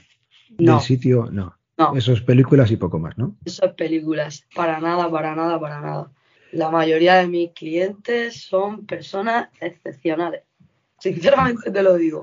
del 0.57 0.81
sitio? 0.81 1.29
No. 1.31 1.57
no. 1.77 1.95
Eso 1.95 2.13
es 2.13 2.23
películas 2.23 2.71
y 2.71 2.77
poco 2.77 2.99
más, 2.99 3.19
¿no? 3.19 3.37
Eso 3.45 3.67
es 3.67 3.73
películas, 3.75 4.47
para 4.55 4.81
nada, 4.81 5.11
para 5.11 5.35
nada, 5.35 5.61
para 5.61 5.81
nada. 5.81 6.11
La 6.53 6.71
mayoría 6.71 7.17
de 7.17 7.29
mis 7.29 7.53
clientes 7.53 8.43
son 8.43 8.87
personas 8.87 9.49
excepcionales. 9.61 10.43
Sinceramente 10.99 11.71
te 11.71 11.83
lo 11.83 11.95
digo. 11.97 12.23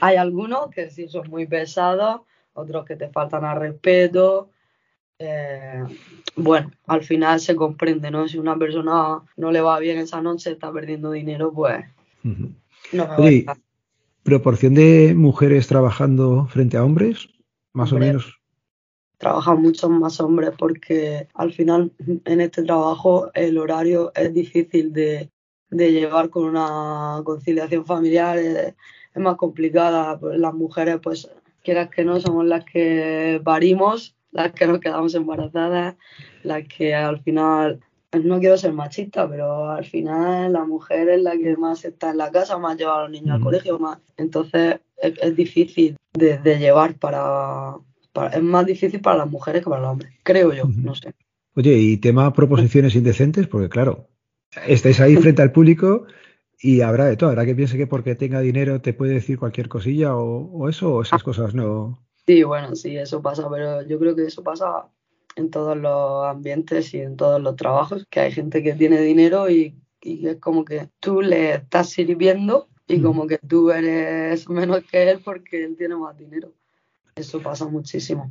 Hay 0.00 0.16
algunos 0.16 0.70
que 0.70 0.90
sí 0.90 1.08
son 1.08 1.28
muy 1.30 1.46
pesados, 1.46 2.22
otros 2.54 2.84
que 2.84 2.96
te 2.96 3.08
faltan 3.08 3.44
al 3.44 3.60
respeto. 3.60 4.50
Eh, 5.18 5.82
bueno, 6.36 6.70
al 6.86 7.02
final 7.02 7.40
se 7.40 7.56
comprende, 7.56 8.10
¿no? 8.10 8.28
Si 8.28 8.38
una 8.38 8.56
persona 8.56 9.22
no 9.36 9.50
le 9.50 9.60
va 9.60 9.78
bien 9.78 9.98
esa 9.98 10.20
noche, 10.20 10.52
está 10.52 10.72
perdiendo 10.72 11.10
dinero, 11.10 11.52
pues 11.52 11.84
no 12.92 13.08
¿Proporción 14.22 14.74
de 14.74 15.14
mujeres 15.16 15.68
trabajando 15.68 16.48
frente 16.48 16.76
a 16.76 16.84
hombres? 16.84 17.28
Más 17.72 17.92
o 17.92 17.98
menos. 17.98 18.40
Trabajan 19.18 19.62
muchos 19.62 19.88
más 19.88 20.20
hombres 20.20 20.50
porque 20.58 21.28
al 21.32 21.52
final 21.52 21.92
en 22.24 22.40
este 22.40 22.64
trabajo 22.64 23.30
el 23.34 23.56
horario 23.56 24.10
es 24.14 24.34
difícil 24.34 24.92
de, 24.92 25.30
de 25.70 25.92
llevar 25.92 26.28
con 26.28 26.44
una 26.44 27.22
conciliación 27.24 27.86
familiar. 27.86 28.36
Eh, 28.38 28.74
es 29.16 29.22
más 29.22 29.36
complicada. 29.36 30.18
Pues 30.18 30.38
las 30.38 30.54
mujeres, 30.54 30.98
pues, 31.02 31.30
quieras 31.64 31.88
que 31.88 32.04
no, 32.04 32.20
somos 32.20 32.44
las 32.44 32.64
que 32.64 33.40
parimos, 33.42 34.14
las 34.30 34.52
que 34.52 34.66
nos 34.66 34.78
quedamos 34.78 35.14
embarazadas, 35.14 35.96
las 36.42 36.64
que 36.68 36.94
al 36.94 37.20
final, 37.22 37.80
no 38.22 38.38
quiero 38.38 38.56
ser 38.58 38.72
machista, 38.72 39.28
pero 39.28 39.70
al 39.70 39.84
final 39.84 40.52
la 40.52 40.64
mujer 40.64 41.08
es 41.08 41.22
la 41.22 41.32
que 41.32 41.56
más 41.56 41.84
está 41.84 42.10
en 42.10 42.18
la 42.18 42.30
casa, 42.30 42.58
más 42.58 42.76
lleva 42.76 42.98
a 42.98 43.02
los 43.02 43.10
niños 43.10 43.36
al 43.36 43.40
colegio, 43.40 43.78
más. 43.78 43.98
Entonces 44.16 44.76
es, 44.98 45.36
difícil 45.36 45.96
de, 46.12 46.58
llevar 46.58 46.94
para, 46.94 47.76
Es 48.32 48.42
más 48.42 48.66
difícil 48.66 49.00
para 49.00 49.18
las 49.18 49.30
mujeres 49.30 49.62
que 49.62 49.70
para 49.70 49.82
los 49.82 49.90
hombres, 49.92 50.12
creo 50.22 50.52
yo, 50.52 50.64
no 50.66 50.94
sé. 50.94 51.14
Oye, 51.54 51.74
y 51.78 51.96
tema 51.96 52.32
proposiciones 52.34 52.94
indecentes, 52.94 53.46
porque 53.46 53.70
claro, 53.70 54.08
estáis 54.66 55.00
ahí 55.00 55.16
frente 55.16 55.40
al 55.40 55.52
público 55.52 56.06
y 56.60 56.80
habrá 56.80 57.04
de 57.06 57.16
todo, 57.16 57.30
habrá 57.30 57.44
que 57.44 57.54
piense 57.54 57.76
que 57.76 57.86
porque 57.86 58.14
tenga 58.14 58.40
dinero 58.40 58.80
te 58.80 58.94
puede 58.94 59.14
decir 59.14 59.38
cualquier 59.38 59.68
cosilla 59.68 60.16
o, 60.16 60.68
eso, 60.68 60.94
o 60.94 61.02
esas 61.02 61.22
cosas 61.22 61.54
no. 61.54 62.02
Sí, 62.26 62.42
bueno, 62.42 62.74
sí, 62.74 62.96
eso 62.96 63.22
pasa, 63.22 63.48
pero 63.50 63.82
yo 63.82 63.98
creo 63.98 64.16
que 64.16 64.24
eso 64.24 64.42
pasa 64.42 64.88
en 65.36 65.50
todos 65.50 65.76
los 65.76 66.26
ambientes 66.26 66.92
y 66.94 67.00
en 67.00 67.16
todos 67.16 67.40
los 67.40 67.56
trabajos, 67.56 68.06
que 68.10 68.20
hay 68.20 68.32
gente 68.32 68.62
que 68.62 68.72
tiene 68.72 69.00
dinero 69.00 69.50
y, 69.50 69.76
es 70.02 70.36
como 70.36 70.64
que 70.64 70.88
tú 71.00 71.20
le 71.20 71.54
estás 71.54 71.90
sirviendo 71.90 72.68
y 72.86 73.00
como 73.00 73.26
que 73.26 73.38
tú 73.38 73.72
eres 73.72 74.48
menos 74.48 74.84
que 74.84 75.10
él 75.10 75.20
porque 75.24 75.64
él 75.64 75.76
tiene 75.76 75.96
más 75.96 76.16
dinero. 76.16 76.52
Eso 77.16 77.40
pasa 77.40 77.66
muchísimo. 77.66 78.30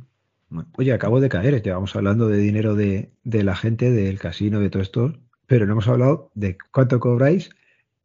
Oye, 0.78 0.94
acabo 0.94 1.20
de 1.20 1.28
caer, 1.28 1.62
vamos 1.70 1.94
hablando 1.94 2.28
de 2.28 2.38
dinero 2.38 2.74
de, 2.74 3.10
de 3.24 3.42
la 3.42 3.54
gente, 3.54 3.90
del 3.90 4.18
casino, 4.18 4.58
de 4.58 4.70
todo 4.70 4.82
esto, 4.82 5.12
pero 5.46 5.66
no 5.66 5.72
hemos 5.72 5.88
hablado 5.88 6.30
de 6.34 6.56
cuánto 6.72 6.98
cobráis 6.98 7.50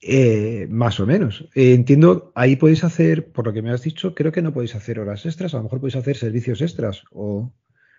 eh, 0.01 0.67
más 0.69 0.99
o 0.99 1.05
menos. 1.05 1.47
Eh, 1.53 1.73
entiendo, 1.73 2.31
ahí 2.33 2.55
podéis 2.55 2.83
hacer, 2.83 3.31
por 3.31 3.45
lo 3.45 3.53
que 3.53 3.61
me 3.61 3.71
has 3.71 3.83
dicho, 3.83 4.15
creo 4.15 4.31
que 4.31 4.41
no 4.41 4.51
podéis 4.51 4.75
hacer 4.75 4.99
horas 4.99 5.25
extras, 5.25 5.53
a 5.53 5.57
lo 5.57 5.63
mejor 5.63 5.79
podéis 5.79 5.95
hacer 5.95 6.17
servicios 6.17 6.61
extras 6.61 7.03
o 7.11 7.53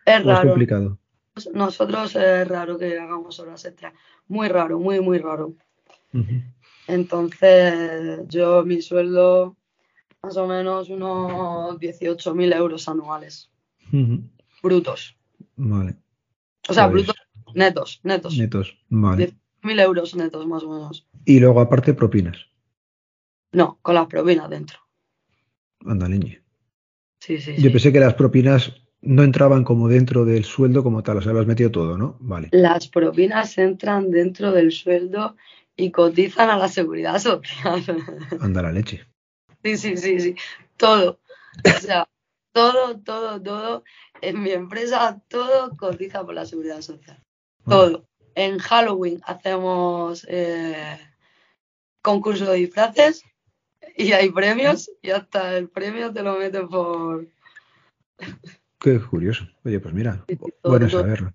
es, 0.05 0.25
raro. 0.25 0.49
complicado. 0.49 0.99
Nosotros 1.55 2.17
es 2.17 2.49
raro 2.49 2.77
que 2.77 2.99
hagamos 2.99 3.39
horas 3.39 3.65
extras, 3.65 3.95
muy 4.27 4.49
raro, 4.49 4.81
muy, 4.81 5.01
muy 5.01 5.19
raro. 5.19 5.55
Entonces, 6.89 8.21
yo 8.29 8.65
mi 8.65 8.83
sueldo 8.83 9.57
más 10.23 10.37
o 10.37 10.47
menos 10.47 10.91
unos 10.91 11.79
18.000 11.79 12.57
euros 12.57 12.89
anuales, 12.89 13.51
brutos. 14.63 15.17
Vale. 15.57 15.97
O 16.69 16.75
sea, 16.75 16.91
pues 16.91 17.07
brutos, 17.07 17.23
netos, 17.55 18.01
netos. 18.03 18.37
Netos, 18.37 18.77
vale. 18.89 19.35
Mil 19.63 19.79
euros 19.79 20.15
netos 20.15 20.47
más 20.47 20.63
o 20.63 20.71
menos. 20.71 21.07
Y 21.25 21.39
luego 21.41 21.61
aparte 21.61 21.95
propinas. 21.95 22.37
No, 23.53 23.79
con 23.83 23.95
las 23.95 24.07
propinas 24.07 24.49
dentro. 24.51 24.79
Anda, 25.85 26.09
leñe. 26.09 26.43
Sí, 27.21 27.39
sí, 27.39 27.55
Yo 27.57 27.71
pensé 27.71 27.93
que 27.93 28.01
las 28.01 28.15
propinas 28.15 28.73
no 29.03 29.23
entraban 29.23 29.63
como 29.63 29.89
dentro 29.89 30.25
del 30.25 30.45
sueldo 30.45 30.83
como 30.83 31.03
tal, 31.03 31.19
o 31.19 31.23
sea, 31.23 31.33
lo 31.33 31.41
has 31.41 31.47
metido 31.47 31.71
todo, 31.71 31.97
¿no? 31.97 32.17
Vale. 32.21 32.49
Las 32.53 32.89
propinas 32.89 33.59
entran 33.59 34.11
dentro 34.11 34.53
del 34.53 34.73
sueldo 34.73 35.37
y 35.77 35.91
cotizan 35.91 36.51
a 36.51 36.57
la 36.57 36.69
seguridad 36.69 37.19
social. 37.19 37.85
Anda 38.41 38.63
la 38.63 38.73
leche. 38.73 39.07
Sí, 39.63 39.77
sí, 39.77 39.97
sí, 39.97 40.21
sí. 40.21 40.35
Todo. 40.77 41.21
O 41.65 41.81
sea, 41.81 42.09
todo, 42.53 42.99
todo, 43.01 43.41
todo. 43.41 43.85
En 44.21 44.43
mi 44.43 44.51
empresa 44.51 45.23
todo 45.29 45.71
cotiza 45.77 46.25
por 46.25 46.35
la 46.35 46.47
seguridad 46.47 46.81
social. 46.81 47.23
Todo 47.69 48.09
en 48.35 48.59
Halloween 48.59 49.21
hacemos 49.25 50.27
eh, 50.29 50.99
concurso 52.03 52.51
de 52.51 52.59
disfraces 52.59 53.25
y 53.97 54.13
hay 54.13 54.31
premios 54.31 54.91
y 55.03 55.11
hasta 55.11 55.57
el 55.57 55.69
premio 55.69 56.13
te 56.13 56.23
lo 56.23 56.39
meten 56.39 56.69
por... 56.69 57.27
Qué 58.81 59.01
curioso. 59.01 59.47
Oye, 59.65 59.81
pues 59.81 59.95
mira, 59.95 60.25
bueno 60.63 60.89
saberlo. 60.89 61.33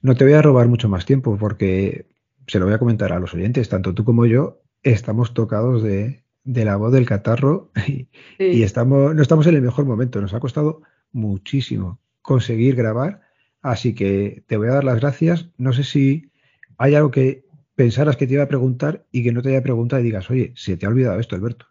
no 0.00 0.14
te 0.14 0.24
voy 0.24 0.32
a 0.32 0.42
robar 0.42 0.68
mucho 0.68 0.88
más 0.88 1.04
tiempo 1.04 1.36
porque 1.36 2.06
se 2.46 2.58
lo 2.58 2.66
voy 2.66 2.74
a 2.74 2.78
comentar 2.78 3.12
a 3.12 3.20
los 3.20 3.34
oyentes, 3.34 3.68
tanto 3.68 3.94
tú 3.94 4.04
como 4.04 4.26
yo 4.26 4.62
estamos 4.82 5.34
tocados 5.34 5.82
de, 5.82 6.24
la 6.44 6.76
voz 6.76 6.92
del 6.92 7.06
catarro 7.06 7.70
y, 7.86 8.08
y, 8.38 8.62
estamos, 8.62 9.14
no 9.14 9.22
estamos 9.22 9.46
en 9.46 9.56
el 9.56 9.62
mejor 9.62 9.84
momento. 9.84 10.20
Nos 10.20 10.34
ha 10.34 10.40
costado 10.40 10.82
muchísimo 11.12 12.00
conseguir 12.22 12.74
grabar 12.74 13.20
Así 13.62 13.94
que 13.94 14.42
te 14.46 14.56
voy 14.56 14.68
a 14.68 14.74
dar 14.74 14.84
las 14.84 15.00
gracias. 15.00 15.48
No 15.56 15.72
sé 15.72 15.84
si 15.84 16.30
hay 16.78 16.94
algo 16.96 17.10
que 17.10 17.44
pensaras 17.74 18.16
que 18.16 18.26
te 18.26 18.34
iba 18.34 18.42
a 18.42 18.48
preguntar 18.48 19.06
y 19.12 19.22
que 19.22 19.32
no 19.32 19.40
te 19.40 19.50
haya 19.50 19.62
preguntado 19.62 20.00
y 20.00 20.04
digas, 20.04 20.30
oye, 20.30 20.52
se 20.56 20.76
te 20.76 20.84
ha 20.84 20.88
olvidado 20.88 21.20
esto, 21.20 21.36
Alberto. 21.36 21.66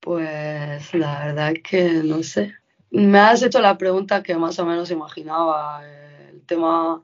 Pues 0.00 0.92
la 0.94 1.26
verdad 1.26 1.52
es 1.52 1.62
que 1.62 2.02
no 2.02 2.22
sé. 2.22 2.54
Me 2.90 3.18
has 3.18 3.42
hecho 3.42 3.60
la 3.60 3.78
pregunta 3.78 4.22
que 4.22 4.36
más 4.36 4.58
o 4.58 4.66
menos 4.66 4.90
imaginaba, 4.90 5.82
el 6.30 6.42
tema 6.42 7.02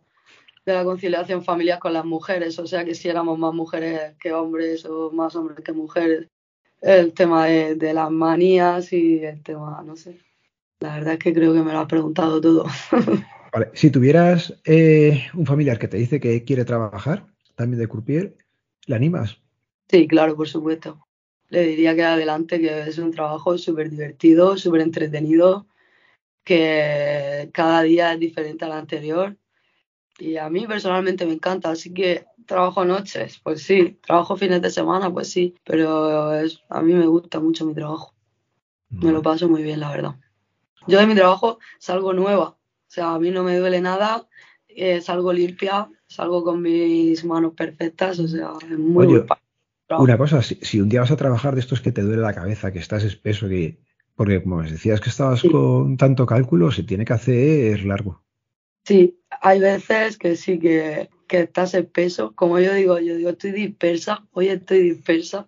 de 0.67 0.75
la 0.75 0.85
conciliación 0.85 1.45
familiar 1.45 1.79
con 1.79 1.93
las 1.93 2.05
mujeres, 2.05 2.59
o 2.59 2.67
sea 2.67 2.85
que 2.85 2.95
si 2.95 3.09
éramos 3.09 3.39
más 3.39 3.55
mujeres 3.55 4.17
que 4.21 4.33
hombres 4.33 4.85
o 4.85 5.11
más 5.13 5.35
hombres 5.37 5.61
que 5.65 5.73
mujeres, 5.73 6.29
el 6.83 7.15
tema 7.15 7.47
de, 7.47 7.75
de 7.77 7.95
las 7.95 8.11
manías 8.11 8.93
y 8.93 9.25
el 9.25 9.43
tema, 9.43 9.83
no 9.83 9.97
sé. 9.97 10.19
La 10.81 10.95
verdad 10.95 11.15
es 11.15 11.19
que 11.19 11.33
creo 11.33 11.53
que 11.53 11.63
me 11.63 11.73
lo 11.73 11.81
has 11.81 11.89
preguntado 11.89 12.41
todo. 12.41 12.67
Vale, 13.53 13.71
si 13.75 13.91
tuvieras 13.91 14.55
eh, 14.65 15.27
un 15.35 15.47
familiar 15.47 15.79
que 15.79 15.89
te 15.89 15.97
dice 15.97 16.21
que 16.21 16.45
quiere 16.45 16.65
trabajar 16.65 17.27
también 17.57 17.81
de 17.81 17.89
croupier, 17.89 18.37
¿le 18.87 18.95
animas? 18.95 19.39
Sí, 19.89 20.07
claro, 20.07 20.37
por 20.37 20.49
supuesto. 20.49 21.01
Le 21.49 21.63
diría 21.63 21.97
que 21.97 22.05
adelante, 22.05 22.61
que 22.61 22.83
es 22.83 22.99
un 22.99 23.11
trabajo 23.11 23.57
súper 23.57 23.91
divertido, 23.91 24.57
súper 24.59 24.83
entretenido, 24.83 25.67
que 26.45 27.51
cada 27.53 27.83
día 27.83 28.13
es 28.13 28.21
diferente 28.21 28.65
al 28.67 28.73
anterior. 28.73 29.37
Y 30.19 30.37
a 30.37 30.51
mí 30.51 30.67
personalmente 30.67 31.25
me 31.27 31.33
encanta, 31.33 31.71
así 31.71 31.93
que 31.95 32.27
trabajo 32.45 32.85
noches, 32.85 33.41
pues 33.43 33.63
sí, 33.63 33.99
trabajo 34.03 34.37
fines 34.37 34.61
de 34.61 34.71
semana, 34.71 35.13
pues 35.13 35.31
sí, 35.31 35.55
pero 35.65 36.31
a 36.31 36.83
mí 36.83 36.93
me 36.93 37.07
gusta 37.07 37.41
mucho 37.41 37.65
mi 37.65 37.75
trabajo. 37.75 38.15
Me 38.91 39.13
lo 39.13 39.23
paso 39.23 39.49
muy 39.49 39.63
bien, 39.63 39.81
la 39.81 39.91
verdad. 39.91 40.17
Yo 40.87 40.99
de 40.99 41.07
mi 41.07 41.15
trabajo 41.15 41.59
salgo 41.79 42.13
nueva, 42.13 42.51
o 42.51 42.91
sea, 42.91 43.15
a 43.15 43.19
mí 43.19 43.31
no 43.31 43.43
me 43.43 43.59
duele 43.59 43.81
nada, 43.81 44.29
eh, 44.69 45.01
salgo 45.01 45.33
limpia, 45.33 45.91
salgo 46.07 46.45
con 46.45 46.63
mis 46.63 47.25
manos 47.25 47.55
perfectas, 47.55 48.19
o 48.19 48.29
sea, 48.29 48.53
es 48.63 48.79
muy 48.79 49.07
Oye, 49.07 49.27
Una 49.91 50.17
cosa, 50.17 50.43
si, 50.43 50.81
un 50.81 50.89
día 50.89 51.01
vas 51.01 51.11
a 51.11 51.17
trabajar 51.17 51.55
de 51.55 51.61
estos 51.61 51.81
que 51.81 51.93
te 51.93 52.03
duele 52.03 52.23
la 52.23 52.35
cabeza, 52.35 52.73
que 52.73 52.79
estás 52.79 53.05
espeso, 53.05 53.49
que 53.49 53.79
porque 54.15 54.43
como 54.43 54.57
me 54.57 54.71
decías 54.71 55.01
que 55.01 55.11
estabas 55.11 55.43
con 55.45 55.97
tanto 55.97 56.27
cálculo, 56.27 56.73
se 56.73 56.83
tiene 56.83 57.05
que 57.05 57.13
hacer 57.13 57.85
largo. 57.85 58.25
Sí, 58.85 59.21
hay 59.41 59.61
veces 59.61 60.19
que 60.19 60.35
sí 60.35 60.59
que, 60.59 61.09
que 61.29 61.41
estás 61.43 61.75
espeso, 61.75 62.35
como 62.35 62.59
yo 62.59 62.75
digo, 62.75 62.99
yo 62.99 63.17
digo, 63.17 63.31
estoy 63.31 63.53
dispersa, 63.53 64.27
hoy 64.33 64.49
estoy 64.49 64.81
dispersa, 64.81 65.47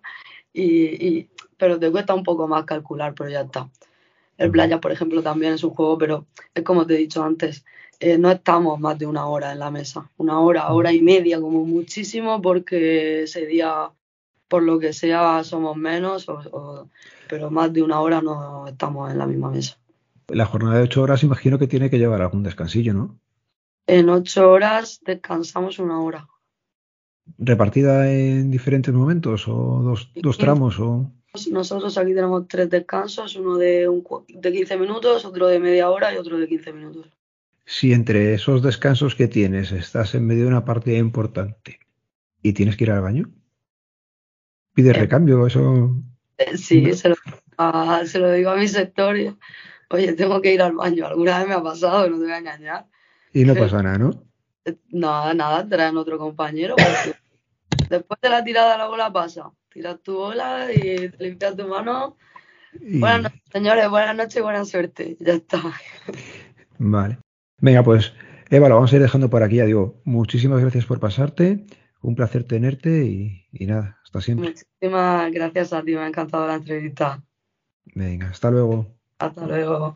y, 0.53 1.27
pero 1.57 1.79
te 1.79 1.91
cuesta 1.91 2.13
un 2.13 2.23
poco 2.23 2.47
más 2.47 2.65
calcular, 2.65 3.13
pero 3.13 3.29
ya 3.29 3.41
está. 3.41 3.69
El 4.41 4.49
playa, 4.49 4.81
por 4.81 4.91
ejemplo, 4.91 5.21
también 5.21 5.53
es 5.53 5.63
un 5.63 5.69
juego, 5.69 5.99
pero 5.99 6.25
es 6.55 6.63
como 6.63 6.87
te 6.87 6.95
he 6.95 6.97
dicho 6.97 7.23
antes, 7.23 7.63
eh, 7.99 8.17
no 8.17 8.31
estamos 8.31 8.79
más 8.79 8.97
de 8.97 9.05
una 9.05 9.27
hora 9.27 9.51
en 9.51 9.59
la 9.59 9.69
mesa, 9.69 10.09
una 10.17 10.39
hora, 10.39 10.73
hora 10.73 10.91
y 10.91 10.99
media 10.99 11.39
como 11.39 11.63
muchísimo, 11.63 12.41
porque 12.41 13.21
ese 13.21 13.45
día, 13.45 13.91
por 14.47 14.63
lo 14.63 14.79
que 14.79 14.93
sea, 14.93 15.43
somos 15.43 15.77
menos, 15.77 16.25
pero 17.29 17.51
más 17.51 17.71
de 17.71 17.83
una 17.83 17.99
hora 17.99 18.19
no 18.23 18.65
estamos 18.65 19.11
en 19.11 19.19
la 19.19 19.27
misma 19.27 19.51
mesa. 19.51 19.77
La 20.27 20.47
jornada 20.47 20.77
de 20.77 20.85
ocho 20.85 21.03
horas 21.03 21.21
imagino 21.21 21.59
que 21.59 21.67
tiene 21.67 21.91
que 21.91 21.99
llevar 21.99 22.23
algún 22.23 22.41
descansillo, 22.41 22.95
¿no? 22.95 23.19
En 23.85 24.09
ocho 24.09 24.49
horas 24.49 25.01
descansamos 25.05 25.77
una 25.77 26.01
hora. 26.01 26.27
¿Repartida 27.37 28.11
en 28.11 28.49
diferentes 28.49 28.91
momentos 28.91 29.47
o 29.47 29.81
dos, 29.83 30.11
dos 30.15 30.39
tramos? 30.39 30.79
o 30.79 31.11
Nosotros 31.49 31.97
aquí 31.97 32.13
tenemos 32.13 32.47
tres 32.47 32.69
descansos, 32.69 33.35
uno 33.35 33.57
de, 33.57 33.87
un, 33.87 34.03
de 34.27 34.51
15 34.51 34.77
minutos, 34.77 35.25
otro 35.25 35.47
de 35.47 35.59
media 35.59 35.89
hora 35.89 36.13
y 36.13 36.17
otro 36.17 36.37
de 36.37 36.47
15 36.47 36.73
minutos 36.73 37.07
si 37.71 37.93
entre 37.93 38.33
esos 38.33 38.61
descansos 38.61 39.15
que 39.15 39.29
tienes 39.29 39.71
estás 39.71 40.13
en 40.13 40.25
medio 40.25 40.43
de 40.43 40.49
una 40.49 40.65
partida 40.65 40.97
importante 40.97 41.79
y 42.41 42.51
tienes 42.51 42.75
que 42.75 42.83
ir 42.83 42.91
al 42.91 43.01
baño, 43.01 43.29
pide 44.73 44.89
eh, 44.89 44.93
recambio, 44.93 45.47
eso. 45.47 45.95
Eh, 46.37 46.57
sí, 46.57 46.91
se, 46.93 47.09
lo, 47.09 47.15
se, 48.05 48.19
lo, 48.19 48.31
digo 48.31 48.49
a 48.49 48.57
mi 48.57 48.67
sector. 48.67 49.15
Oye, 49.89 50.13
tengo 50.13 50.41
que 50.41 50.53
ir 50.53 50.61
al 50.61 50.73
baño. 50.73 51.05
Alguna 51.05 51.39
vez 51.39 51.47
me 51.47 51.53
ha 51.53 51.63
pasado, 51.63 52.09
no 52.09 52.17
te 52.17 52.23
voy 52.23 52.31
a 52.31 52.39
engañar. 52.39 52.87
Y 53.33 53.45
no 53.45 53.55
pasa 53.55 53.81
nada, 53.81 53.97
¿no? 53.97 54.23
Nada, 54.89 55.33
nada, 55.33 55.67
traen 55.67 55.95
otro 55.95 56.17
compañero. 56.17 56.75
después 57.89 58.19
de 58.21 58.29
la 58.29 58.43
tirada 58.43 58.77
la 58.77 58.87
bola 58.87 59.13
pasa. 59.13 59.49
Tiras 59.71 60.01
tu 60.01 60.15
bola 60.15 60.67
y 60.71 61.09
te 61.09 61.15
limpias 61.19 61.55
tu 61.55 61.65
mano. 61.67 62.17
Buenas 62.73 63.23
noches, 63.23 63.41
señores, 63.51 63.89
buenas 63.89 64.15
noches 64.15 64.35
y 64.35 64.41
buena 64.41 64.65
suerte. 64.65 65.17
Ya 65.19 65.33
está. 65.33 65.61
Vale. 66.77 67.19
Venga, 67.59 67.81
pues 67.83 68.13
Eva, 68.49 68.67
lo 68.67 68.75
vamos 68.75 68.91
a 68.91 68.95
ir 68.97 69.01
dejando 69.01 69.29
por 69.29 69.43
aquí. 69.43 69.57
Ya 69.57 69.65
digo, 69.65 70.01
muchísimas 70.03 70.59
gracias 70.59 70.85
por 70.85 70.99
pasarte. 70.99 71.65
Un 72.01 72.15
placer 72.15 72.43
tenerte 72.43 73.05
y, 73.05 73.47
y 73.53 73.65
nada, 73.65 73.99
hasta 74.03 74.19
siempre. 74.19 74.49
Muchísimas 74.49 75.31
gracias 75.31 75.71
a 75.71 75.83
ti, 75.83 75.93
me 75.93 76.01
ha 76.01 76.07
encantado 76.07 76.47
la 76.47 76.55
entrevista. 76.55 77.23
Venga, 77.95 78.29
hasta 78.29 78.51
luego. 78.51 78.97
Hasta 79.19 79.45
luego. 79.45 79.95